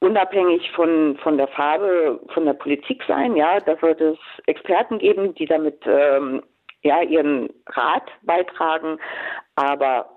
[0.00, 3.36] unabhängig von, von der Farbe, von der Politik sein.
[3.36, 6.42] Ja, da sollte es Experten geben, die damit ähm,
[6.82, 8.98] ja, ihren Rat beitragen,
[9.54, 10.08] aber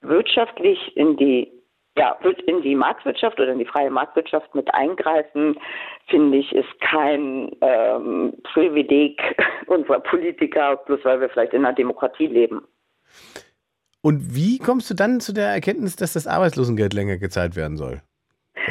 [0.00, 1.52] wirtschaftlich in die
[1.96, 2.16] ja,
[2.46, 5.58] in die Marktwirtschaft oder in die freie Marktwirtschaft mit eingreifen,
[6.06, 9.20] finde ich, ist kein ähm, Privileg
[9.66, 12.62] unserer Politiker, bloß weil wir vielleicht in einer Demokratie leben.
[14.00, 18.00] Und wie kommst du dann zu der Erkenntnis, dass das Arbeitslosengeld länger gezahlt werden soll?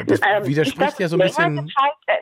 [0.06, 1.70] Das ähm, widerspricht ja so ein bisschen.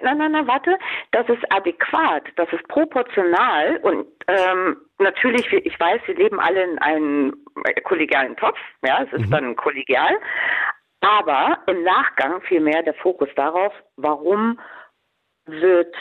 [0.02, 0.78] nein, nein, nein, warte.
[1.12, 6.78] Das ist adäquat, das ist proportional und ähm, natürlich, ich weiß, wir leben alle in
[6.78, 7.36] einem
[7.84, 9.30] kollegialen Topf, ja, es ist mhm.
[9.30, 10.16] dann kollegial,
[11.00, 14.58] aber im Nachgang vielmehr der Fokus darauf, warum
[15.46, 15.94] wird,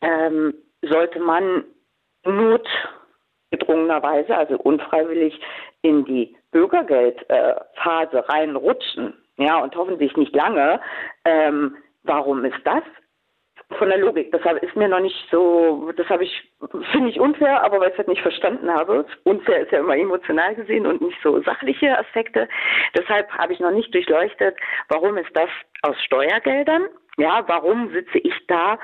[0.00, 1.64] ähm, sollte man
[2.24, 5.40] notgedrungenerweise, also unfreiwillig,
[5.82, 10.80] in die Bürgergeldphase äh, reinrutschen ja, und hoffentlich nicht lange.
[11.24, 12.82] Ähm, warum ist das?
[13.78, 16.52] Von der Logik, das ist mir noch nicht so, das habe ich,
[16.90, 19.04] finde ich unfair, aber weil ich es halt nicht verstanden habe.
[19.24, 22.48] Unfair ist ja immer emotional gesehen und nicht so sachliche Aspekte.
[22.96, 24.56] Deshalb habe ich noch nicht durchleuchtet,
[24.88, 25.50] warum ist das
[25.82, 26.88] aus Steuergeldern?
[27.18, 28.78] Ja, warum sitze ich da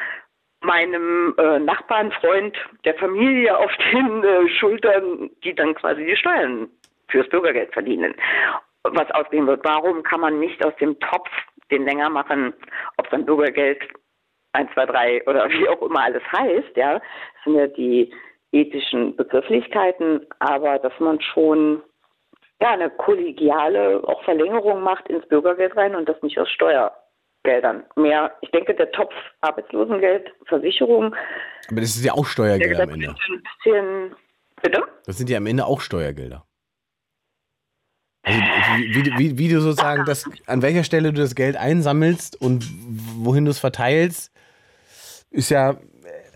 [0.61, 6.69] meinem äh, Nachbarn, Freund der Familie auf den äh, Schultern, die dann quasi die Steuern
[7.09, 8.15] fürs Bürgergeld verdienen
[8.85, 9.65] was ausgehen wird.
[9.65, 11.29] Warum kann man nicht aus dem Topf
[11.71, 12.53] den länger machen,
[12.99, 13.81] ob es dann Bürgergeld
[14.53, 17.03] 1, 2, 3 oder wie auch immer alles heißt, ja, das
[17.45, 18.13] sind ja die
[18.53, 21.83] ethischen Begrifflichkeiten, aber dass man schon
[22.61, 27.85] ja, eine kollegiale auch Verlängerung macht ins Bürgergeld rein und das nicht aus Steuergeldern.
[27.97, 31.17] Mehr, ich denke, der Topf Arbeitslosengeld, Versicherung.
[31.69, 33.09] Aber das ist ja auch Steuergeld am Ende.
[33.09, 34.17] Ein bisschen,
[34.63, 34.83] bitte?
[35.05, 36.45] Das sind ja am Ende auch Steuergelder.
[38.25, 38.41] Also,
[38.79, 42.65] wie, wie, wie, du sozusagen das, an welcher Stelle du das Geld einsammelst und
[43.19, 44.33] wohin du es verteilst,
[45.31, 45.77] ist ja,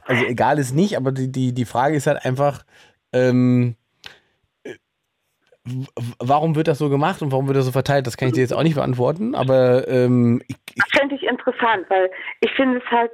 [0.05, 2.65] also egal ist nicht, aber die, die, die Frage ist halt einfach,
[3.13, 3.77] ähm,
[6.19, 8.07] warum wird das so gemacht und warum wird das so verteilt?
[8.07, 11.23] Das kann ich dir jetzt auch nicht beantworten, aber ähm, ich, ich Das fände ich
[11.23, 12.11] interessant, weil
[12.41, 13.13] ich finde es halt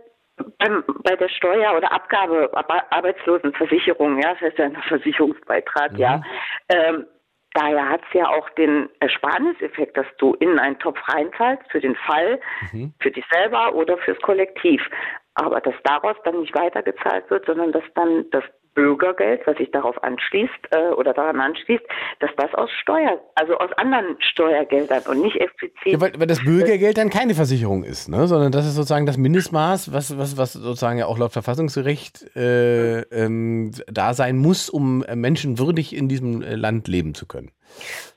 [1.05, 2.51] bei der Steuer- oder Abgabe
[2.91, 5.99] Arbeitslosenversicherung, ja, das heißt ja ein Versicherungsbeitrag, mhm.
[5.99, 6.23] ja,
[6.69, 7.07] ähm,
[7.55, 11.95] Daher hat es ja auch den Ersparniseffekt, dass du in einen Topf reinzahlst für den
[11.95, 12.41] Fall,
[12.73, 12.93] mhm.
[13.01, 14.83] für dich selber oder fürs Kollektiv.
[15.35, 18.45] Aber dass daraus dann nicht weitergezahlt wird, sondern dass dann das
[18.75, 21.85] Bürgergeld, was sich darauf anschließt äh, oder daran anschließt,
[22.21, 25.93] dass das aus Steuer, also aus anderen Steuergeldern und nicht explizit.
[25.93, 28.27] Ja, weil, weil das Bürgergeld dann keine Versicherung ist, ne?
[28.27, 33.01] sondern das ist sozusagen das Mindestmaß, was, was, was sozusagen ja auch laut Verfassungsgericht äh,
[33.01, 37.51] ähm, da sein muss, um Menschen würdig in diesem äh, Land leben zu können.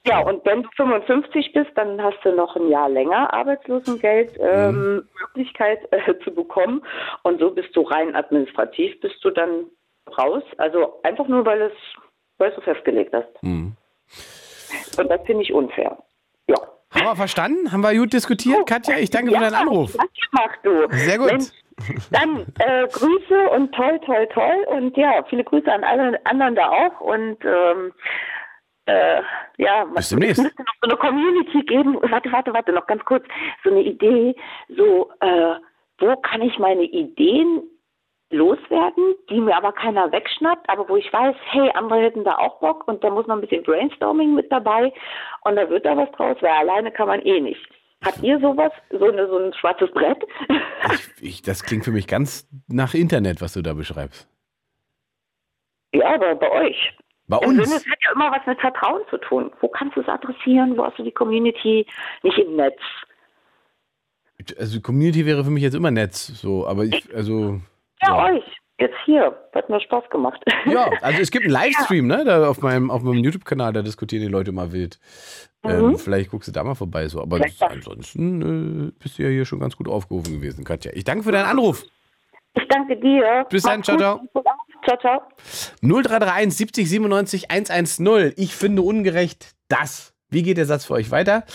[0.06, 4.76] Ja, und wenn du 55 bist, dann hast du noch ein Jahr länger Arbeitslosengeld ähm,
[4.76, 5.08] mhm.
[5.22, 6.82] Möglichkeit äh, zu bekommen.
[7.24, 9.66] Und so bist du rein administrativ, bist du dann
[10.18, 10.44] raus.
[10.58, 11.74] Also einfach nur, weil es,
[12.38, 13.28] weil du festgelegt hast.
[13.42, 13.76] Mhm.
[14.98, 15.98] Und das finde ich unfair.
[16.48, 16.58] Ja.
[16.92, 17.72] Haben wir verstanden?
[17.72, 18.58] Haben wir gut diskutiert?
[18.62, 19.96] Oh, Katja, ich danke ja, für deinen Anruf.
[19.98, 20.88] Was machst du?
[20.90, 21.32] Sehr gut.
[21.32, 21.52] Mensch,
[22.12, 24.66] dann äh, Grüße und toll, toll, toll.
[24.68, 27.02] Und ja, viele Grüße an alle anderen da auch.
[27.02, 27.94] Und ähm,
[28.86, 29.22] äh,
[29.58, 31.98] ja, es müsste noch so eine Community geben.
[32.02, 33.26] Warte, warte, warte, noch ganz kurz.
[33.64, 34.36] So eine Idee,
[34.70, 35.56] so, äh,
[36.00, 37.64] wo kann ich meine Ideen
[38.30, 42.60] loswerden, die mir aber keiner wegschnappt, aber wo ich weiß, hey, andere hätten da auch
[42.60, 44.92] Bock und da muss noch ein bisschen Brainstorming mit dabei
[45.44, 47.66] und da wird da was draus, weil alleine kann man eh nicht.
[48.04, 48.72] Habt ihr sowas?
[48.92, 50.24] So, eine, so ein schwarzes Brett?
[50.94, 54.30] Ich, ich, das klingt für mich ganz nach Internet, was du da beschreibst.
[55.92, 56.98] Ja, aber bei euch.
[57.28, 57.60] Bei uns?
[57.60, 59.52] Es hat ja immer was mit Vertrauen zu tun.
[59.60, 60.78] Wo kannst du es adressieren?
[60.78, 61.86] Wo hast du die Community?
[62.24, 62.80] Nicht im Netz.
[64.58, 67.60] Also Community wäre für mich jetzt immer Netz, so, aber ich, also.
[68.02, 68.34] Ja, ja.
[68.34, 68.44] euch.
[68.80, 69.36] Jetzt hier.
[69.54, 70.40] Hat mir Spaß gemacht.
[70.66, 72.18] Ja, also es gibt einen Livestream, ja.
[72.18, 72.26] ne?
[72.26, 75.00] Da auf meinem, auf meinem YouTube-Kanal, da diskutieren die Leute mal wild.
[75.64, 75.90] Ähm, mhm.
[75.90, 77.22] Ähm, vielleicht guckst du da mal vorbei, so.
[77.22, 80.92] Aber das, ansonsten äh, bist du ja hier schon ganz gut aufgerufen gewesen, Katja.
[80.94, 81.86] Ich danke für deinen Anruf.
[82.54, 83.46] Ich danke dir.
[83.50, 84.22] Bis dann, ciao, ciao.
[84.84, 85.22] Ciao, ciao.
[85.82, 88.34] 0331 70 97 110.
[88.36, 90.14] Ich finde ungerecht das.
[90.30, 91.46] Wie geht der Satz für euch weiter?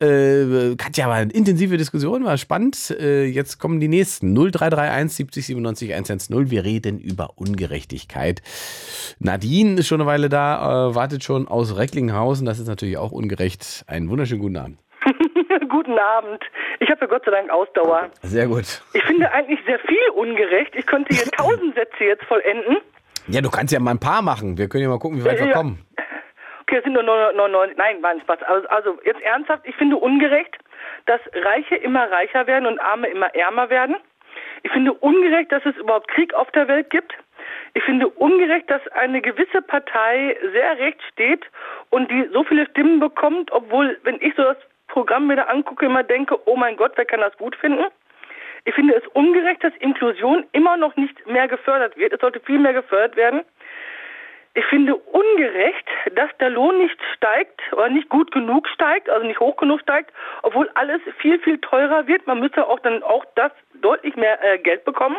[0.00, 2.90] Äh, Katja, war eine intensive Diskussion, war spannend.
[2.98, 4.34] Äh, jetzt kommen die nächsten.
[4.34, 6.50] 0331 70 97 110.
[6.50, 8.42] Wir reden über Ungerechtigkeit.
[9.20, 12.44] Nadine ist schon eine Weile da, äh, wartet schon aus Recklinghausen.
[12.44, 13.84] Das ist natürlich auch ungerecht.
[13.86, 14.78] Einen wunderschönen guten Abend.
[15.70, 16.42] guten Abend.
[16.80, 18.10] Ich habe ja Gott sei Dank Ausdauer.
[18.22, 18.82] Sehr gut.
[18.94, 20.74] Ich finde eigentlich sehr viel ungerecht.
[20.74, 22.78] Ich könnte hier tausend Sätze jetzt vollenden.
[23.28, 24.58] Ja, du kannst ja mal ein paar machen.
[24.58, 25.78] Wir können ja mal gucken, wie weit wir kommen.
[26.74, 27.76] Okay, sind nur 99.
[27.76, 28.42] Nein, war ein Spaß.
[28.42, 30.58] Also, also jetzt ernsthaft, ich finde ungerecht,
[31.06, 33.94] dass Reiche immer reicher werden und Arme immer ärmer werden.
[34.64, 37.14] Ich finde ungerecht, dass es überhaupt Krieg auf der Welt gibt.
[37.74, 41.44] Ich finde ungerecht, dass eine gewisse Partei sehr recht steht
[41.90, 44.56] und die so viele Stimmen bekommt, obwohl, wenn ich so das
[44.88, 47.84] Programm mir da angucke, immer denke, oh mein Gott, wer kann das gut finden?
[48.64, 52.14] Ich finde es ungerecht, dass Inklusion immer noch nicht mehr gefördert wird.
[52.14, 53.42] Es sollte viel mehr gefördert werden.
[54.56, 59.40] Ich finde ungerecht, dass der Lohn nicht steigt oder nicht gut genug steigt, also nicht
[59.40, 60.12] hoch genug steigt,
[60.42, 62.26] obwohl alles viel, viel teurer wird.
[62.28, 65.16] Man müsste auch dann auch das deutlich mehr äh, Geld bekommen.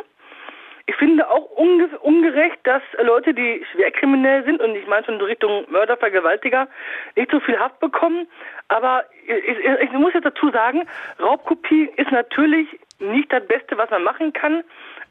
[0.87, 5.21] Ich finde auch unge ungerecht, dass Leute, die schwerkriminell sind, und ich meine schon in
[5.21, 6.67] Richtung Mörder, Vergewaltiger,
[7.15, 8.27] nicht so viel Haft bekommen.
[8.67, 10.87] Aber ich, ich, ich muss jetzt dazu sagen,
[11.19, 12.67] Raubkopie ist natürlich
[12.99, 14.63] nicht das Beste, was man machen kann.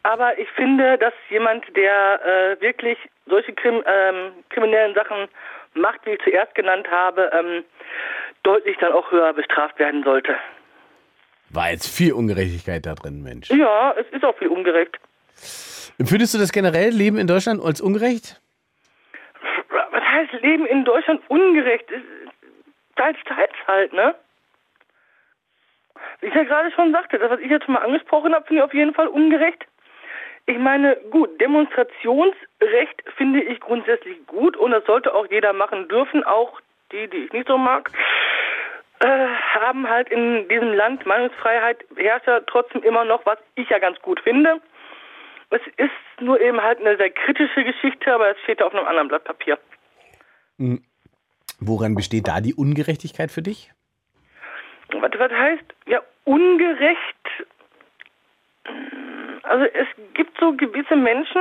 [0.05, 5.29] Aber ich finde, dass jemand, der äh, wirklich solche Krim, ähm, kriminellen Sachen
[5.75, 7.65] macht, wie ich zuerst genannt habe, ähm,
[8.43, 10.37] deutlich dann auch höher bestraft werden sollte.
[11.51, 13.51] War jetzt viel Ungerechtigkeit da drin, Mensch.
[13.51, 14.99] Ja, es ist auch viel ungerecht.
[15.99, 18.41] Empfindest du das generell Leben in Deutschland als ungerecht?
[19.69, 21.87] Was heißt Leben in Deutschland ungerecht?
[22.97, 24.15] Teils, teils halt, ne?
[26.21, 28.65] Wie ich ja gerade schon sagte, das, was ich jetzt mal angesprochen habe, finde ich
[28.65, 29.65] auf jeden Fall ungerecht.
[30.47, 36.23] Ich meine, gut, Demonstrationsrecht finde ich grundsätzlich gut und das sollte auch jeder machen dürfen,
[36.25, 36.61] auch
[36.93, 37.91] die, die ich nicht so mag.
[39.01, 43.79] Äh, haben halt in diesem Land Meinungsfreiheit herrscht ja trotzdem immer noch, was ich ja
[43.79, 44.61] ganz gut finde.
[45.51, 49.09] Es ist nur eben halt eine sehr kritische Geschichte, aber es steht auf einem anderen
[49.09, 49.59] Blatt Papier.
[50.59, 50.83] Hm.
[51.61, 53.71] Woran besteht da die Ungerechtigkeit für dich?
[54.93, 55.65] Was, was heißt?
[55.87, 57.47] Ja, ungerecht
[59.45, 61.41] also es gibt so gewisse Menschen,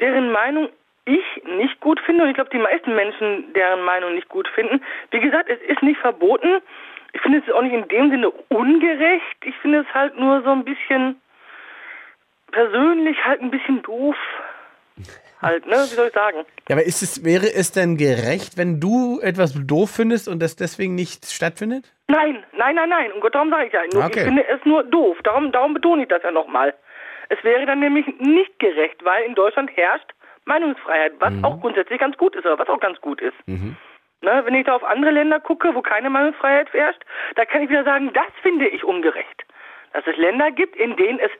[0.00, 0.68] deren Meinung
[1.04, 4.82] ich nicht gut finde und ich glaube die meisten Menschen deren Meinung nicht gut finden.
[5.10, 6.60] Wie gesagt, es ist nicht verboten.
[7.12, 9.36] Ich finde es auch nicht in dem Sinne ungerecht.
[9.44, 11.20] Ich finde es halt nur so ein bisschen
[12.52, 14.16] persönlich halt ein bisschen doof
[15.42, 15.76] halt, ne?
[15.76, 16.44] Wie soll ich sagen?
[16.68, 20.56] Ja, aber ist es, wäre es denn gerecht, wenn du etwas doof findest und das
[20.56, 21.92] deswegen nicht stattfindet?
[22.08, 23.12] Nein, nein, nein, nein.
[23.12, 23.80] Und Gott, darum sage ich ja.
[23.92, 24.20] Nur, okay.
[24.20, 25.16] Ich finde es nur doof.
[25.24, 26.74] Darum, darum betone ich das ja nochmal.
[27.28, 30.12] Es wäre dann nämlich nicht gerecht, weil in Deutschland herrscht
[30.44, 31.44] Meinungsfreiheit, was mhm.
[31.44, 33.36] auch grundsätzlich ganz gut ist, oder was auch ganz gut ist.
[33.46, 33.76] Mhm.
[34.22, 37.00] Ne, wenn ich da auf andere Länder gucke, wo keine Meinungsfreiheit herrscht,
[37.36, 39.44] da kann ich wieder sagen, das finde ich ungerecht.
[39.92, 41.30] Dass es Länder gibt, in denen es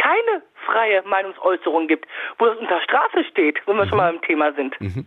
[0.00, 2.06] keine freie Meinungsäußerung gibt,
[2.38, 3.88] wo das unter Strafe steht, wo wir mhm.
[3.88, 4.80] schon mal im Thema sind.
[4.80, 5.06] Mhm.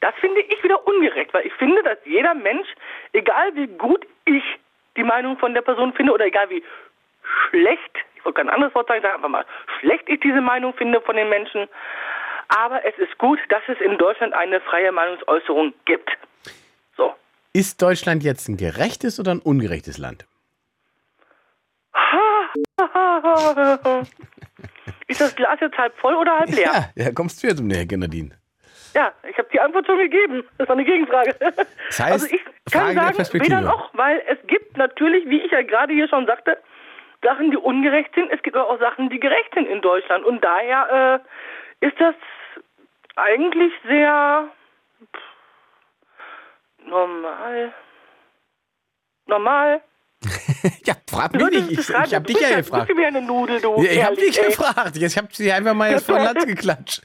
[0.00, 2.68] Das finde ich wieder ungerecht, weil ich finde, dass jeder Mensch,
[3.12, 4.42] egal wie gut ich
[4.96, 6.62] die Meinung von der Person finde oder egal wie
[7.48, 9.46] schlecht, ich wollte kein anderes Wort sagen, ich sage einfach mal,
[9.80, 11.68] schlecht ich diese Meinung finde von den Menschen,
[12.48, 16.10] aber es ist gut, dass es in Deutschland eine freie Meinungsäußerung gibt.
[16.96, 17.14] So.
[17.54, 20.26] Ist Deutschland jetzt ein gerechtes oder ein ungerechtes Land?
[25.06, 26.90] Ist das Glas jetzt halb voll oder halb leer?
[26.96, 28.30] Ja, ja kommst du jetzt um die Ecke, Nadine.
[28.94, 30.44] Ja, ich habe die Antwort schon gegeben.
[30.56, 31.34] Das war eine Gegenfrage.
[31.40, 32.42] Das heißt, also ich
[32.72, 36.58] kann sagen, weder noch, weil es gibt natürlich, wie ich ja gerade hier schon sagte,
[37.22, 38.30] Sachen, die ungerecht sind.
[38.30, 40.24] Es gibt aber auch Sachen, die gerecht sind in Deutschland.
[40.24, 41.22] Und daher
[41.80, 42.14] äh, ist das
[43.16, 44.48] eigentlich sehr
[46.86, 47.72] normal.
[49.26, 49.80] Normal.
[50.84, 51.70] Ja, frag mich nicht.
[51.72, 52.90] Ich, ich habe dich ja gefragt.
[52.90, 53.82] Du bist eine Nudel, du.
[53.82, 54.46] Ich habe dich ey.
[54.46, 54.96] gefragt.
[54.96, 57.02] Ich habe sie einfach mal jetzt vor den Latz geklatscht.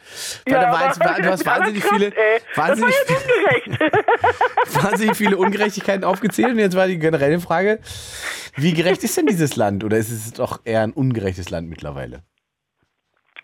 [0.47, 2.13] Ja, da war jetzt, du hast wahnsinnig krass, viele,
[2.55, 2.95] wahnsinnig,
[4.83, 6.51] wahnsinnig viele Ungerechtigkeiten aufgezählt.
[6.51, 7.79] Und jetzt war die generelle Frage,
[8.55, 9.83] wie gerecht ist denn dieses Land?
[9.83, 12.23] Oder ist es doch eher ein ungerechtes Land mittlerweile?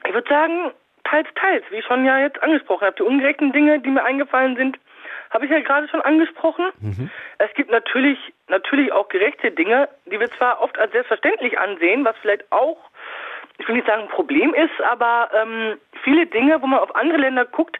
[0.07, 0.71] Ich würde sagen,
[1.03, 2.95] teils, teils, wie ich schon ja jetzt angesprochen habe.
[2.97, 4.77] Die ungerechten Dinge, die mir eingefallen sind,
[5.29, 6.65] habe ich ja gerade schon angesprochen.
[6.79, 7.09] Mhm.
[7.37, 12.15] Es gibt natürlich, natürlich auch gerechte Dinge, die wir zwar oft als selbstverständlich ansehen, was
[12.21, 12.77] vielleicht auch,
[13.57, 17.17] ich will nicht sagen ein Problem ist, aber ähm, viele Dinge, wo man auf andere
[17.17, 17.77] Länder guckt,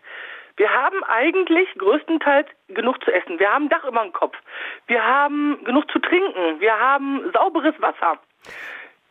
[0.58, 3.40] wir haben eigentlich größtenteils genug zu essen.
[3.40, 4.36] Wir haben Dach über dem Kopf.
[4.88, 6.60] Wir haben genug zu trinken.
[6.60, 8.20] Wir haben sauberes Wasser.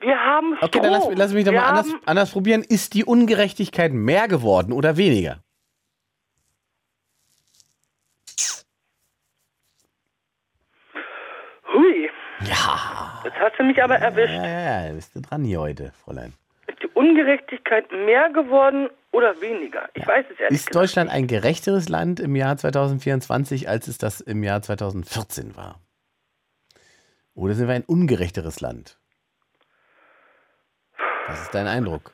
[0.01, 0.69] Wir haben Strom.
[0.69, 2.65] Okay, dann lass, lass mich doch mal anders, anders probieren.
[2.67, 5.44] Ist die Ungerechtigkeit mehr geworden oder weniger?
[11.75, 12.11] Hui.
[12.41, 13.21] Ja.
[13.25, 14.35] Jetzt hast du mich aber erwischt.
[14.35, 16.33] Ja, ja, ja, bist du dran hier heute, Fräulein.
[16.67, 19.89] Ist die Ungerechtigkeit mehr geworden oder weniger?
[19.95, 20.09] Ich ja.
[20.09, 20.85] weiß es ehrlich Ist gesagt.
[20.85, 25.81] Deutschland ein gerechteres Land im Jahr 2024, als es das im Jahr 2014 war?
[27.35, 28.99] Oder sind wir ein ungerechteres Land?
[31.27, 32.13] Was ist dein Eindruck?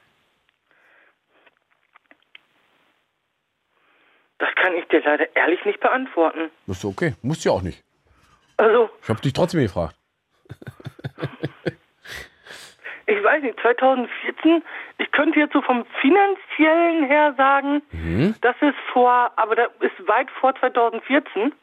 [4.38, 6.50] Das kann ich dir leider ehrlich nicht beantworten.
[6.66, 7.84] Das ist okay, musst du ja auch nicht.
[8.60, 8.90] Also.
[9.02, 9.96] Ich habe dich trotzdem gefragt.
[13.06, 14.62] ich weiß nicht, 2014,
[14.98, 18.34] ich könnte jetzt so vom finanziellen her sagen, mhm.
[18.42, 21.54] das ist vor, aber das ist weit vor 2014,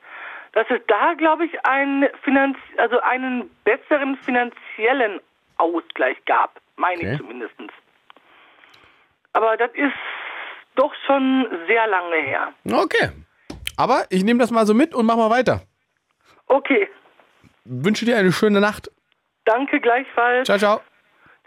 [0.54, 5.20] dass es da, glaube ich, einen, Finanz also einen besseren finanziellen
[5.58, 7.12] Ausgleich gab, meine okay.
[7.12, 7.54] ich zumindest.
[9.34, 9.94] Aber das ist
[10.74, 12.54] doch schon sehr lange her.
[12.66, 13.12] Okay.
[13.76, 15.62] Aber ich nehme das mal so mit und mach mal weiter.
[16.48, 16.88] Okay.
[17.66, 18.90] Wünsche dir eine schöne Nacht.
[19.46, 20.46] Danke gleichfalls.
[20.46, 20.82] Ciao, ciao.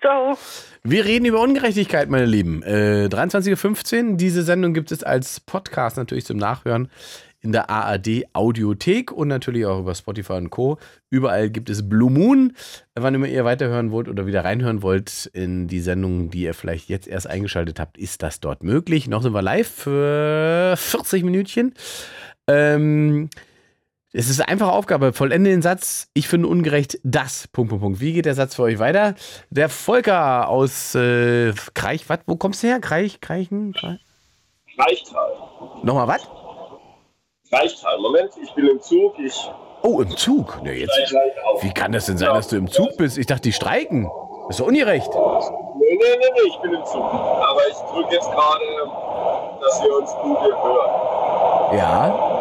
[0.01, 0.39] Ciao.
[0.83, 2.63] Wir reden über Ungerechtigkeit, meine Lieben.
[2.63, 4.17] Äh, 23.15 Uhr.
[4.17, 6.91] Diese Sendung gibt es als Podcast natürlich zum Nachhören
[7.43, 10.79] in der ARD Audiothek und natürlich auch über Spotify und Co.
[11.11, 12.55] Überall gibt es Blue Moon.
[12.95, 16.89] Wann immer ihr weiterhören wollt oder wieder reinhören wollt in die Sendung, die ihr vielleicht
[16.89, 19.09] jetzt erst eingeschaltet habt, ist das dort möglich.
[19.09, 21.75] Noch sind wir live für 40 Minütchen.
[22.47, 23.31] Ähm,
[24.13, 25.13] es ist eine einfache Aufgabe.
[25.13, 26.09] Vollende den Satz.
[26.15, 27.47] Ich finde ungerecht das.
[27.49, 28.01] Punkt, Punkt, Punkt.
[28.01, 29.15] Wie geht der Satz für euch weiter?
[29.51, 32.21] Der Volker aus äh, Kreich, was?
[32.27, 32.81] Wo kommst du her?
[32.81, 33.73] Kreich, Kreichen?
[33.73, 34.01] Kreich?
[34.77, 35.33] Kreichtal.
[35.83, 36.29] Nochmal was?
[37.49, 37.99] Kreichtal.
[38.01, 39.17] Moment, ich bin im Zug.
[39.19, 39.51] Ich.
[39.83, 40.61] Oh, im Zug?
[40.65, 41.15] Ja, jetzt,
[41.63, 43.17] wie kann das denn sein, dass du im Zug bist?
[43.17, 44.11] Ich dachte, die streiken.
[44.49, 45.09] Das ist doch ungerecht.
[45.09, 45.21] Nee,
[45.79, 47.05] nee, nee, nee, ich bin im Zug.
[47.05, 48.65] Aber ich drücke jetzt gerade,
[49.61, 51.79] dass wir uns gut hier hören.
[51.79, 52.40] Ja.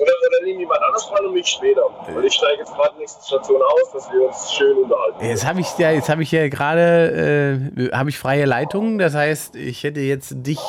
[0.00, 1.82] Oder, oder nehmen jemand anders mal und mich später.
[2.14, 5.24] Weil ich steige jetzt gerade nächste Station aus, dass wir uns schön unterhalten.
[5.24, 8.98] Jetzt habe ich ja, jetzt habe ich ja gerade äh, habe ich freie Leitung.
[8.98, 10.60] Das heißt, ich hätte jetzt dich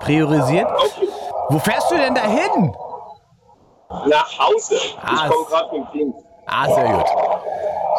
[0.00, 0.66] priorisiert.
[0.70, 1.08] Okay.
[1.50, 2.74] Wo fährst du denn dahin?
[4.06, 4.76] Nach Hause.
[5.02, 6.14] Ah, ich komme gerade dem Kind.
[6.46, 7.06] Ah, sehr gut.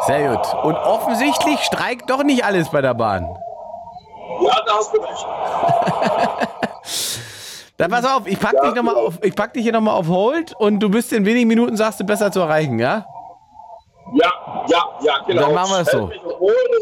[0.07, 0.63] Sehr gut.
[0.63, 3.27] Und offensichtlich streikt doch nicht alles bei der Bahn.
[4.41, 5.27] Ja, da hast du recht.
[7.79, 9.93] Dann pass auf, ich pack ja, dich noch mal auf, ich pack dich hier nochmal
[9.93, 13.05] auf Hold und du bist in wenigen Minuten, sagst du, besser zu erreichen, ja?
[14.13, 15.43] Ja, ja, ja, genau.
[15.43, 16.11] Dann machen wir es so.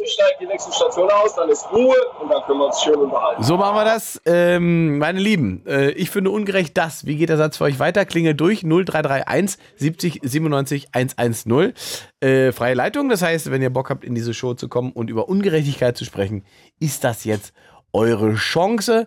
[0.03, 2.95] Ich steige die nächste Station aus, dann ist Ruhe und dann können wir uns schön
[2.95, 3.43] unterhalten.
[3.43, 4.19] So machen wir das.
[4.25, 7.05] Ähm, meine Lieben, äh, ich finde ungerecht das.
[7.05, 8.03] Wie geht der Satz für euch weiter?
[8.05, 11.73] Klingel durch 0331 70 97 110.
[12.21, 15.11] Äh, freie Leitung, das heißt, wenn ihr Bock habt, in diese Show zu kommen und
[15.11, 16.43] über Ungerechtigkeit zu sprechen,
[16.79, 17.53] ist das jetzt
[17.93, 19.05] eure Chance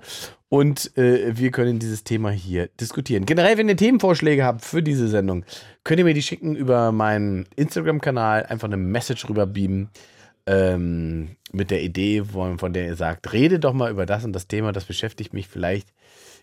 [0.51, 3.25] und äh, wir können dieses Thema hier diskutieren.
[3.25, 5.45] Generell, wenn ihr Themenvorschläge habt für diese Sendung,
[5.85, 9.91] könnt ihr mir die schicken über meinen Instagram-Kanal, einfach eine Message rüber beamen
[10.47, 14.33] ähm, mit der Idee, von, von der ihr sagt, rede doch mal über das und
[14.33, 15.89] das Thema, das beschäftigt mich vielleicht.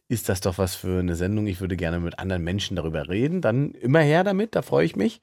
[0.08, 1.46] Ist das doch was für eine Sendung?
[1.48, 3.42] Ich würde gerne mit anderen Menschen darüber reden.
[3.42, 5.20] Dann immer her damit, da freue ich mich.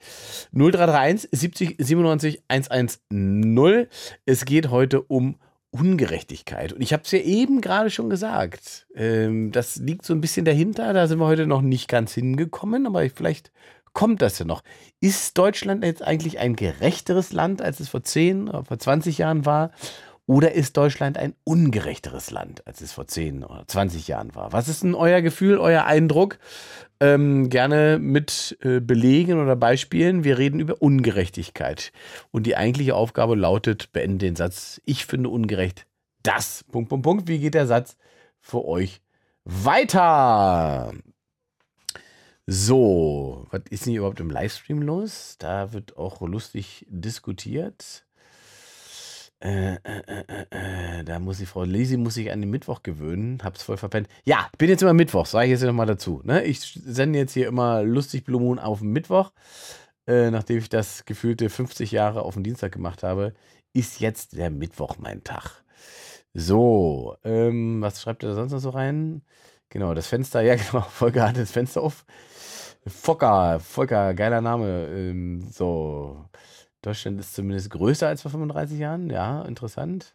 [0.53, 3.87] 0331 70 97 110.
[4.27, 5.37] Es geht heute um
[5.75, 6.73] Ungerechtigkeit.
[6.73, 8.87] Und ich habe es ja eben gerade schon gesagt.
[8.95, 10.93] Ähm, das liegt so ein bisschen dahinter.
[10.93, 13.51] Da sind wir heute noch nicht ganz hingekommen, aber vielleicht
[13.93, 14.63] kommt das ja noch.
[15.01, 19.47] Ist Deutschland jetzt eigentlich ein gerechteres Land, als es vor 10 oder vor 20 Jahren
[19.47, 19.73] war?
[20.27, 24.53] Oder ist Deutschland ein ungerechteres Land, als es vor 10 oder 20 Jahren war?
[24.53, 26.39] Was ist denn euer Gefühl, euer Eindruck?
[26.99, 30.25] Ähm, gerne mit äh, Belegen oder Beispielen.
[30.25, 31.93] Wir reden über Ungerechtigkeit.
[32.31, 35.87] Und die eigentliche Aufgabe lautet, beende den Satz, ich finde ungerecht
[36.23, 36.65] das.
[36.73, 37.29] Punkt, Punkt, Punkt.
[37.29, 37.97] Wie geht der Satz
[38.41, 39.03] für euch
[39.45, 40.93] weiter?
[42.47, 45.37] So, was ist denn hier überhaupt im Livestream los?
[45.39, 48.04] Da wird auch lustig diskutiert.
[49.45, 53.41] Äh, äh, äh, äh, da muss die Frau Lisi muss sich an den Mittwoch gewöhnen.
[53.45, 54.09] Hab's voll verpennt.
[54.25, 56.23] Ja, bin jetzt immer Mittwoch, sage ich jetzt nochmal dazu.
[56.25, 56.45] Ne?
[56.45, 59.33] Ich sende jetzt hier immer lustig Blue Moon auf den Mittwoch.
[60.07, 63.35] Äh, nachdem ich das gefühlte 50 Jahre auf den Dienstag gemacht habe,
[63.75, 65.63] ist jetzt der Mittwoch mein Tag.
[66.33, 69.23] So, ähm, was schreibt er da sonst noch so rein?
[69.69, 72.07] Genau, das Fenster, ja genau, Volker hat das Fenster auf.
[72.87, 74.89] Fokker, Volker, geiler Name.
[74.89, 76.25] Ähm, so,
[76.85, 79.09] Deutschland ist zumindest größer als vor 35 Jahren.
[79.09, 80.15] Ja, interessant.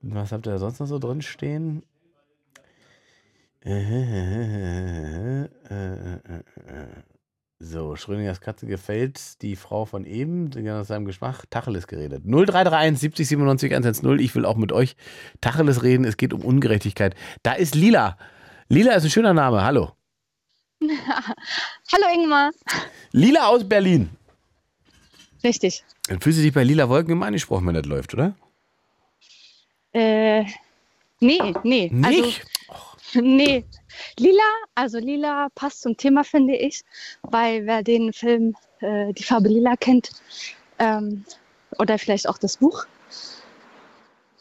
[0.00, 1.82] Was habt ihr da sonst noch so drin stehen?
[7.58, 12.24] So, Schrödingers Katze gefällt die Frau von eben, die aus seinem Geschmack, Tacheles geredet.
[12.24, 14.18] 0331 70 97 110.
[14.18, 14.96] Ich will auch mit euch
[15.42, 16.04] Tacheles reden.
[16.04, 17.14] Es geht um Ungerechtigkeit.
[17.42, 18.16] Da ist Lila.
[18.68, 19.62] Lila ist ein schöner Name.
[19.62, 19.92] Hallo.
[20.80, 22.50] Hallo Ingmar.
[23.12, 24.10] Lila aus Berlin.
[25.44, 25.84] Richtig.
[26.08, 28.34] Dann fühlst du dich bei Lila Wolken immer angesprochen, wenn das läuft, oder?
[29.92, 30.44] Äh,
[31.20, 31.90] nee, nee.
[31.92, 32.44] Nicht?
[33.12, 33.64] Also, nee.
[34.18, 34.42] Lila,
[34.74, 36.82] also Lila passt zum Thema, finde ich,
[37.22, 40.10] weil wer den Film äh, Die Farbe Lila kennt,
[40.78, 41.24] ähm,
[41.78, 42.86] oder vielleicht auch das Buch.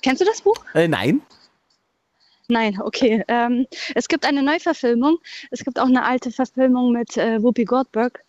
[0.01, 0.55] Kennst du das Buch?
[0.73, 1.21] Äh, nein.
[2.49, 3.23] Nein, okay.
[3.27, 5.17] Ähm, es gibt eine Neuverfilmung.
[5.49, 8.23] Es gibt auch eine alte Verfilmung mit äh, Whoopi Goldberg.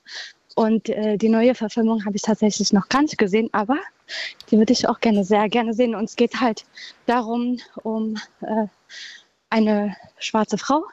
[0.55, 3.76] Und äh, die neue Verfilmung habe ich tatsächlich noch gar nicht gesehen, aber
[4.51, 5.94] die würde ich auch gerne, sehr gerne sehen.
[5.94, 6.64] Und es geht halt
[7.06, 8.66] darum, um äh,
[9.51, 10.85] eine schwarze Frau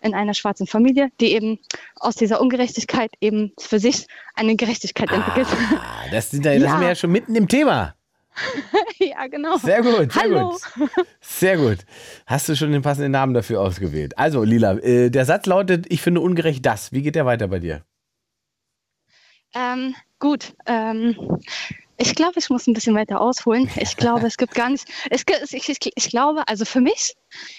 [0.00, 1.58] in einer schwarzen Familie, die eben
[1.96, 5.46] aus dieser Ungerechtigkeit eben für sich eine Gerechtigkeit entwickelt.
[5.76, 6.70] Ah, das sind, da, das ja.
[6.70, 7.94] sind wir ja schon mitten im Thema.
[8.98, 9.56] ja, genau.
[9.58, 10.50] Sehr gut, sehr Hallo.
[10.50, 10.90] gut.
[11.20, 11.78] Sehr gut.
[12.26, 14.16] Hast du schon den passenden Namen dafür ausgewählt?
[14.18, 16.92] Also, Lila, äh, der Satz lautet: Ich finde ungerecht das.
[16.92, 17.82] Wie geht der weiter bei dir?
[19.54, 20.54] Ähm, gut.
[20.66, 21.38] Ähm,
[21.96, 23.70] ich glaube, ich muss ein bisschen weiter ausholen.
[23.76, 24.86] Ich glaube, es gibt gar nicht.
[25.10, 27.14] Es, ich, ich, ich glaube, also für mich,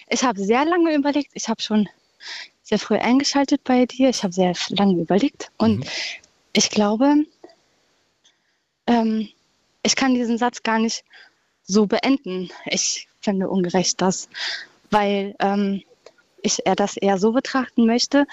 [0.10, 1.32] ich habe sehr lange überlegt.
[1.34, 1.88] Ich habe schon
[2.64, 4.10] sehr früh eingeschaltet bei dir.
[4.10, 5.52] Ich habe sehr lange überlegt.
[5.58, 5.86] Und mhm.
[6.54, 7.26] ich glaube,
[8.88, 9.30] ähm,
[9.84, 11.04] ich kann diesen Satz gar nicht
[11.64, 12.50] so beenden.
[12.66, 14.28] Ich finde ungerecht das,
[14.90, 15.84] weil ähm,
[16.42, 18.26] ich er das eher so betrachten möchte,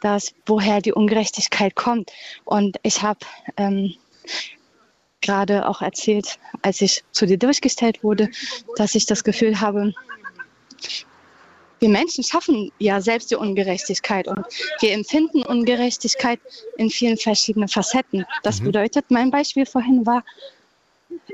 [0.00, 2.12] dass woher die Ungerechtigkeit kommt.
[2.44, 3.20] Und ich habe
[3.56, 3.94] ähm,
[5.20, 8.30] gerade auch erzählt, als ich zu dir durchgestellt wurde,
[8.76, 9.92] dass ich das Gefühl habe,
[11.80, 14.44] wir Menschen schaffen ja selbst die Ungerechtigkeit und
[14.80, 16.40] wir empfinden Ungerechtigkeit
[16.78, 18.24] in vielen verschiedenen Facetten.
[18.42, 18.66] Das mhm.
[18.66, 20.24] bedeutet, mein Beispiel vorhin war,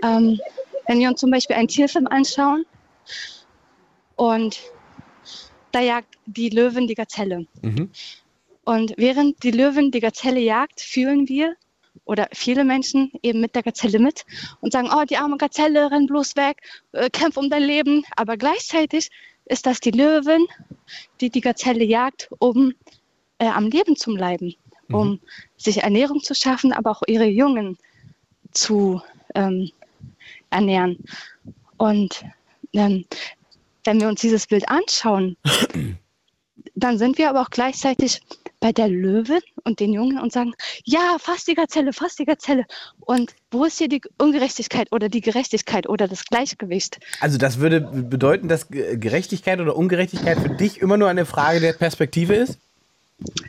[0.03, 0.41] ähm,
[0.87, 2.65] wenn wir uns zum Beispiel einen Tierfilm anschauen
[4.17, 4.59] und
[5.73, 7.47] da jagt die Löwin die Gazelle.
[7.63, 7.91] Mhm.
[8.65, 11.57] Und während die Löwin die Gazelle jagt, fühlen wir
[12.05, 14.25] oder viele Menschen eben mit der Gazelle mit
[14.61, 16.59] und sagen, oh, die arme Gazelle, renn bloß weg,
[16.93, 18.05] äh, kämpf um dein Leben.
[18.17, 19.11] Aber gleichzeitig
[19.47, 20.47] ist das die Löwin,
[21.21, 22.73] die die Gazelle jagt, um
[23.39, 24.55] äh, am Leben zu bleiben,
[24.89, 24.95] mhm.
[24.95, 25.21] um
[25.57, 27.79] sich Ernährung zu schaffen, aber auch ihre Jungen
[28.53, 29.03] zu
[29.35, 29.71] ähm,
[30.51, 30.99] ernähren.
[31.77, 32.25] Und
[32.73, 33.05] ähm,
[33.85, 35.37] wenn wir uns dieses Bild anschauen,
[36.75, 38.21] dann sind wir aber auch gleichzeitig
[38.61, 40.53] bei der Löwin und den Jungen und sagen,
[40.85, 42.67] ja, fast die Gazelle, fast die Gazelle.
[43.01, 46.99] Und wo ist hier die Ungerechtigkeit oder die Gerechtigkeit oder das Gleichgewicht?
[47.21, 51.73] Also das würde bedeuten, dass Gerechtigkeit oder Ungerechtigkeit für dich immer nur eine Frage der
[51.73, 52.59] Perspektive ist?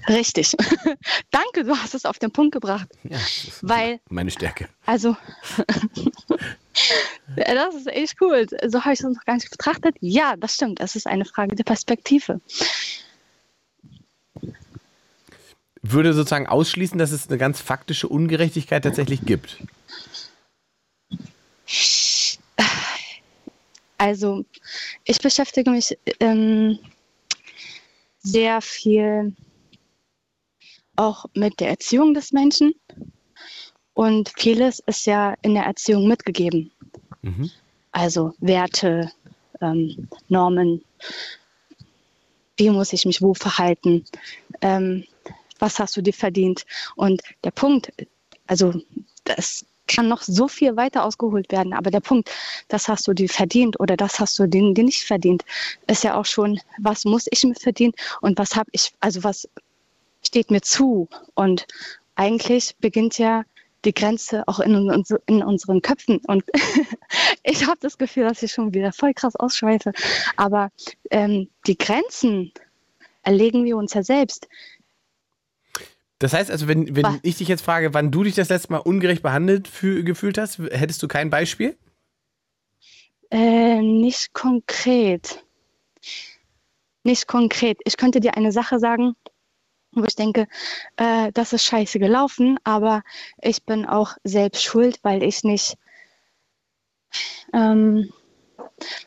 [0.08, 0.56] Richtig.
[1.32, 2.88] Danke, du hast es auf den Punkt gebracht.
[3.04, 3.18] Ja,
[3.62, 4.68] Weil, meine Stärke.
[4.86, 5.16] Also,
[7.36, 8.48] das ist echt cool.
[8.68, 9.96] So habe ich es noch gar nicht betrachtet.
[10.02, 10.80] Ja, das stimmt.
[10.80, 12.42] Es ist eine Frage der Perspektive.
[15.82, 19.58] Würde sozusagen ausschließen, dass es eine ganz faktische Ungerechtigkeit tatsächlich gibt.
[23.98, 24.46] Also,
[25.06, 26.80] ich beschäftige mich ähm,
[28.24, 29.34] sehr viel
[31.02, 32.74] auch mit der Erziehung des Menschen.
[33.94, 36.72] Und vieles ist ja in der Erziehung mitgegeben.
[37.24, 37.50] Mhm.
[37.92, 39.12] Also Werte,
[39.60, 40.84] ähm, Normen,
[42.58, 44.06] wie muss ich mich wo verhalten,
[44.62, 45.04] ähm,
[45.60, 46.66] was hast du dir verdient.
[46.96, 47.92] Und der Punkt,
[48.48, 48.74] also
[49.24, 52.30] das kann noch so viel weiter ausgeholt werden, aber der Punkt,
[52.70, 55.44] das hast du dir verdient oder das hast du dir nicht verdient,
[55.88, 59.50] ist ja auch schon, was muss ich mir verdienen und was habe ich, also was
[60.22, 61.10] steht mir zu.
[61.34, 61.68] Und
[62.16, 63.44] eigentlich beginnt ja
[63.86, 66.20] die Grenze auch in, in unseren Köpfen.
[66.28, 66.44] Und
[67.44, 69.92] ich habe das Gefühl, dass ich schon wieder voll krass ausschweife.
[70.36, 70.70] Aber
[71.10, 72.52] ähm, die Grenzen
[73.24, 74.48] erlegen wir uns ja selbst.
[76.20, 78.78] Das heißt also, wenn, wenn ich dich jetzt frage, wann du dich das letzte Mal
[78.78, 81.76] ungerecht behandelt für, gefühlt hast, hättest du kein Beispiel?
[83.32, 85.44] Äh, nicht konkret.
[87.04, 87.80] Nicht konkret.
[87.86, 89.16] Ich könnte dir eine Sache sagen,
[89.94, 90.48] wo ich denke,
[90.98, 93.04] äh, das ist scheiße gelaufen, aber
[93.42, 95.78] ich bin auch selbst schuld, weil ich nicht
[97.54, 98.12] ähm,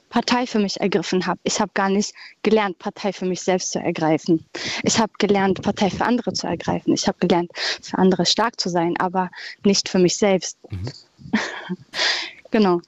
[0.09, 1.41] Partei für mich ergriffen habe.
[1.43, 4.47] Ich habe gar nicht gelernt, Partei für mich selbst zu ergreifen.
[4.83, 6.95] Ich habe gelernt, Partei für andere zu ergreifen.
[6.95, 9.31] Ich habe gelernt, für andere stark zu sein, aber
[9.65, 10.59] nicht für mich selbst.
[10.71, 10.93] Mhm.
[12.51, 12.81] genau.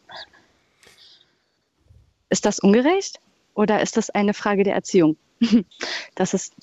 [2.28, 3.20] Ist das ungerecht
[3.55, 5.16] oder ist das eine Frage der Erziehung?
[6.14, 6.55] das ist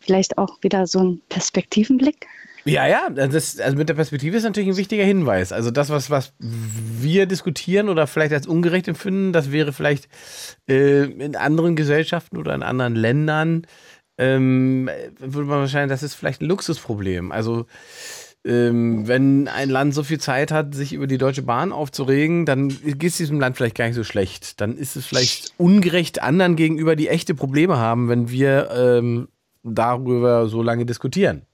[0.00, 2.26] vielleicht auch wieder so ein Perspektivenblick.
[2.64, 5.52] Ja, ja, das, also mit der Perspektive ist natürlich ein wichtiger Hinweis.
[5.52, 10.08] Also das, was, was wir diskutieren oder vielleicht als ungerecht empfinden, das wäre vielleicht
[10.68, 13.66] äh, in anderen Gesellschaften oder in anderen Ländern,
[14.18, 17.32] ähm, würde man wahrscheinlich, das ist vielleicht ein Luxusproblem.
[17.32, 17.66] Also
[18.44, 22.68] ähm, wenn ein Land so viel Zeit hat, sich über die Deutsche Bahn aufzuregen, dann
[22.68, 24.60] geht es diesem Land vielleicht gar nicht so schlecht.
[24.60, 29.28] Dann ist es vielleicht ungerecht anderen gegenüber, die echte Probleme haben, wenn wir ähm,
[29.62, 31.46] darüber so lange diskutieren.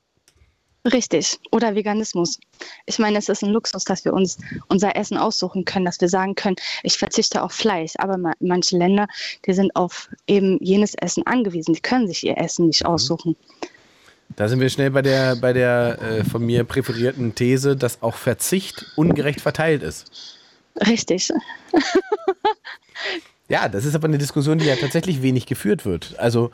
[0.92, 1.38] Richtig.
[1.50, 2.38] Oder Veganismus.
[2.86, 4.38] Ich meine, es ist ein Luxus, dass wir uns
[4.68, 7.94] unser Essen aussuchen können, dass wir sagen können, ich verzichte auf Fleisch.
[7.98, 9.08] Aber manche Länder,
[9.46, 11.74] die sind auf eben jenes Essen angewiesen.
[11.74, 12.90] Die können sich ihr Essen nicht mhm.
[12.90, 13.36] aussuchen.
[14.36, 18.14] Da sind wir schnell bei der, bei der äh, von mir präferierten These, dass auch
[18.14, 20.38] Verzicht ungerecht verteilt ist.
[20.86, 21.32] Richtig.
[23.48, 26.18] Ja, das ist aber eine Diskussion, die ja tatsächlich wenig geführt wird.
[26.18, 26.50] Also,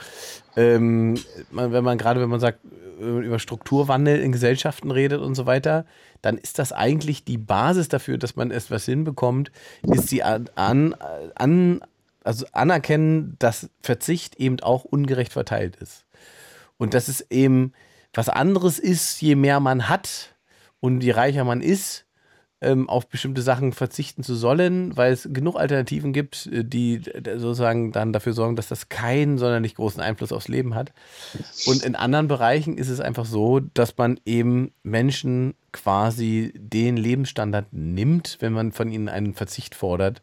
[0.57, 1.15] ähm,
[1.51, 2.59] man, wenn man gerade, wenn man sagt,
[3.01, 5.87] äh, über Strukturwandel in Gesellschaften redet und so weiter,
[6.21, 9.51] dann ist das eigentlich die Basis dafür, dass man etwas hinbekommt,
[9.83, 11.81] ist die an, an,
[12.25, 16.05] also anerkennen, dass Verzicht eben auch ungerecht verteilt ist.
[16.77, 17.73] Und dass es eben
[18.13, 20.35] was anderes ist, je mehr man hat
[20.81, 22.05] und je reicher man ist,
[22.63, 27.03] ähm, auf bestimmte Sachen verzichten zu sollen, weil es genug Alternativen gibt, äh, die
[27.37, 30.93] sozusagen dann dafür sorgen, dass das keinen sonderlich großen Einfluss aufs Leben hat.
[31.67, 37.73] Und in anderen Bereichen ist es einfach so, dass man eben Menschen quasi den Lebensstandard
[37.73, 40.23] nimmt, wenn man von ihnen einen Verzicht fordert,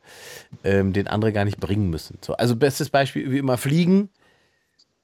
[0.63, 2.19] ähm, den andere gar nicht bringen müssen.
[2.21, 4.09] So, also bestes Beispiel wie immer Fliegen.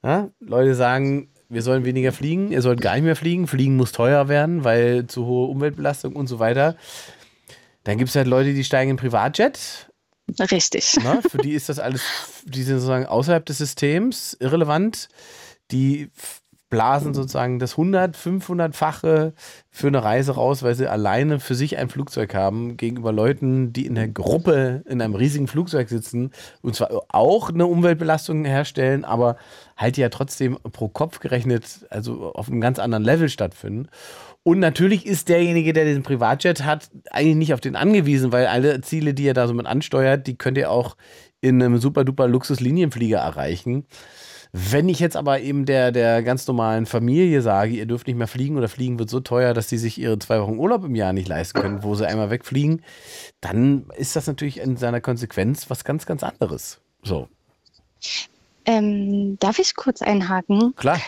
[0.03, 3.91] Ja, Leute sagen, wir sollen weniger fliegen, ihr sollt gar nicht mehr fliegen, Fliegen muss
[3.91, 6.75] teuer werden, weil zu hohe Umweltbelastung und so weiter.
[7.85, 9.89] Dann gibt es halt Leute, die steigen in Privatjet.
[10.39, 10.97] Richtig.
[11.03, 12.01] Na, für die ist das alles,
[12.43, 15.07] die sind sozusagen außerhalb des Systems irrelevant.
[15.71, 16.09] Die
[16.69, 19.33] blasen sozusagen das 100, 500-fache
[19.69, 23.85] für eine Reise raus, weil sie alleine für sich ein Flugzeug haben, gegenüber Leuten, die
[23.85, 26.31] in der Gruppe in einem riesigen Flugzeug sitzen
[26.61, 29.37] und zwar auch eine Umweltbelastung herstellen, aber
[29.77, 33.87] halt ja trotzdem pro Kopf gerechnet, also auf einem ganz anderen Level stattfinden.
[34.47, 38.79] Und natürlich ist derjenige, der den Privatjet hat, eigentlich nicht auf den angewiesen, weil alle
[38.81, 40.97] Ziele, die er da so mit ansteuert, die könnt ihr auch
[41.41, 43.85] in einem super duper Luxuslinienflieger erreichen.
[44.57, 48.25] Wenn ich jetzt aber eben der, der ganz normalen Familie sage, ihr dürft nicht mehr
[48.25, 51.11] fliegen oder fliegen wird so teuer, dass sie sich ihre zwei Wochen Urlaub im Jahr
[51.11, 52.81] nicht leisten können, wo sie einmal wegfliegen,
[53.41, 56.79] dann ist das natürlich in seiner Konsequenz was ganz, ganz anderes.
[57.03, 57.27] So.
[58.65, 60.73] Ähm, darf ich kurz einhaken?
[60.77, 61.01] Klar.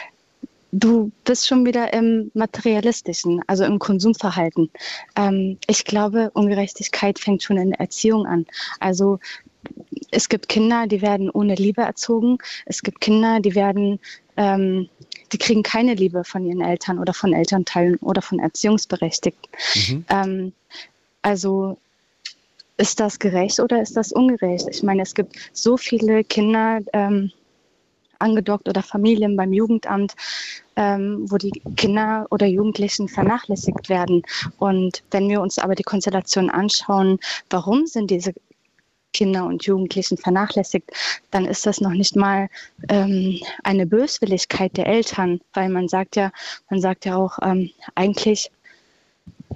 [0.73, 4.69] Du bist schon wieder im materialistischen, also im Konsumverhalten.
[5.15, 8.45] Ähm, ich glaube, Ungerechtigkeit fängt schon in der Erziehung an.
[8.81, 9.19] Also
[10.11, 12.37] es gibt Kinder, die werden ohne Liebe erzogen.
[12.65, 13.99] Es gibt Kinder, die werden,
[14.35, 14.89] ähm,
[15.31, 19.49] die kriegen keine Liebe von ihren Eltern oder von Elternteilen oder von Erziehungsberechtigten.
[19.75, 20.05] Mhm.
[20.09, 20.53] Ähm,
[21.21, 21.77] also
[22.77, 24.67] ist das gerecht oder ist das ungerecht?
[24.69, 27.31] Ich meine, es gibt so viele Kinder, ähm,
[28.19, 30.15] angedockt oder Familien beim Jugendamt,
[30.75, 34.23] ähm, wo die Kinder oder Jugendlichen vernachlässigt werden.
[34.57, 37.19] Und wenn wir uns aber die Konstellation anschauen,
[37.49, 38.33] warum sind diese
[39.13, 40.91] Kinder und Jugendlichen vernachlässigt,
[41.31, 42.49] dann ist das noch nicht mal
[42.89, 46.31] ähm, eine Böswilligkeit der Eltern, weil man sagt ja,
[46.69, 48.51] man sagt ja auch ähm, eigentlich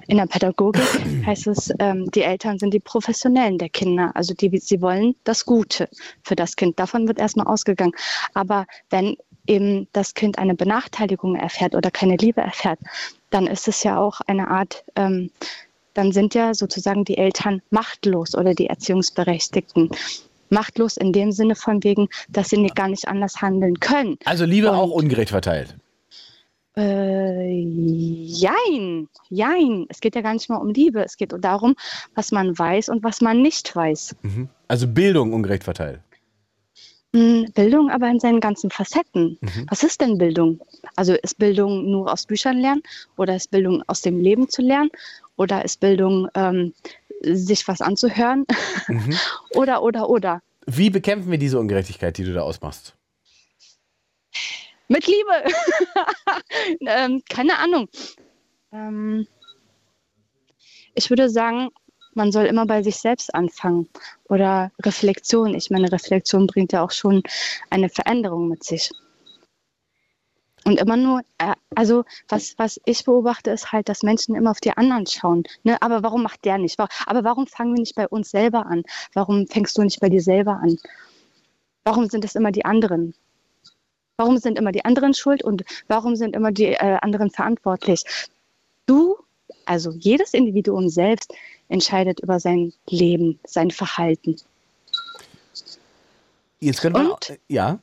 [0.08, 0.82] in der Pädagogik
[1.26, 4.10] heißt es, ähm, die Eltern sind die Professionellen der Kinder.
[4.14, 5.88] Also die, sie wollen das Gute
[6.22, 6.78] für das Kind.
[6.78, 7.92] Davon wird erstmal ausgegangen.
[8.34, 9.16] Aber wenn
[9.46, 12.78] eben das Kind eine Benachteiligung erfährt oder keine Liebe erfährt,
[13.30, 15.30] dann ist es ja auch eine Art, ähm,
[15.94, 19.90] dann sind ja sozusagen die Eltern machtlos oder die Erziehungsberechtigten
[20.50, 24.18] machtlos in dem Sinne von wegen, dass sie nicht, gar nicht anders handeln können.
[24.24, 25.76] Also Liebe Und, auch ungerecht verteilt.
[26.76, 29.86] Äh, jein, jein.
[29.88, 31.04] Es geht ja gar nicht mal um Liebe.
[31.04, 31.74] Es geht darum,
[32.14, 34.16] was man weiß und was man nicht weiß.
[34.22, 34.48] Mhm.
[34.68, 36.00] Also Bildung ungerecht verteilt.
[37.14, 39.36] Hm, Bildung aber in seinen ganzen Facetten.
[39.42, 39.66] Mhm.
[39.68, 40.60] Was ist denn Bildung?
[40.96, 42.82] Also ist Bildung nur aus Büchern lernen
[43.18, 44.90] oder ist Bildung aus dem Leben zu lernen
[45.36, 46.74] oder ist Bildung ähm,
[47.22, 48.44] sich was anzuhören.
[48.88, 49.16] Mhm.
[49.54, 50.42] oder, oder, oder.
[50.66, 52.94] Wie bekämpfen wir diese Ungerechtigkeit, die du da ausmachst?
[54.88, 55.44] Mit Liebe.
[56.86, 57.88] ähm, keine Ahnung.
[58.72, 59.26] Ähm,
[60.94, 61.70] ich würde sagen,
[62.14, 63.88] man soll immer bei sich selbst anfangen.
[64.28, 65.54] Oder Reflexion.
[65.54, 67.22] Ich meine, Reflexion bringt ja auch schon
[67.70, 68.90] eine Veränderung mit sich.
[70.64, 74.60] Und immer nur, äh, also was, was ich beobachte, ist halt, dass Menschen immer auf
[74.60, 75.42] die anderen schauen.
[75.64, 75.80] Ne?
[75.82, 76.78] Aber warum macht der nicht?
[76.78, 78.84] Aber warum fangen wir nicht bei uns selber an?
[79.12, 80.78] Warum fängst du nicht bei dir selber an?
[81.84, 83.14] Warum sind es immer die anderen?
[84.16, 88.04] Warum sind immer die anderen schuld und warum sind immer die äh, anderen verantwortlich?
[88.86, 89.16] Du,
[89.64, 91.32] also jedes Individuum selbst,
[91.68, 94.36] entscheidet über sein Leben, sein Verhalten.
[96.60, 97.80] Jetzt können wir, und ja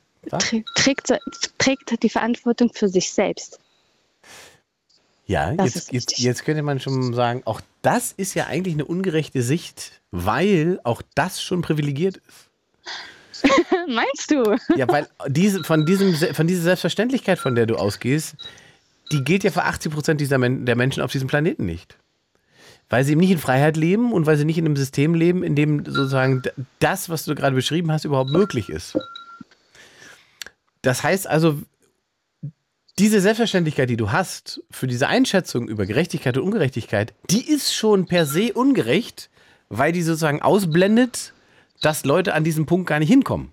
[0.74, 1.12] trägt,
[1.58, 3.58] trägt die Verantwortung für sich selbst.
[5.26, 9.42] Ja, jetzt, jetzt, jetzt könnte man schon sagen, auch das ist ja eigentlich eine ungerechte
[9.42, 13.44] Sicht, weil auch das schon privilegiert ist.
[13.88, 14.56] Meinst du?
[14.76, 18.34] Ja, weil diese, von, diesem, von dieser Selbstverständlichkeit, von der du ausgehst,
[19.12, 21.96] die gilt ja für 80 Prozent dieser Men der Menschen auf diesem Planeten nicht.
[22.88, 25.44] Weil sie eben nicht in Freiheit leben und weil sie nicht in einem System leben,
[25.44, 26.42] in dem sozusagen
[26.80, 28.98] das, was du gerade beschrieben hast, überhaupt möglich ist.
[30.82, 31.60] Das heißt also,
[32.98, 38.06] diese Selbstverständlichkeit, die du hast für diese Einschätzung über Gerechtigkeit und Ungerechtigkeit, die ist schon
[38.06, 39.30] per se ungerecht,
[39.68, 41.32] weil die sozusagen ausblendet,
[41.80, 43.52] dass Leute an diesem Punkt gar nicht hinkommen.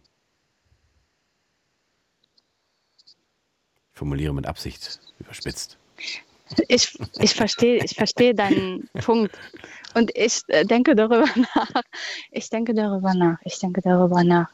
[3.94, 5.78] Ich formuliere mit Absicht überspitzt.
[6.68, 9.38] Ich, ich verstehe ich versteh deinen Punkt.
[9.96, 11.26] Und ich äh, denke darüber
[11.56, 11.84] nach.
[12.32, 13.38] Ich denke darüber nach.
[13.44, 14.50] Ich denke darüber nach.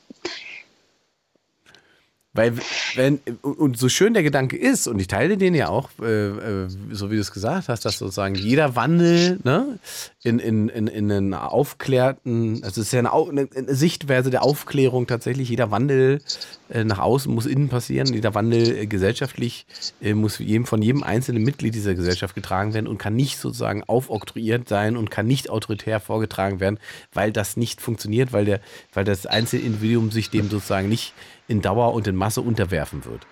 [2.36, 2.54] Weil,
[2.96, 6.30] wenn, und so schön der Gedanke ist, und ich teile den ja auch, äh,
[6.64, 9.78] äh, so wie du es gesagt hast, dass sozusagen jeder Wandel ne,
[10.24, 15.06] in, in, in, in einen aufklärten, also es ist ja eine, eine Sichtweise der Aufklärung
[15.06, 16.22] tatsächlich, jeder Wandel
[16.70, 19.68] äh, nach außen muss innen passieren, jeder Wandel äh, gesellschaftlich
[20.02, 23.84] äh, muss jedem, von jedem einzelnen Mitglied dieser Gesellschaft getragen werden und kann nicht sozusagen
[23.84, 26.80] aufoktroyiert sein und kann nicht autoritär vorgetragen werden,
[27.14, 28.60] weil das nicht funktioniert, weil, der,
[28.92, 31.14] weil das Einzelindividuum sich dem sozusagen nicht
[31.48, 33.26] in Dauer und in Masse unterwerfen wird.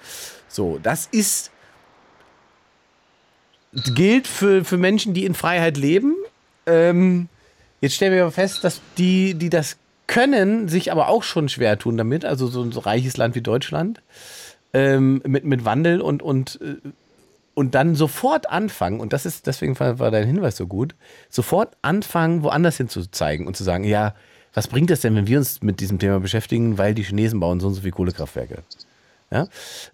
[0.48, 1.52] So, das ist
[3.74, 6.16] gilt für, für Menschen, die in Freiheit leben.
[6.66, 7.30] Ähm,
[7.80, 9.78] jetzt stellen wir aber fest, dass die, die das
[10.08, 12.26] können, sich aber auch schon schwer tun damit.
[12.26, 14.02] Also so ein reiches Land wie Deutschland
[14.74, 16.90] ähm, mit, mit Wandel und, und, äh,
[17.54, 20.96] und dann sofort anfangen, und das ist, deswegen war dein Hinweis so gut,
[21.30, 24.16] sofort anfangen, woanders hin zu zeigen und zu sagen, ja,
[24.54, 27.60] was bringt es denn, wenn wir uns mit diesem Thema beschäftigen, weil die Chinesen bauen
[27.60, 28.64] so und so viele Kohlekraftwerke?
[29.32, 29.48] Ja?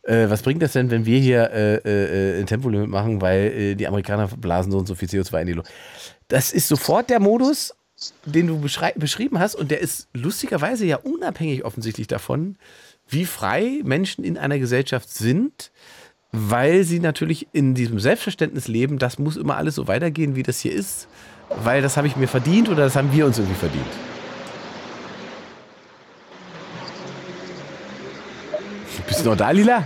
[0.04, 3.76] Äh, was bringt das denn, wenn wir hier äh, äh, ein Tempolimit machen, weil äh,
[3.76, 5.72] die Amerikaner blasen so und so viel CO2 in die Luft?
[6.28, 7.76] Das ist sofort der Modus,
[8.26, 12.58] den du beschrieben hast und der ist lustigerweise ja unabhängig offensichtlich davon,
[13.08, 15.72] wie frei Menschen in einer Gesellschaft sind,
[16.32, 20.60] weil sie natürlich in diesem Selbstverständnis leben, das muss immer alles so weitergehen, wie das
[20.60, 21.08] hier ist,
[21.64, 24.17] weil das habe ich mir verdient oder das haben wir uns irgendwie verdient.
[29.08, 29.86] Bist du noch da, Lila?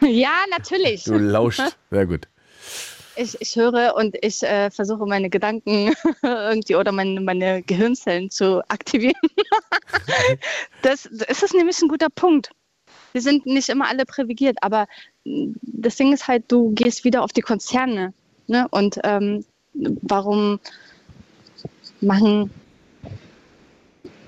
[0.00, 1.04] Ja, natürlich.
[1.04, 1.62] Du lauscht.
[1.90, 2.28] Sehr gut.
[3.16, 8.60] Ich, ich höre und ich äh, versuche meine Gedanken irgendwie oder meine, meine Gehirnzellen zu
[8.68, 9.14] aktivieren.
[10.82, 12.50] das, das ist nämlich ein guter Punkt.
[13.12, 14.88] Wir sind nicht immer alle privilegiert, aber
[15.24, 18.12] das Ding ist halt, du gehst wieder auf die Konzerne.
[18.46, 18.66] Ne?
[18.70, 20.58] Und ähm, warum
[22.00, 22.50] machen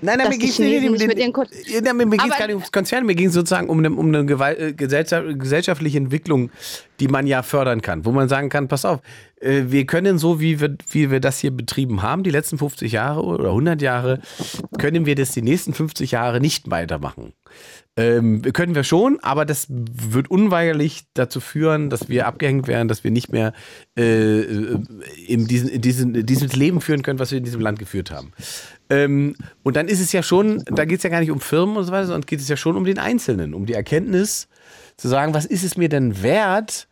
[0.01, 3.05] Nein, nein, mir ging es nicht, nicht, nicht, nicht, mir geht's gar nicht ums Konzern,
[3.05, 6.51] mir ging es sozusagen um eine, um eine Gewalt, äh, gesellschaftliche Entwicklung,
[6.99, 9.01] die man ja fördern kann, wo man sagen kann, pass auf,
[9.39, 12.91] äh, wir können so, wie wir, wie wir das hier betrieben haben, die letzten 50
[12.91, 14.21] Jahre oder 100 Jahre,
[14.77, 17.33] können wir das die nächsten 50 Jahre nicht weitermachen.
[17.99, 23.03] Ähm, können wir schon, aber das wird unweigerlich dazu führen, dass wir abgehängt werden, dass
[23.03, 23.53] wir nicht mehr
[23.97, 28.11] äh, in, diesen, in diesen, dieses Leben führen können, was wir in diesem Land geführt
[28.11, 28.33] haben.
[28.89, 31.77] Ähm, und dann ist es ja schon, da geht es ja gar nicht um Firmen
[31.77, 34.47] und so weiter, sondern geht es ja schon um den Einzelnen, um die Erkenntnis
[34.95, 36.87] zu sagen, was ist es mir denn wert,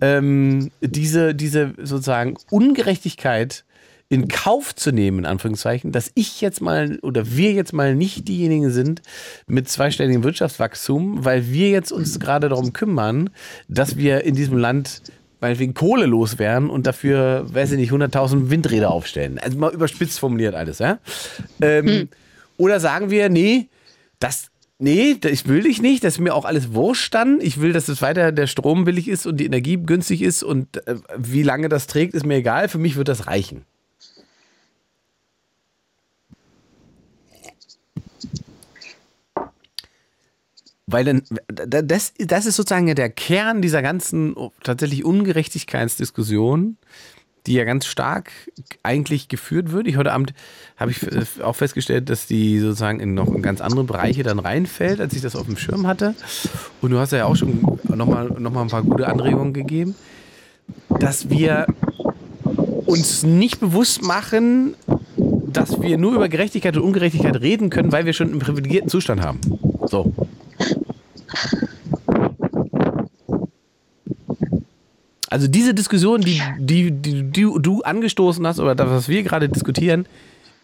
[0.00, 3.64] ähm, diese, diese sozusagen Ungerechtigkeit
[4.08, 8.28] in Kauf zu nehmen, in Anführungszeichen, dass ich jetzt mal oder wir jetzt mal nicht
[8.28, 9.02] diejenigen sind
[9.46, 13.30] mit zweistelligem Wirtschaftswachstum, weil wir jetzt uns gerade darum kümmern,
[13.68, 15.02] dass wir in diesem Land
[15.40, 19.38] meinetwegen Kohle loswerden und dafür, weiß ich nicht, 100.000 Windräder aufstellen.
[19.38, 20.98] Also mal überspitzt formuliert alles, ja?
[21.60, 22.08] Ähm, hm.
[22.56, 23.68] Oder sagen wir, nee,
[24.18, 24.48] das,
[24.78, 27.40] nee, ich will dich nicht, das ist mir auch alles wurscht dann.
[27.40, 30.86] Ich will, dass es weiter der Strom billig ist und die Energie günstig ist und
[30.86, 32.68] äh, wie lange das trägt, ist mir egal.
[32.68, 33.64] Für mich wird das reichen.
[40.86, 46.76] Weil dann, das, das ist sozusagen der Kern dieser ganzen tatsächlich Ungerechtigkeitsdiskussion,
[47.46, 48.30] die ja ganz stark
[48.82, 49.88] eigentlich geführt wird.
[49.88, 50.32] Ich heute Abend
[50.76, 51.00] habe ich
[51.42, 55.34] auch festgestellt, dass die sozusagen in noch ganz andere Bereiche dann reinfällt, als ich das
[55.34, 56.14] auf dem Schirm hatte.
[56.80, 59.96] Und du hast ja auch schon nochmal noch mal ein paar gute Anregungen gegeben,
[61.00, 61.66] dass wir
[62.86, 64.74] uns nicht bewusst machen,
[65.16, 69.22] dass wir nur über Gerechtigkeit und Ungerechtigkeit reden können, weil wir schon einen privilegierten Zustand
[69.22, 69.40] haben.
[69.86, 70.12] So.
[75.28, 79.48] Also diese Diskussion, die, die, die, die, du angestoßen hast, oder das, was wir gerade
[79.48, 80.06] diskutieren,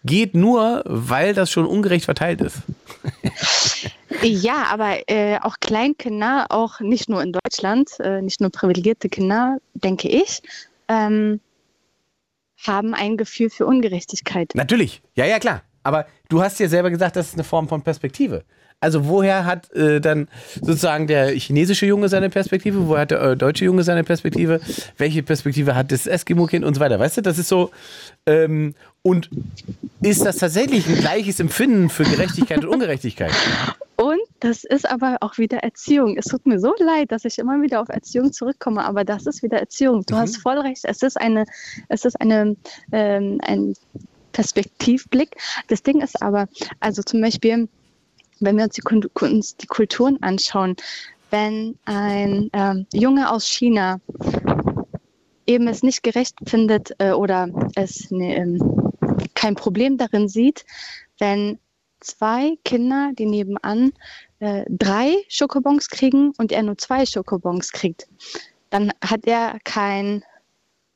[0.05, 2.59] geht nur, weil das schon ungerecht verteilt ist.
[4.25, 9.59] Ja, aber äh, auch Kleinkinder, auch nicht nur in Deutschland, äh, nicht nur privilegierte Kinder,
[9.75, 10.43] denke ich,
[10.87, 11.41] ähm,
[12.65, 14.53] haben ein Gefühl für Ungerechtigkeit.
[14.55, 15.63] Natürlich, ja, ja, klar.
[15.83, 18.45] Aber du hast ja selber gesagt, das ist eine Form von Perspektive.
[18.83, 20.27] Also woher hat äh, dann
[20.61, 22.89] sozusagen der chinesische Junge seine Perspektive?
[22.89, 24.61] Woher hat der äh, deutsche Junge seine Perspektive?
[24.99, 26.99] Welche Perspektive hat das Eskimo-Kind und so weiter?
[26.99, 27.71] Weißt du, das ist so.
[28.27, 29.31] Ähm, und
[30.01, 33.31] ist das tatsächlich ein gleiches Empfinden für Gerechtigkeit und Ungerechtigkeit?
[33.95, 36.17] Und das ist aber auch wieder Erziehung.
[36.17, 39.45] Es tut mir so leid, dass ich immer wieder auf Erziehung zurückkomme, aber das ist
[39.45, 40.05] wieder Erziehung.
[40.07, 40.19] Du mhm.
[40.19, 40.85] hast voll recht.
[40.85, 41.45] Es ist eine,
[41.89, 42.57] es ist eine,
[42.91, 43.75] ähm, ein
[44.33, 45.37] Perspektivblick.
[45.69, 46.49] Das Ding ist aber,
[46.81, 47.69] also zum Beispiel,
[48.43, 48.83] wenn wir uns die,
[49.21, 50.77] uns die Kulturen anschauen,
[51.31, 54.01] wenn ein ähm, Junge aus China
[55.47, 58.93] eben es nicht gerecht findet äh, oder es ne, ähm,
[59.35, 60.65] kein Problem darin sieht,
[61.19, 61.59] wenn
[62.01, 63.93] zwei Kinder, die nebenan
[64.41, 68.09] äh, drei Schokobons kriegen und er nur zwei Schokobons kriegt,
[68.71, 70.25] dann hat er kein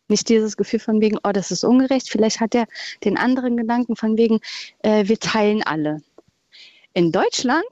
[0.08, 2.08] nicht dieses Gefühl von wegen, oh, das ist ungerecht.
[2.08, 2.66] Vielleicht hat er
[3.02, 4.40] den anderen Gedanken von wegen,
[4.82, 6.02] äh, wir teilen alle
[6.96, 7.66] in Deutschland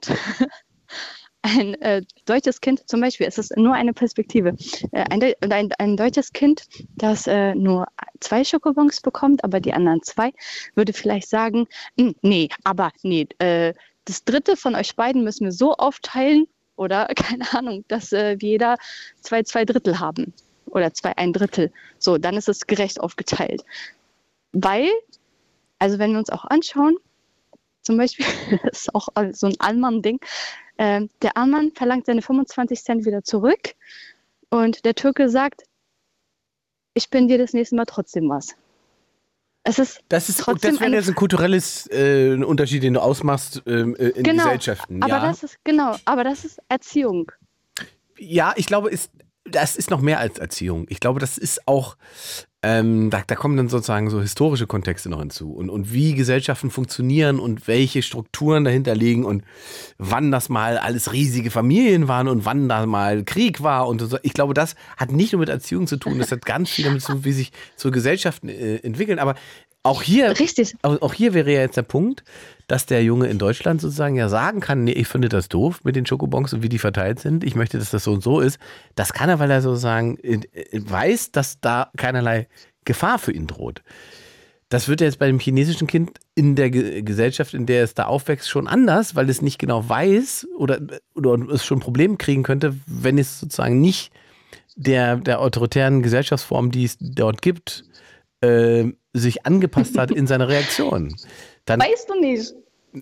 [1.41, 4.55] ein äh, deutsches Kind, zum Beispiel, es ist nur eine Perspektive,
[4.91, 7.87] äh, ein, ein, ein, deutsches Kind, das äh, nur
[8.19, 10.31] zwei Schokobons bekommt, aber die anderen zwei,
[10.75, 13.73] würde vielleicht sagen, hm, nee, aber nee, äh,
[14.05, 18.49] das dritte von euch beiden müssen wir so aufteilen oder keine Ahnung, dass äh, wir
[18.49, 18.77] jeder
[19.21, 20.33] zwei, zwei Drittel haben
[20.67, 21.71] oder zwei, ein Drittel.
[21.97, 23.65] So, dann ist es gerecht aufgeteilt.
[24.51, 24.89] Weil,
[25.79, 26.97] also wenn wir uns auch anschauen,
[27.85, 28.25] zum Beispiel,
[28.63, 30.19] das ist auch so ein Allmann-Ding.
[30.77, 33.75] Ähm, der Allmann verlangt seine 25 Cent wieder zurück
[34.49, 35.63] und der Türke sagt,
[36.93, 38.55] ich bin dir das nächste Mal trotzdem was.
[39.63, 43.63] Es ist das ist trotzdem das wäre jetzt ein kulturelles äh, Unterschied, den du ausmachst
[43.65, 45.01] ähm, äh, in genau, Gesellschaften.
[45.01, 45.27] Aber ja.
[45.27, 47.31] das ist genau, aber das ist Erziehung.
[48.17, 49.11] Ja, ich glaube, ist
[49.43, 50.85] das ist noch mehr als Erziehung.
[50.89, 51.97] Ich glaube, das ist auch
[52.67, 56.71] ähm, da, da, kommen dann sozusagen so historische Kontexte noch hinzu und, und wie Gesellschaften
[56.71, 59.43] funktionieren und welche Strukturen dahinter liegen und
[59.99, 64.17] wann das mal alles riesige Familien waren und wann da mal Krieg war und so.
[64.23, 67.03] Ich glaube, das hat nicht nur mit Erziehung zu tun, das hat ganz viel damit
[67.03, 69.19] zu tun, wie sich so Gesellschaften äh, entwickeln.
[69.19, 69.35] Aber
[69.83, 70.75] auch hier, Richtig.
[70.81, 72.23] Auch, hier wäre ja jetzt der Punkt,
[72.67, 75.95] dass der Junge in Deutschland sozusagen ja sagen kann, nee, ich finde das doof mit
[75.95, 77.43] den Schokobons und wie die verteilt sind.
[77.43, 78.59] Ich möchte, dass das so und so ist.
[78.95, 80.17] Das kann er, weil er sozusagen
[80.73, 82.47] weiß, dass da keinerlei
[82.85, 83.81] Gefahr für ihn droht.
[84.69, 88.49] Das wird jetzt bei dem chinesischen Kind in der Gesellschaft, in der es da aufwächst,
[88.49, 90.79] schon anders, weil es nicht genau weiß oder,
[91.13, 94.11] oder es schon Probleme kriegen könnte, wenn es sozusagen nicht
[94.75, 97.85] der, der autoritären Gesellschaftsform, die es dort gibt,
[98.41, 101.15] äh, sich angepasst hat in seiner Reaktion.
[101.65, 102.53] Dann, weißt du nicht.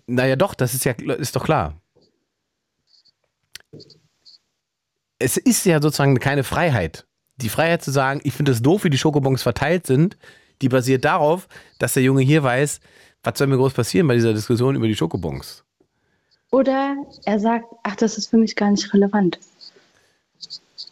[0.07, 1.80] Naja, doch, das ist ja ist doch klar.
[5.19, 7.06] Es ist ja sozusagen keine Freiheit.
[7.38, 10.18] Die Freiheit zu sagen, ich finde es doof, wie die Schokobons verteilt sind,
[10.61, 11.48] die basiert darauf,
[11.80, 12.80] dass der Junge hier weiß,
[13.23, 15.64] was soll mir groß passieren bei dieser Diskussion über die Schokobons.
[16.52, 16.95] Oder
[17.26, 19.40] er sagt, ach, das ist für mich gar nicht relevant.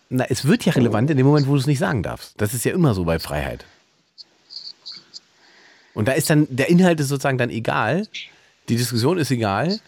[0.09, 2.33] Na, es wird ja relevant in dem Moment, wo du es nicht sagen darfst.
[2.41, 3.65] Das ist ja immer so bei Freiheit.
[5.93, 8.07] Und da ist dann, der Inhalt ist sozusagen dann egal,
[8.69, 9.79] die Diskussion ist egal,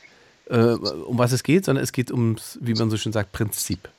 [0.50, 3.90] äh, um was es geht, sondern es geht ums, wie man so schön sagt, Prinzip.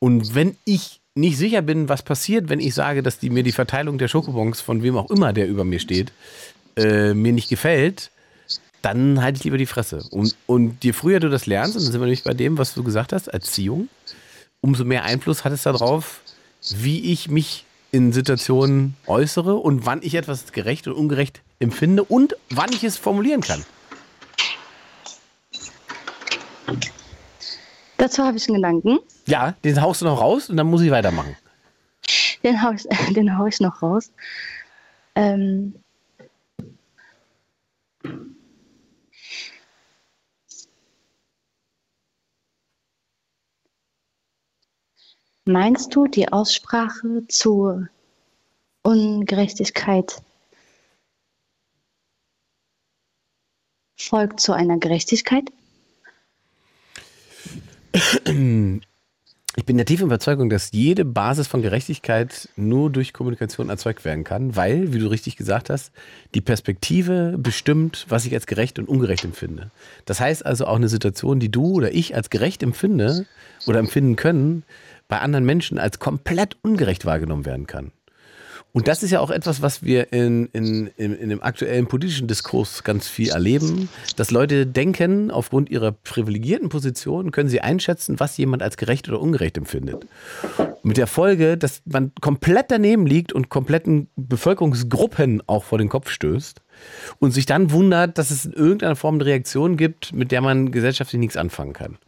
[0.00, 3.52] Und wenn ich nicht sicher bin, was passiert, wenn ich sage, dass die, mir die
[3.52, 6.12] Verteilung der Schokobons von wem auch immer, der über mir steht,
[6.76, 8.10] äh, mir nicht gefällt,
[8.82, 10.04] dann halte ich lieber die Fresse.
[10.10, 12.74] Und, und je früher du das lernst, und dann sind wir nämlich bei dem, was
[12.74, 13.88] du gesagt hast, Erziehung,
[14.60, 16.20] umso mehr Einfluss hat es darauf,
[16.76, 17.64] wie ich mich
[17.94, 22.98] in Situationen äußere und wann ich etwas gerecht und ungerecht empfinde und wann ich es
[22.98, 23.64] formulieren kann.
[27.96, 28.98] Dazu habe ich einen Gedanken.
[29.28, 31.36] Ja, den haust du noch raus und dann muss ich weitermachen.
[32.42, 32.82] Den haue ich,
[33.14, 34.10] den hau ich noch raus.
[35.14, 35.76] Ähm,
[45.46, 47.88] Meinst du, die Aussprache zur
[48.82, 50.22] Ungerechtigkeit
[53.98, 55.44] folgt zu einer Gerechtigkeit?
[59.56, 64.24] Ich bin der tiefen Überzeugung, dass jede Basis von Gerechtigkeit nur durch Kommunikation erzeugt werden
[64.24, 65.92] kann, weil, wie du richtig gesagt hast,
[66.34, 69.70] die Perspektive bestimmt, was ich als gerecht und ungerecht empfinde.
[70.06, 73.26] Das heißt also auch eine Situation, die du oder ich als gerecht empfinde
[73.66, 74.64] oder empfinden können,
[75.08, 77.92] bei anderen Menschen als komplett ungerecht wahrgenommen werden kann.
[78.76, 82.26] Und das ist ja auch etwas, was wir in, in, in, in, dem aktuellen politischen
[82.26, 88.36] Diskurs ganz viel erleben, dass Leute denken, aufgrund ihrer privilegierten Position können sie einschätzen, was
[88.36, 90.08] jemand als gerecht oder ungerecht empfindet.
[90.82, 96.10] Mit der Folge, dass man komplett daneben liegt und kompletten Bevölkerungsgruppen auch vor den Kopf
[96.10, 96.60] stößt
[97.20, 100.72] und sich dann wundert, dass es in irgendeiner Form eine Reaktion gibt, mit der man
[100.72, 101.98] gesellschaftlich nichts anfangen kann.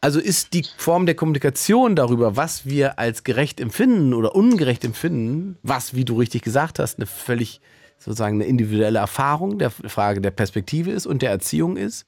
[0.00, 5.58] Also ist die Form der Kommunikation darüber, was wir als gerecht empfinden oder ungerecht empfinden,
[5.62, 7.60] was, wie du richtig gesagt hast, eine völlig
[7.98, 12.06] sozusagen eine individuelle Erfahrung der Frage der Perspektive ist und der Erziehung ist.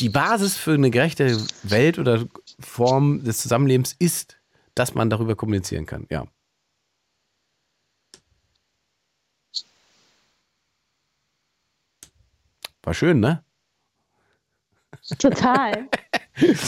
[0.00, 2.24] Die Basis für eine gerechte Welt oder
[2.58, 4.38] Form des Zusammenlebens ist,
[4.74, 6.06] dass man darüber kommunizieren kann.
[6.10, 6.26] Ja.
[12.82, 13.44] War schön, ne?
[15.18, 15.88] Total.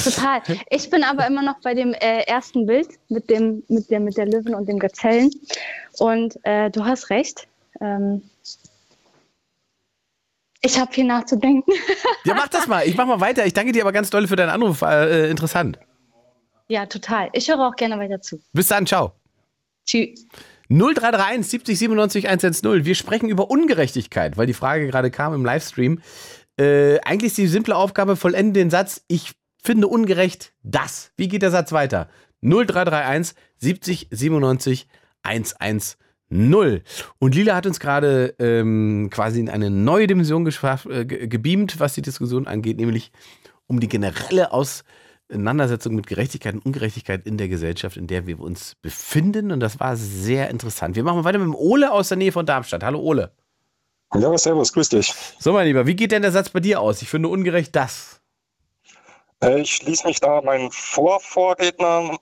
[0.05, 0.43] Total.
[0.71, 4.17] Ich bin aber immer noch bei dem äh, ersten Bild mit dem, mit der, mit
[4.17, 5.31] der Löwen und dem Gazellen.
[5.99, 7.47] Und äh, du hast recht.
[7.81, 8.23] Ähm,
[10.63, 11.73] ich habe viel nachzudenken.
[12.25, 12.87] ja, mach das mal.
[12.87, 13.47] Ich mach mal weiter.
[13.47, 14.83] Ich danke dir aber ganz doll für deinen Anruf.
[14.83, 15.79] Äh, interessant.
[16.69, 17.31] Ja, total.
[17.33, 18.41] Ich höre auch gerne weiter zu.
[18.53, 18.87] Bis dann.
[18.87, 19.13] Ciao.
[19.87, 20.27] Tschüss.
[20.69, 22.85] 0331 70 97 110.
[22.85, 26.01] Wir sprechen über Ungerechtigkeit, weil die Frage gerade kam im Livestream.
[26.57, 31.13] Äh, eigentlich ist die simple Aufgabe, vollende den Satz, ich finde ungerecht das.
[31.17, 32.09] Wie geht der Satz weiter?
[32.43, 34.89] 0331 70 97
[35.23, 35.97] 110.
[37.19, 42.03] Und Lila hat uns gerade ähm, quasi in eine neue Dimension äh, gebeamt, was die
[42.03, 43.11] Diskussion angeht, nämlich
[43.67, 48.77] um die generelle Auseinandersetzung mit Gerechtigkeit und Ungerechtigkeit in der Gesellschaft, in der wir uns
[48.81, 49.51] befinden.
[49.51, 50.95] Und das war sehr interessant.
[50.95, 52.85] Wir machen weiter mit dem Ole aus der Nähe von Darmstadt.
[52.85, 53.33] Hallo Ole.
[54.15, 55.15] Ja, servus, grüß dich.
[55.39, 57.03] So, mein Lieber, wie geht denn der Satz bei dir aus?
[57.03, 58.20] Ich finde ungerecht das.
[59.43, 62.19] Äh, ich schließe mich da meinen Vorvorrednern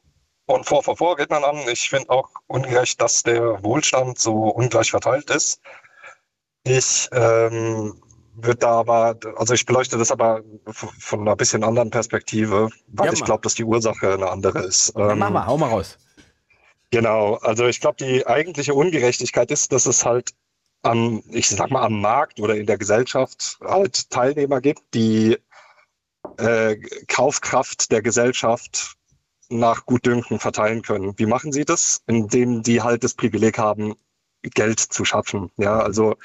[0.47, 1.57] und Vorvorvorrednern an.
[1.71, 5.61] Ich finde auch ungerecht, dass der Wohlstand so ungleich verteilt ist.
[6.65, 8.01] Ich ähm,
[8.35, 10.43] würde da aber, also ich beleuchte das aber
[10.73, 14.95] von einer bisschen anderen Perspektive, weil ja, ich glaube, dass die Ursache eine andere ist.
[14.97, 15.99] Ja, mach ähm, mal, hau mal raus.
[16.91, 20.33] Genau, also ich glaube, die eigentliche Ungerechtigkeit ist, dass es halt
[20.83, 25.37] am, ich sag mal, am Markt oder in der Gesellschaft halt Teilnehmer gibt, die
[26.39, 26.77] äh,
[27.09, 28.97] Kaufkraft der Gesellschaft
[29.51, 31.19] nach Gutdünken verteilen können.
[31.19, 32.03] Wie machen sie das?
[32.07, 33.95] Indem die halt das Privileg haben,
[34.43, 35.51] Geld zu schaffen.
[35.57, 36.17] Ja, also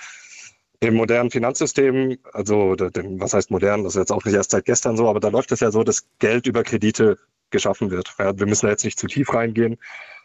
[0.79, 4.97] im modernen Finanzsystem, also was heißt modern, das ist jetzt auch nicht erst seit gestern
[4.97, 7.17] so, aber da läuft es ja so, dass Geld über Kredite
[7.49, 8.13] geschaffen wird.
[8.19, 9.77] Ja, wir müssen da jetzt nicht zu tief reingehen,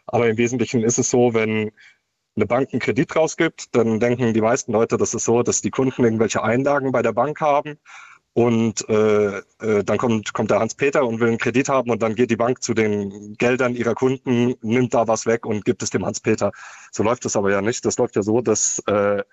[0.05, 1.71] aber im Wesentlichen ist es so, wenn
[2.35, 5.71] eine Bank einen Kredit rausgibt, dann denken die meisten Leute, das ist so, dass die
[5.71, 7.79] Kunden irgendwelche Einlagen bei der Bank haben
[8.33, 12.15] und äh, äh, dann kommt, kommt der Hans-Peter und will einen Kredit haben und dann
[12.15, 15.89] geht die Bank zu den Geldern ihrer Kunden, nimmt da was weg und gibt es
[15.89, 16.51] dem Hans-Peter.
[16.91, 17.85] So läuft das aber ja nicht.
[17.85, 19.23] Das läuft ja so, dass äh,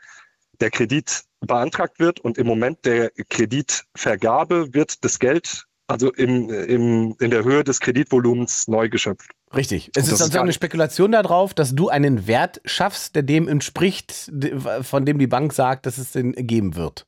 [0.60, 7.16] der Kredit beantragt wird und im Moment der Kreditvergabe wird das Geld also im, im,
[7.20, 9.30] in der Höhe des Kreditvolumens neu geschöpft.
[9.54, 9.90] Richtig.
[9.94, 14.32] Es ist sozusagen eine Spekulation darauf, dass du einen Wert schaffst, der dem entspricht,
[14.82, 17.06] von dem die Bank sagt, dass es den geben wird.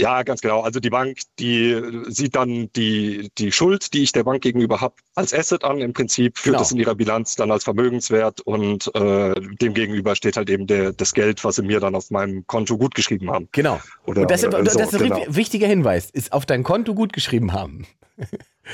[0.00, 0.60] Ja, ganz genau.
[0.60, 4.94] Also die Bank, die sieht dann die, die Schuld, die ich der Bank gegenüber habe,
[5.14, 5.80] als Asset an.
[5.80, 6.62] Im Prinzip führt genau.
[6.62, 10.92] es in ihrer Bilanz dann als Vermögenswert und äh, dem gegenüber steht halt eben der,
[10.92, 13.48] das Geld, was sie mir dann auf meinem Konto gut geschrieben haben.
[13.52, 13.80] Genau.
[14.06, 15.24] Oder, und das, äh, das ist ein genau.
[15.28, 17.86] wichtiger Hinweis, ist auf dein Konto gut geschrieben haben.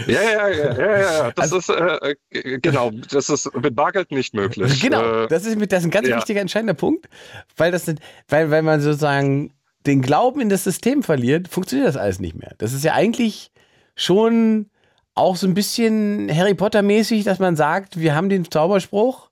[0.07, 1.32] Ja, ja, ja, ja, ja.
[1.32, 4.81] Das also, ist äh, äh, genau, das ist mit Bargeld nicht möglich.
[4.82, 6.16] Genau, äh, das ist, das ist ein ganz ja.
[6.16, 7.09] wichtiger, entscheidender Punkt,
[7.57, 9.53] weil das sind, weil, weil man sozusagen
[9.87, 12.55] den Glauben in das System verliert, funktioniert das alles nicht mehr.
[12.59, 13.51] Das ist ja eigentlich
[13.95, 14.67] schon
[15.15, 19.31] auch so ein bisschen Harry Potter-mäßig, dass man sagt, wir haben den Zauberspruch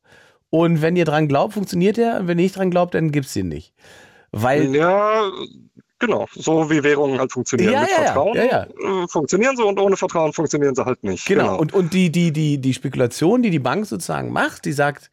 [0.50, 3.26] und wenn ihr dran glaubt, funktioniert er und wenn ihr nicht dran glaubt, dann gibt
[3.26, 3.74] es ihn nicht.
[4.32, 5.30] Weil ja,
[6.04, 7.72] Genau, so wie Währungen halt funktionieren.
[7.72, 11.24] Ja, Mit ja, Vertrauen ja, äh, funktionieren sie und ohne Vertrauen funktionieren sie halt nicht.
[11.24, 11.58] Genau, genau.
[11.58, 15.10] und, und die, die, die, die Spekulation, die die Bank sozusagen macht, die sagt,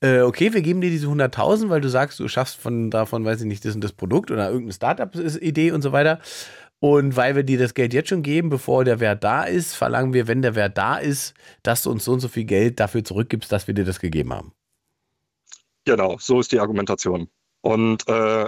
[0.00, 3.40] äh, okay, wir geben dir diese 100.000, weil du sagst, du schaffst von davon, weiß
[3.40, 6.20] ich nicht, das und das Produkt oder irgendeine Startup-Idee und so weiter.
[6.80, 10.12] Und weil wir dir das Geld jetzt schon geben, bevor der Wert da ist, verlangen
[10.12, 11.32] wir, wenn der Wert da ist,
[11.62, 14.34] dass du uns so und so viel Geld dafür zurückgibst, dass wir dir das gegeben
[14.34, 14.52] haben.
[15.86, 17.28] Genau, so ist die Argumentation.
[17.62, 18.46] Und äh,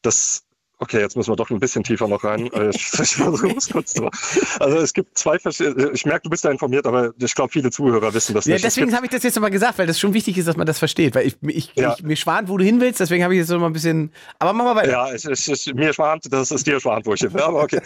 [0.00, 0.46] das
[0.82, 2.50] Okay, jetzt müssen wir doch ein bisschen tiefer noch rein.
[2.52, 4.08] Äh, ich, ich versuche es kurz zu.
[4.58, 5.90] Also es gibt zwei verschiedene.
[5.92, 8.64] Ich merke, du bist da informiert, aber ich glaube, viele Zuhörer wissen das ja, nicht.
[8.64, 10.78] Deswegen habe ich das jetzt nochmal gesagt, weil das schon wichtig ist, dass man das
[10.78, 11.14] versteht.
[11.14, 11.94] Weil ich, ich, ja.
[11.96, 14.10] ich mir schwant, wo du hin willst, deswegen habe ich jetzt nochmal ein bisschen.
[14.38, 14.90] Aber mach mal weiter.
[14.90, 17.42] Ja, es ist mir schwant, das ist dir schwant, wo ich hin will.
[17.42, 17.82] Aber okay.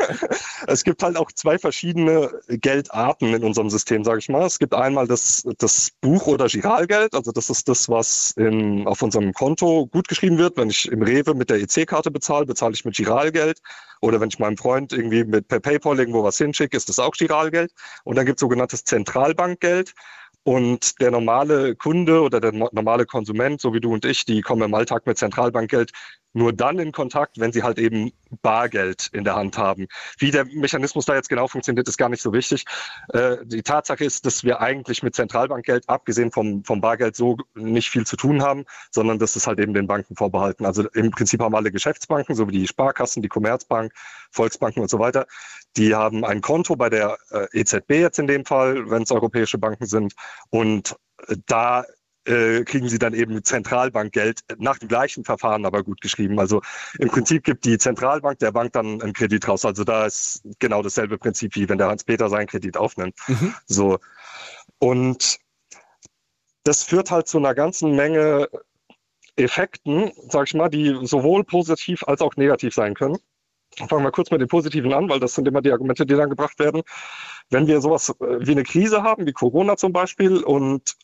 [0.66, 4.44] es gibt halt auch zwei verschiedene Geldarten in unserem System, sage ich mal.
[4.44, 7.14] Es gibt einmal das, das Buch- oder Giralgeld.
[7.14, 11.02] Also das ist das, was in, auf unserem Konto gut geschrieben wird, wenn ich im
[11.02, 13.60] Rewe mit der EC-Karte bezahle bezahle, bezahle ich mit Giralgeld.
[14.00, 17.12] Oder wenn ich meinem Freund irgendwie mit per PayPal irgendwo was hinschicke, ist das auch
[17.12, 17.72] Giralgeld.
[18.04, 19.94] Und dann gibt es sogenanntes Zentralbankgeld.
[20.42, 24.62] Und der normale Kunde oder der normale Konsument, so wie du und ich, die kommen
[24.62, 25.90] im Alltag mit Zentralbankgeld
[26.34, 28.12] nur dann in Kontakt, wenn sie halt eben
[28.42, 29.86] Bargeld in der Hand haben.
[30.18, 32.64] Wie der Mechanismus da jetzt genau funktioniert, ist gar nicht so wichtig.
[33.12, 37.88] Äh, die Tatsache ist, dass wir eigentlich mit Zentralbankgeld, abgesehen vom, vom Bargeld, so nicht
[37.88, 40.66] viel zu tun haben, sondern das ist halt eben den Banken vorbehalten.
[40.66, 43.92] Also im Prinzip haben alle Geschäftsbanken, so wie die Sparkassen, die Commerzbank,
[44.32, 45.26] Volksbanken und so weiter,
[45.76, 49.58] die haben ein Konto bei der äh, EZB jetzt in dem Fall, wenn es europäische
[49.58, 50.14] Banken sind.
[50.50, 50.96] Und
[51.28, 51.84] äh, da
[52.26, 56.38] äh, kriegen sie dann eben Zentralbankgeld nach dem gleichen Verfahren, aber gut geschrieben.
[56.38, 56.62] Also
[56.98, 59.64] im Prinzip gibt die Zentralbank der Bank dann einen Kredit raus.
[59.64, 63.14] Also da ist genau dasselbe Prinzip, wie wenn der Hans-Peter seinen Kredit aufnimmt.
[63.26, 63.54] Mhm.
[63.66, 63.98] So.
[64.78, 65.38] Und
[66.64, 68.48] das führt halt zu einer ganzen Menge
[69.36, 73.18] Effekten, sag ich mal, die sowohl positiv als auch negativ sein können.
[73.88, 76.30] Fangen wir kurz mit den Positiven an, weil das sind immer die Argumente, die dann
[76.30, 76.82] gebracht werden.
[77.50, 80.94] Wenn wir sowas äh, wie eine Krise haben, wie Corona zum Beispiel, und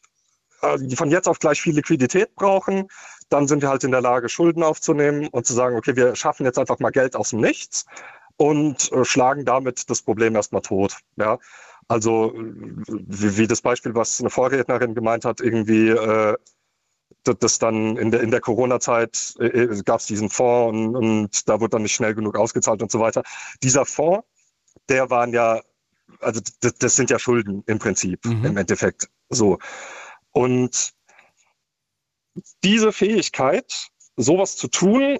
[0.94, 2.88] von jetzt auf gleich viel Liquidität brauchen,
[3.28, 6.44] dann sind wir halt in der Lage, Schulden aufzunehmen und zu sagen, okay, wir schaffen
[6.44, 7.86] jetzt einfach mal Geld aus dem Nichts
[8.36, 10.96] und äh, schlagen damit das Problem erstmal tot.
[11.16, 11.38] Ja?
[11.88, 16.36] Also wie, wie, das Beispiel, was eine Vorrednerin gemeint hat, irgendwie äh,
[17.24, 21.48] das dann in der, in der Corona-Zeit äh, äh gab es diesen Fonds und, und
[21.48, 23.22] da wurde dann nicht schnell genug ausgezahlt und so weiter.
[23.62, 24.26] Dieser Fonds,
[24.88, 25.60] der waren ja,
[26.20, 28.44] also das, das sind ja Schulden im Prinzip, mhm.
[28.44, 29.08] im Endeffekt.
[29.28, 29.58] So.
[30.32, 30.92] Und
[32.62, 35.18] diese Fähigkeit, sowas zu tun,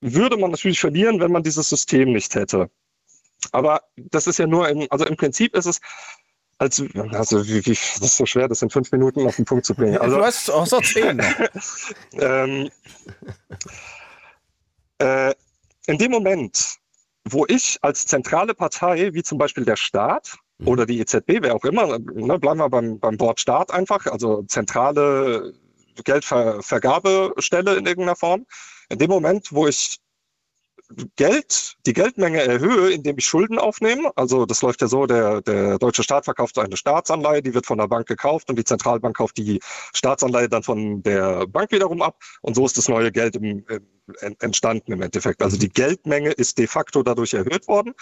[0.00, 2.70] würde man natürlich verlieren, wenn man dieses System nicht hätte.
[3.52, 5.80] Aber das ist ja nur, im, also im Prinzip ist es,
[6.58, 6.82] als,
[7.12, 9.74] also wie, wie, das ist so schwer, das in fünf Minuten auf den Punkt zu
[9.74, 9.96] bringen.
[9.96, 11.22] Also, du hast auch so zehn.
[12.12, 12.70] ähm,
[14.98, 15.34] äh,
[15.86, 16.76] in dem Moment,
[17.24, 20.36] wo ich als zentrale Partei, wie zum Beispiel der Staat.
[20.64, 24.42] Oder die EZB, wer auch immer, ne, bleiben wir beim, beim Wort Staat einfach, also
[24.42, 25.54] zentrale
[26.04, 28.46] Geldvergabestelle in irgendeiner Form.
[28.88, 30.00] In dem Moment, wo ich
[31.16, 34.10] Geld, die Geldmenge erhöhe, indem ich Schulden aufnehme.
[34.16, 37.78] Also das läuft ja so, der, der deutsche Staat verkauft eine Staatsanleihe, die wird von
[37.78, 39.60] der Bank gekauft und die Zentralbank kauft die
[39.94, 42.20] Staatsanleihe dann von der Bank wiederum ab.
[42.42, 45.42] Und so ist das neue Geld im, im, entstanden im Endeffekt.
[45.42, 47.94] Also die Geldmenge ist de facto dadurch erhöht worden.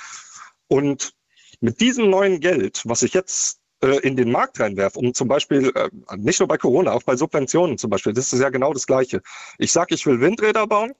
[0.68, 1.12] Und
[1.60, 5.72] mit diesem neuen Geld, was ich jetzt äh, in den Markt reinwerfe, um zum Beispiel,
[5.74, 8.86] äh, nicht nur bei Corona, auch bei Subventionen zum Beispiel, das ist ja genau das
[8.86, 9.22] Gleiche.
[9.59, 10.94] Ich sage, ich will Windräder bauen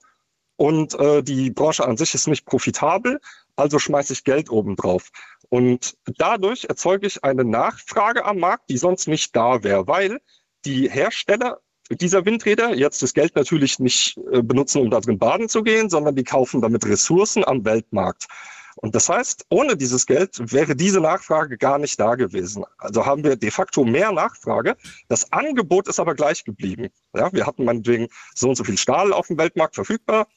[0.55, 3.19] und äh, die Branche an sich ist nicht profitabel,
[3.55, 5.09] also schmeiße ich Geld oben drauf.
[5.49, 10.19] Und dadurch erzeuge ich eine Nachfrage am Markt, die sonst nicht da wäre, weil
[10.65, 11.59] die Hersteller
[11.89, 15.89] dieser Windräder jetzt das Geld natürlich nicht äh, benutzen, um da drin baden zu gehen,
[15.89, 18.27] sondern die kaufen damit Ressourcen am Weltmarkt.
[18.81, 22.63] Und das heißt, ohne dieses Geld wäre diese Nachfrage gar nicht da gewesen.
[22.77, 24.77] Also haben wir de facto mehr Nachfrage.
[25.09, 26.87] Das Angebot ist aber gleich geblieben.
[27.13, 30.27] Ja, wir hatten meinetwegen so und so viel Stahl auf dem Weltmarkt verfügbar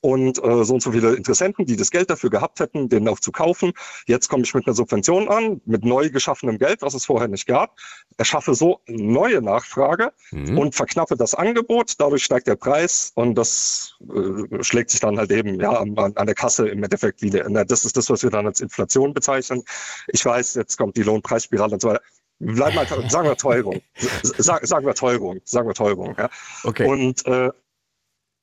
[0.00, 3.20] und äh, so und so viele Interessenten, die das Geld dafür gehabt hätten, den auch
[3.20, 3.72] zu kaufen.
[4.06, 7.46] Jetzt komme ich mit einer Subvention an, mit neu geschaffenem Geld, was es vorher nicht
[7.46, 7.76] gab,
[8.16, 10.58] erschaffe so neue Nachfrage mhm.
[10.58, 11.94] und verknappe das Angebot.
[11.98, 16.26] Dadurch steigt der Preis und das äh, schlägt sich dann halt eben ja an, an
[16.26, 17.48] der Kasse im Endeffekt wieder.
[17.64, 19.62] Das ist das, was wir dann als Inflation bezeichnen.
[20.08, 22.02] Ich weiß, jetzt kommt die Lohnpreisspirale und so weiter.
[22.40, 23.80] Bleib mal, sagen wir Teuerung.
[24.22, 25.40] Sag, sagen wir Teuerung.
[25.44, 26.14] Sagen wir Teuerung.
[26.16, 26.30] Ja.
[26.62, 26.86] Okay.
[26.86, 27.50] Und äh,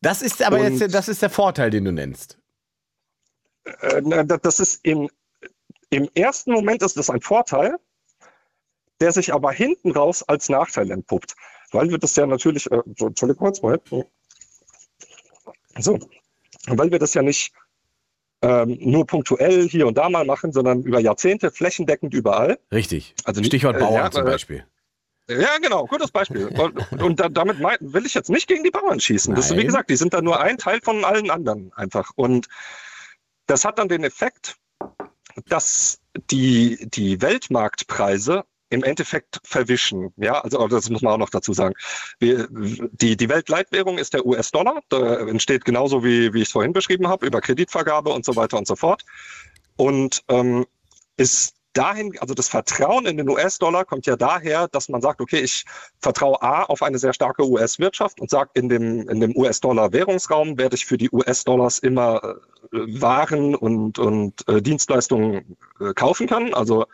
[0.05, 2.37] das ist aber und, jetzt das ist der Vorteil, den du nennst.
[3.63, 5.09] Äh, das ist im,
[5.89, 7.75] im ersten Moment ist das ein Vorteil,
[9.01, 11.35] der sich aber hinten raus als Nachteil entpuppt.
[11.71, 13.81] Weil wir das ja natürlich, äh, Entschuldigung kurz, Moment.
[15.79, 15.99] So,
[16.67, 17.51] weil wir das ja nicht
[18.41, 22.59] ähm, nur punktuell hier und da mal machen, sondern über Jahrzehnte flächendeckend überall.
[22.71, 23.15] Richtig.
[23.23, 24.65] Also Stichwort Bauern äh, ja, zum Beispiel.
[25.27, 26.47] Ja, genau, gutes Beispiel.
[26.47, 29.33] Und, und da, damit mein, will ich jetzt nicht gegen die Bauern schießen.
[29.33, 32.11] Das, wie gesagt, die sind da nur ein Teil von allen anderen einfach.
[32.15, 32.47] Und
[33.47, 34.55] das hat dann den Effekt,
[35.47, 35.99] dass
[36.29, 40.13] die, die Weltmarktpreise im Endeffekt verwischen.
[40.17, 41.75] Ja, also das muss man auch noch dazu sagen.
[42.19, 44.81] Wir, die, die Weltleitwährung ist der US-Dollar.
[44.89, 48.57] Da entsteht genauso wie, wie ich es vorhin beschrieben habe, über Kreditvergabe und so weiter
[48.57, 49.03] und so fort.
[49.75, 50.65] Und ähm,
[51.17, 55.39] ist dahin, also das Vertrauen in den US-Dollar kommt ja daher, dass man sagt, okay,
[55.39, 55.65] ich
[55.99, 60.75] vertraue A auf eine sehr starke US-Wirtschaft und sage, in dem, in dem US-Dollar-Währungsraum werde
[60.75, 62.37] ich für die US-Dollars immer
[62.71, 66.53] äh, Waren und, und äh, Dienstleistungen äh, kaufen können.
[66.53, 66.85] Also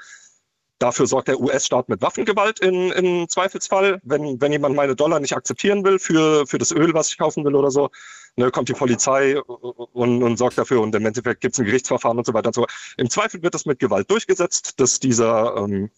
[0.82, 4.02] Dafür sorgt der US-Staat mit Waffengewalt in, im Zweifelsfall.
[4.04, 7.46] Wenn, wenn jemand meine Dollar nicht akzeptieren will für, für das Öl, was ich kaufen
[7.46, 7.92] will oder so,
[8.36, 12.18] ne, kommt die Polizei und, und sorgt dafür und im Endeffekt gibt es ein Gerichtsverfahren
[12.18, 12.66] und so weiter und so.
[12.98, 15.90] Im Zweifel wird das mit Gewalt durchgesetzt, dass dieser ähm,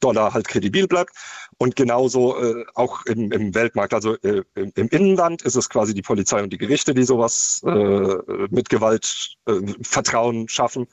[0.00, 1.12] Dollar halt kredibil bleibt.
[1.58, 5.92] Und genauso äh, auch im, im Weltmarkt, also äh, im, im, Innenland ist es quasi
[5.94, 8.16] die Polizei und die Gerichte, die sowas äh,
[8.50, 10.86] mit Gewalt äh, Vertrauen schaffen.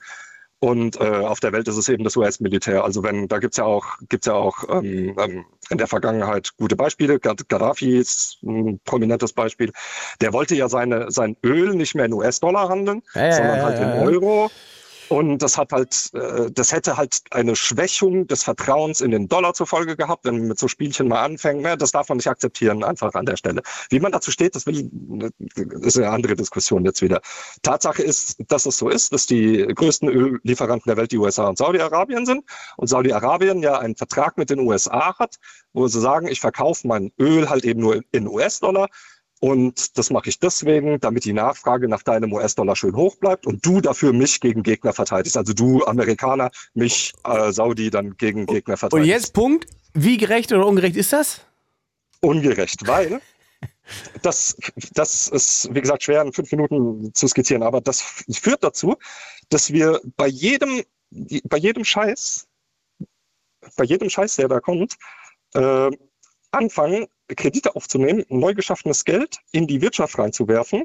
[0.60, 2.82] Und äh, auf der Welt ist es eben das US-Militär.
[2.82, 6.74] Also wenn, da gibt's ja auch, gibt's ja auch ähm, ähm, in der Vergangenheit gute
[6.74, 7.20] Beispiele.
[7.20, 9.70] Gaddafi ist ein prominentes Beispiel.
[10.20, 14.08] Der wollte ja seine, sein Öl nicht mehr in US-Dollar handeln, ja, sondern halt in
[14.08, 14.50] Euro.
[15.08, 19.54] Und das hat halt, äh, das hätte halt eine Schwächung des Vertrauens in den Dollar
[19.54, 21.62] zur Folge gehabt, wenn man mit so Spielchen mal anfängt.
[21.62, 21.76] Ne?
[21.76, 23.62] Das darf man nicht akzeptieren, einfach an der Stelle.
[23.90, 24.90] Wie man dazu steht, das will,
[25.80, 27.20] ist eine andere Diskussion jetzt wieder.
[27.62, 31.58] Tatsache ist, dass es so ist, dass die größten Öllieferanten der Welt die USA und
[31.58, 32.44] Saudi-Arabien sind.
[32.76, 35.36] Und Saudi-Arabien ja einen Vertrag mit den USA hat,
[35.72, 38.88] wo sie sagen, ich verkaufe mein Öl halt eben nur in US-Dollar
[39.40, 43.64] und das mache ich deswegen, damit die Nachfrage nach deinem US-Dollar schön hoch bleibt und
[43.64, 45.36] du dafür mich gegen Gegner verteidigst.
[45.36, 49.04] Also du Amerikaner, mich äh, Saudi dann gegen Gegner verteidigst.
[49.04, 49.66] Und jetzt Punkt.
[49.94, 51.40] Wie gerecht oder ungerecht ist das?
[52.20, 53.20] Ungerecht, weil
[54.22, 54.56] das,
[54.92, 58.96] das ist, wie gesagt, schwer in fünf Minuten zu skizzieren, aber das führt dazu,
[59.50, 62.48] dass wir bei jedem, bei jedem Scheiß,
[63.76, 64.96] bei jedem Scheiß, der da kommt,
[65.54, 65.90] äh,
[66.50, 67.06] anfangen,
[67.36, 70.84] Kredite aufzunehmen, neu geschaffenes Geld in die Wirtschaft reinzuwerfen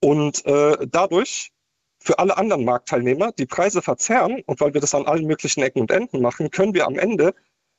[0.00, 1.52] und äh, dadurch
[1.98, 4.42] für alle anderen Marktteilnehmer die Preise verzerren.
[4.46, 7.34] Und weil wir das an allen möglichen Ecken und Enden machen, können wir am Ende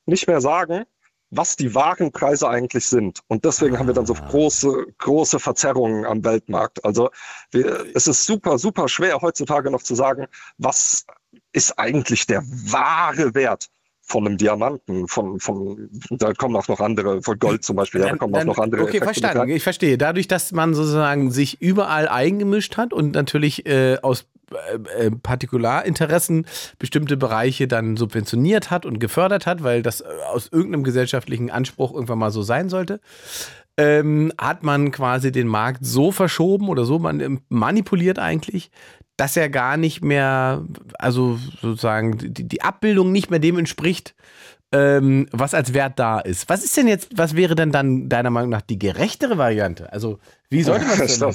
[0.06, 0.86] nicht mehr sagen,
[1.30, 3.22] was die wahren Preise eigentlich sind.
[3.28, 4.28] Und deswegen haben wir dann so ah.
[4.30, 6.84] große, große Verzerrungen am Weltmarkt.
[6.86, 7.10] Also
[7.52, 10.28] wir, es ist super, super schwer heutzutage noch zu sagen,
[10.58, 11.06] was
[11.52, 13.70] ist eigentlich der wahre Wert
[14.08, 18.10] von einem Diamanten, von, von, da kommen auch noch andere, von Gold zum Beispiel, ja,
[18.10, 18.84] da kommen dann, auch noch andere.
[18.84, 19.50] Okay, Effekte verstanden.
[19.54, 19.98] Ich verstehe.
[19.98, 26.46] Dadurch, dass man sozusagen sich überall eingemischt hat und natürlich äh, aus äh, äh, Partikularinteressen
[26.80, 31.94] bestimmte Bereiche dann subventioniert hat und gefördert hat, weil das äh, aus irgendeinem gesellschaftlichen Anspruch
[31.94, 33.02] irgendwann mal so sein sollte,
[33.78, 37.00] ähm, hat man quasi den Markt so verschoben oder so
[37.50, 38.72] manipuliert eigentlich,
[39.18, 40.66] dass er gar nicht mehr,
[41.00, 44.16] also sozusagen die, die Abbildung nicht mehr dem entspricht,
[44.74, 46.50] ähm, was als Wert da ist.
[46.50, 49.92] Was ist denn jetzt, was wäre denn dann deiner Meinung nach die gerechtere Variante?
[49.94, 50.20] Also,
[50.50, 51.34] wie sollte man das denn?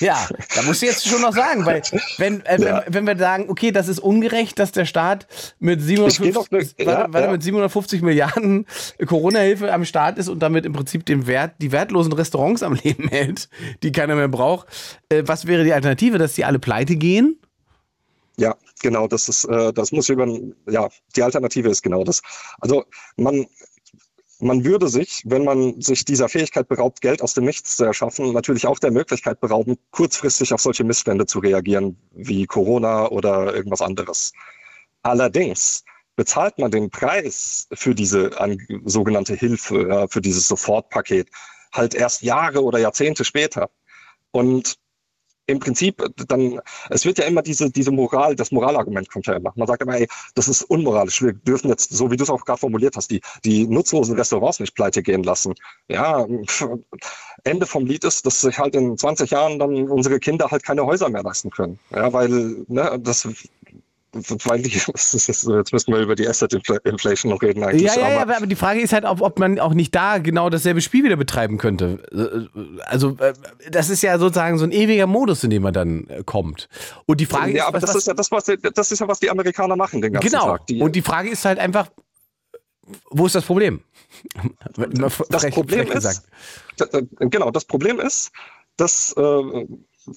[0.00, 1.82] ja, da musst du jetzt schon noch sagen, weil
[2.18, 2.82] wenn, äh, ja.
[2.86, 5.26] wenn, wenn, wir sagen, okay, das ist ungerecht, dass der Staat
[5.58, 7.30] mit 750, ne, ja, ja.
[7.30, 8.66] mit 750 Milliarden
[9.06, 13.08] Corona-Hilfe am Start ist und damit im Prinzip den Wert, die wertlosen Restaurants am Leben
[13.10, 13.48] hält,
[13.82, 14.66] die keiner mehr braucht.
[15.08, 17.38] Äh, was wäre die Alternative, dass die alle pleite gehen?
[18.36, 20.26] Ja, genau, das ist, äh, das muss über,
[20.68, 22.20] ja, die Alternative ist genau das.
[22.60, 22.84] Also
[23.16, 23.46] man,
[24.40, 28.32] man würde sich, wenn man sich dieser Fähigkeit beraubt, Geld aus dem Nichts zu erschaffen,
[28.32, 33.82] natürlich auch der Möglichkeit berauben, kurzfristig auf solche Missstände zu reagieren, wie Corona oder irgendwas
[33.82, 34.32] anderes.
[35.02, 35.84] Allerdings
[36.16, 41.28] bezahlt man den Preis für diese an, sogenannte Hilfe, für dieses Sofortpaket,
[41.72, 43.70] halt erst Jahre oder Jahrzehnte später.
[44.30, 44.78] Und
[45.46, 46.60] im Prinzip dann,
[46.90, 49.52] es wird ja immer diese, diese Moral, das Moralargument kommt ja immer.
[49.56, 51.22] Man sagt immer, ey, das ist unmoralisch.
[51.22, 54.60] Wir dürfen jetzt, so wie du es auch gerade formuliert hast, die, die nutzlosen Restaurants
[54.60, 55.54] nicht pleite gehen lassen.
[55.88, 56.26] Ja,
[57.44, 60.86] Ende vom Lied ist, dass sich halt in 20 Jahren dann unsere Kinder halt keine
[60.86, 61.78] Häuser mehr leisten können.
[61.90, 63.28] Ja, weil, ne, das
[64.14, 66.54] die, jetzt müssen wir über die Asset
[66.84, 67.82] Inflation noch reden eigentlich.
[67.82, 70.18] Ja, ja, aber, ja, aber die Frage ist halt, ob, ob man auch nicht da
[70.18, 72.02] genau dasselbe Spiel wieder betreiben könnte.
[72.84, 73.34] Also äh,
[73.70, 76.68] das ist ja sozusagen so ein ewiger Modus, in dem man dann äh, kommt.
[77.06, 79.08] Und die Frage ja, ist, aber was, das ist ja das, was das ist ja
[79.08, 80.46] was die Amerikaner machen den ganzen genau.
[80.46, 80.66] Tag.
[80.66, 80.84] Genau.
[80.84, 81.88] Und die Frage ist halt einfach,
[83.10, 83.80] wo ist das Problem?
[85.28, 86.28] das Problem ist,
[87.18, 88.30] genau, das Problem ist,
[88.76, 89.66] dass äh,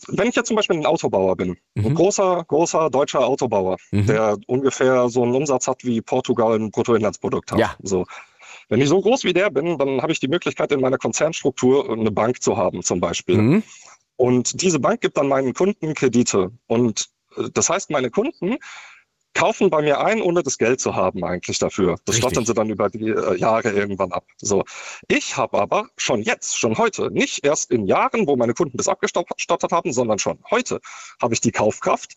[0.07, 1.85] wenn ich jetzt zum Beispiel ein Autobauer bin, mhm.
[1.85, 4.05] ein großer, großer deutscher Autobauer, mhm.
[4.05, 7.59] der ungefähr so einen Umsatz hat wie Portugal ein Bruttoinlandsprodukt hat.
[7.59, 7.76] Ja.
[7.81, 8.05] So.
[8.69, 11.89] Wenn ich so groß wie der bin, dann habe ich die Möglichkeit, in meiner Konzernstruktur
[11.89, 13.38] eine Bank zu haben, zum Beispiel.
[13.38, 13.64] Mhm.
[14.18, 16.51] Und diese Bank gibt dann meinen Kunden Kredite.
[16.68, 17.09] Und
[17.53, 18.57] Das heißt, meine Kunden
[19.38, 21.97] kaufen bei mir ein, ohne das Geld zu haben eigentlich dafür.
[22.05, 24.26] Das stottern sie dann über die äh, Jahre irgendwann ab.
[24.38, 24.64] So.
[25.07, 28.88] Ich habe aber schon jetzt, schon heute, nicht erst in Jahren, wo meine Kunden das
[28.88, 30.81] abgestottert haben, sondern schon heute
[31.22, 32.15] habe ich die Kaufkraft,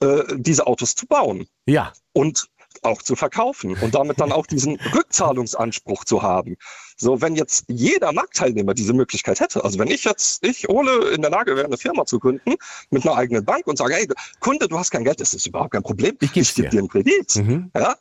[0.00, 1.46] äh, diese Autos zu bauen.
[1.66, 1.92] Ja.
[2.14, 2.48] Und
[2.82, 6.56] auch zu verkaufen und damit dann auch diesen Rückzahlungsanspruch zu haben.
[6.96, 11.22] So, wenn jetzt jeder Marktteilnehmer diese Möglichkeit hätte, also wenn ich jetzt, ich Ole, in
[11.22, 12.54] der Lage wäre, eine Firma zu gründen
[12.90, 14.06] mit einer eigenen Bank und sage, hey,
[14.40, 16.16] Kunde, du hast kein Geld, das ist überhaupt kein Problem.
[16.20, 17.36] Ich, ich gebe dir einen Kredit.
[17.36, 17.70] Mhm.
[17.74, 17.96] Ja,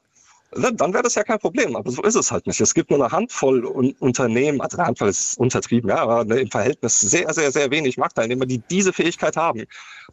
[0.52, 1.76] dann wäre das ja kein Problem.
[1.76, 2.60] Aber so ist es halt nicht.
[2.60, 6.52] Es gibt nur eine Handvoll Unternehmen, also eine Handvoll ist untertrieben, ja, aber ne, im
[6.52, 9.65] Verhältnis sehr, sehr, sehr wenig Marktteilnehmer, die diese Fähigkeit haben.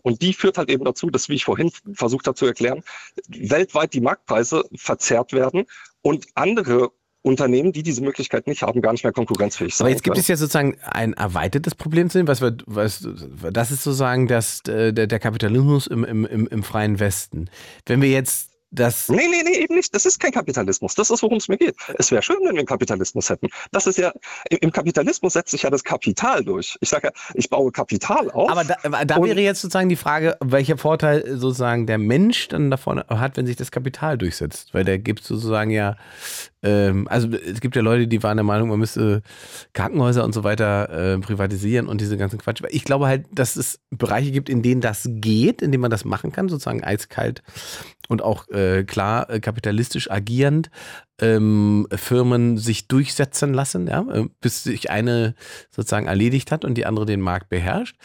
[0.02, 2.82] Und die führt halt eben dazu, dass, wie ich vorhin versucht habe zu erklären,
[3.28, 5.66] weltweit die Marktpreise verzerrt werden
[6.02, 6.92] und andere
[7.22, 9.84] Unternehmen, die diese Möglichkeit nicht haben, gar nicht mehr konkurrenzfähig sind.
[9.84, 13.06] Aber jetzt gibt es ja sozusagen ein erweitertes Problem zu sehen, was wir, was,
[13.52, 17.50] das ist sozusagen das, äh, der, der Kapitalismus im, im, im freien Westen.
[17.86, 19.08] Wenn wir jetzt das.
[19.08, 19.94] Nee, nee, nee, eben nicht.
[19.94, 20.94] Das ist kein Kapitalismus.
[20.94, 21.76] Das ist, worum es mir geht.
[21.98, 23.48] Es wäre schön, wenn wir einen Kapitalismus hätten.
[23.72, 24.12] Das ist ja,
[24.50, 26.76] im Kapitalismus setzt sich ja das Kapital durch.
[26.80, 28.50] Ich sage ja, ich baue Kapital auf.
[28.50, 33.02] Aber da, da wäre jetzt sozusagen die Frage, welcher Vorteil sozusagen der Mensch dann davon
[33.08, 34.74] hat, wenn sich das Kapital durchsetzt.
[34.74, 35.96] Weil der gibt sozusagen ja
[36.62, 39.22] also es gibt ja Leute, die waren der Meinung, man müsste
[39.74, 42.62] Krankenhäuser und so weiter äh, privatisieren und diese ganzen Quatsch.
[42.70, 46.04] Ich glaube halt, dass es Bereiche gibt, in denen das geht, in denen man das
[46.04, 47.42] machen kann, sozusagen eiskalt
[48.08, 50.70] und auch äh, klar äh, kapitalistisch agierend
[51.20, 55.34] ähm, Firmen sich durchsetzen lassen, ja, äh, bis sich eine
[55.70, 57.96] sozusagen erledigt hat und die andere den Markt beherrscht.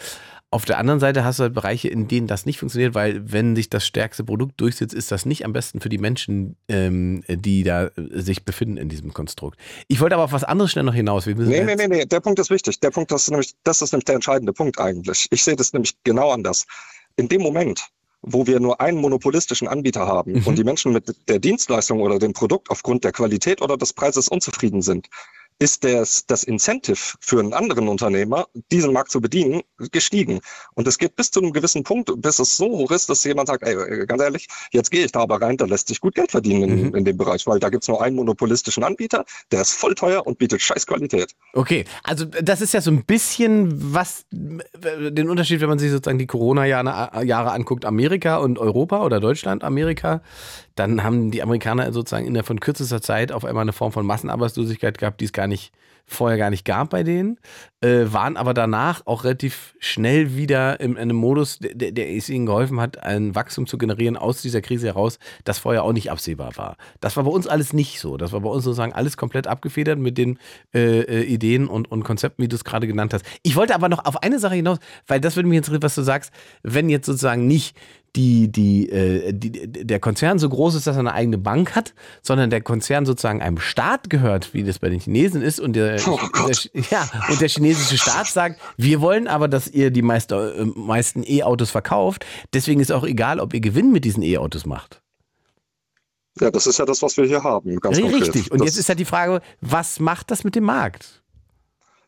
[0.54, 3.56] Auf der anderen Seite hast du halt Bereiche, in denen das nicht funktioniert, weil wenn
[3.56, 7.64] sich das stärkste Produkt durchsetzt, ist das nicht am besten für die Menschen, ähm, die
[7.64, 9.58] da äh, sich befinden in diesem Konstrukt.
[9.88, 11.26] Ich wollte aber auf was anderes schnell noch hinaus.
[11.26, 12.80] Wir nee, nee, nee, nee, der Punkt ist wichtig.
[12.82, 15.28] Der Punkt ist nämlich, das ist nämlich der entscheidende Punkt eigentlich.
[15.32, 16.68] Ich sehe das nämlich genau anders.
[17.16, 17.88] In dem Moment,
[18.22, 20.46] wo wir nur einen monopolistischen Anbieter haben mhm.
[20.46, 24.28] und die Menschen mit der Dienstleistung oder dem Produkt aufgrund der Qualität oder des Preises
[24.28, 25.10] unzufrieden sind,
[25.60, 29.62] ist das, das Incentive für einen anderen Unternehmer, diesen Markt zu bedienen,
[29.92, 30.40] gestiegen.
[30.76, 33.48] Und es geht bis zu einem gewissen Punkt, bis es so hoch ist, dass jemand
[33.48, 36.32] sagt, ey, ganz ehrlich, jetzt gehe ich da aber rein, da lässt sich gut Geld
[36.32, 36.96] verdienen in, mhm.
[36.96, 40.26] in dem Bereich, weil da gibt es nur einen monopolistischen Anbieter, der ist voll teuer
[40.26, 41.34] und bietet scheiß Qualität.
[41.54, 46.20] Okay, also das ist ja so ein bisschen was, den Unterschied, wenn man sich sozusagen
[46.20, 50.22] die Corona-Jahre Jahre anguckt, Amerika und Europa oder Deutschland, Amerika,
[50.76, 54.06] dann haben die Amerikaner sozusagen in der von kürzester Zeit auf einmal eine Form von
[54.06, 55.74] Massenarbeitslosigkeit gehabt, die es gar nicht
[56.06, 57.40] vorher gar nicht gab bei denen,
[57.82, 62.30] äh, waren aber danach auch relativ schnell wieder in, in einem Modus, der, der es
[62.30, 66.12] ihnen geholfen hat, ein Wachstum zu generieren aus dieser Krise heraus, das vorher auch nicht
[66.12, 66.78] absehbar war.
[67.00, 68.18] Das war bei uns alles nicht so.
[68.18, 70.40] Das war bei uns sozusagen alles komplett abgefedert mit den
[70.74, 73.26] äh, äh Ideen und, und Konzepten, wie du es gerade genannt hast.
[73.42, 76.02] Ich wollte aber noch auf eine Sache hinaus, weil das würde mich interessieren, was du
[76.02, 76.32] sagst,
[76.64, 77.78] wenn jetzt sozusagen nicht
[78.16, 79.52] die, die, äh, die,
[79.86, 83.42] der Konzern so groß ist, dass er eine eigene Bank hat, sondern der Konzern sozusagen
[83.42, 87.42] einem Staat gehört, wie das bei den Chinesen ist, und der, oh der ja, und
[87.42, 92.26] der chinesische Staat sagt, wir wollen aber, dass ihr die meiste, äh, meisten E-Autos verkauft,
[92.54, 95.02] deswegen ist auch egal, ob ihr Gewinn mit diesen E-Autos macht.
[96.40, 97.80] Ja, das ist ja das, was wir hier haben.
[97.80, 98.12] Ganz Richtig.
[98.12, 98.52] Konkret.
[98.52, 101.24] Und das jetzt ist ja die Frage, was macht das mit dem Markt?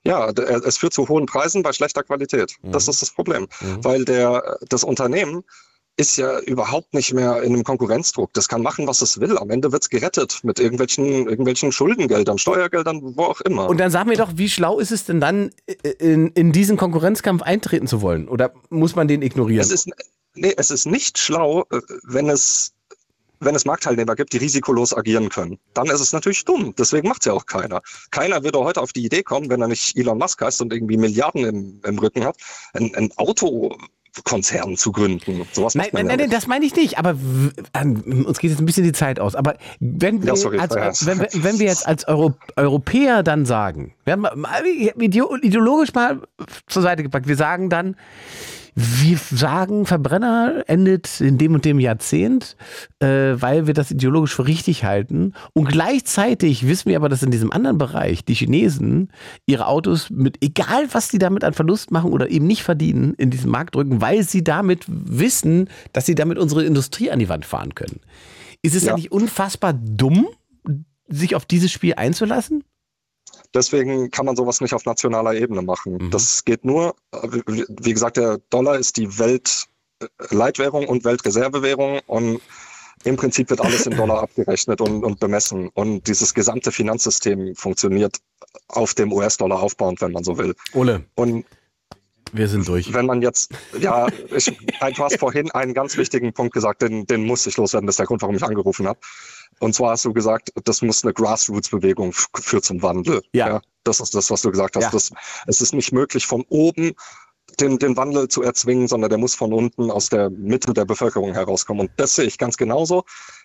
[0.03, 2.55] Ja, es führt zu hohen Preisen bei schlechter Qualität.
[2.61, 2.71] Mhm.
[2.71, 3.47] Das ist das Problem.
[3.61, 3.83] Mhm.
[3.83, 5.43] Weil der, das Unternehmen
[5.97, 8.33] ist ja überhaupt nicht mehr in einem Konkurrenzdruck.
[8.33, 9.37] Das kann machen, was es will.
[9.37, 13.69] Am Ende wird es gerettet mit irgendwelchen, irgendwelchen Schuldengeldern, Steuergeldern, wo auch immer.
[13.69, 15.51] Und dann sag mir doch, wie schlau ist es denn dann,
[15.99, 18.27] in, in diesen Konkurrenzkampf eintreten zu wollen?
[18.27, 19.61] Oder muss man den ignorieren?
[19.61, 19.89] Es ist,
[20.33, 22.73] nee, es ist nicht schlau, äh, wenn es
[23.41, 26.73] wenn es Marktteilnehmer gibt, die risikolos agieren können, dann ist es natürlich dumm.
[26.77, 27.81] Deswegen macht es ja auch keiner.
[28.09, 30.97] Keiner würde heute auf die Idee kommen, wenn er nicht Elon Musk heißt und irgendwie
[30.97, 32.37] Milliarden im, im Rücken hat,
[32.73, 33.77] ein, ein Auto
[34.23, 35.45] Konzern zu gründen.
[35.51, 36.97] Sowas nein, nein, nein, nein, das meine ich nicht.
[36.97, 37.15] Aber
[37.81, 39.35] uns geht jetzt ein bisschen die Zeit aus.
[39.35, 44.13] Aber wenn wir, ja, als, wenn, wenn, wir jetzt als Euro, Europäer dann sagen, wir
[44.13, 44.27] haben
[44.99, 46.21] ideologisch mal
[46.67, 47.95] zur Seite gepackt, wir sagen dann,
[48.75, 52.57] wir sagen, Verbrenner endet in dem und dem Jahrzehnt,
[52.99, 55.33] äh, weil wir das ideologisch für richtig halten.
[55.53, 59.13] Und gleichzeitig wissen wir aber, dass in diesem anderen Bereich die Chinesen
[59.45, 63.31] ihre Autos mit, egal was die damit an Verlust machen oder eben nicht verdienen, in
[63.31, 67.45] diesen Markt drücken, weil sie damit wissen, dass sie damit unsere Industrie an die Wand
[67.45, 68.01] fahren können.
[68.61, 70.27] Ist es ja, ja nicht unfassbar dumm,
[71.07, 72.63] sich auf dieses Spiel einzulassen?
[73.55, 75.97] Deswegen kann man sowas nicht auf nationaler Ebene machen.
[75.97, 76.11] Mhm.
[76.11, 82.41] Das geht nur, wie gesagt, der Dollar ist die Weltleitwährung und Weltreservewährung und
[83.05, 85.69] im Prinzip wird alles in Dollar abgerechnet und, und bemessen.
[85.73, 88.17] Und dieses gesamte Finanzsystem funktioniert
[88.67, 90.53] auf dem US-Dollar aufbauend, wenn man so will.
[90.73, 91.05] Ole.
[91.15, 91.45] Und
[92.33, 92.93] Wir sind durch.
[92.93, 97.25] Wenn man jetzt, ja, ich, du hast vorhin einen ganz wichtigen Punkt gesagt, den, den
[97.25, 97.87] muss ich loswerden.
[97.87, 98.99] Das ist der Grund, warum ich angerufen habe.
[99.59, 103.21] Und zwar hast du gesagt, das muss eine Grassroots-Bewegung führen zum Wandel.
[103.33, 103.47] Ja.
[103.47, 103.61] ja.
[103.83, 104.83] Das ist das, was du gesagt hast.
[104.83, 104.89] Ja.
[104.91, 105.11] Das,
[105.47, 106.95] es ist nicht möglich, von oben
[107.59, 111.33] den, den Wandel zu erzwingen, sondern der muss von unten aus der Mitte der Bevölkerung
[111.33, 111.87] herauskommen.
[111.87, 113.03] Und das sehe ich ganz genauso.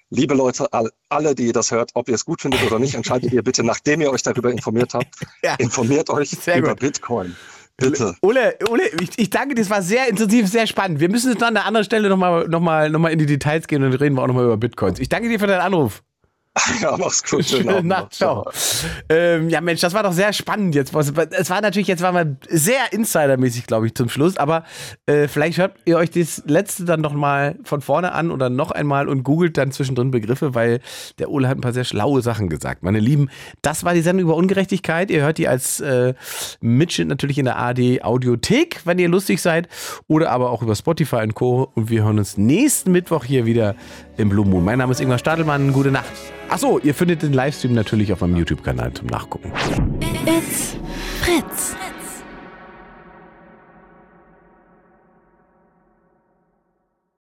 [0.09, 0.69] Liebe Leute,
[1.09, 4.01] alle, die das hört, ob ihr es gut findet oder nicht, entscheidet ihr bitte, nachdem
[4.01, 5.15] ihr euch darüber informiert habt.
[5.43, 5.55] Ja.
[5.55, 6.81] Informiert euch Sehr über gut.
[6.81, 7.35] Bitcoin.
[7.81, 8.15] Bitte.
[8.23, 11.01] Ole, Ole ich, ich, danke, das war sehr intensiv, sehr spannend.
[11.01, 13.66] Wir müssen jetzt an einer anderen Stelle nochmal noch mal, noch mal in die Details
[13.66, 15.01] gehen und reden wir auch nochmal über Bitcoins.
[15.01, 16.02] Ich danke dir für deinen Anruf.
[16.81, 17.44] Ja, mach's gut.
[17.44, 18.14] Schöne Nacht.
[18.14, 18.51] Ciao.
[19.09, 20.94] Ähm, ja, Mensch, das war doch sehr spannend jetzt.
[20.94, 24.36] Es war natürlich, jetzt waren wir sehr insidermäßig, glaube ich, zum Schluss.
[24.36, 24.64] Aber
[25.06, 28.70] äh, vielleicht hört ihr euch das letzte dann noch mal von vorne an oder noch
[28.70, 30.81] einmal und googelt dann zwischendrin Begriffe, weil
[31.18, 32.82] der Ole hat ein paar sehr schlaue Sachen gesagt.
[32.82, 33.31] Meine Lieben,
[33.62, 35.10] das war die Sendung über Ungerechtigkeit.
[35.10, 36.14] Ihr hört die als äh,
[36.60, 39.68] Mitschnitt natürlich in der AD Audiothek, wenn ihr lustig seid.
[40.09, 41.70] Oder aber auch über Spotify und Co.
[41.74, 43.77] Und wir hören uns nächsten Mittwoch hier wieder
[44.16, 44.64] im Blue Moon.
[44.64, 45.72] Mein Name ist Ingmar Stadelmann.
[45.72, 46.10] Gute Nacht.
[46.51, 49.52] Achso, ihr findet den Livestream natürlich auf meinem YouTube-Kanal zum Nachgucken.
[50.27, 50.77] It's
[51.22, 51.77] Fritz.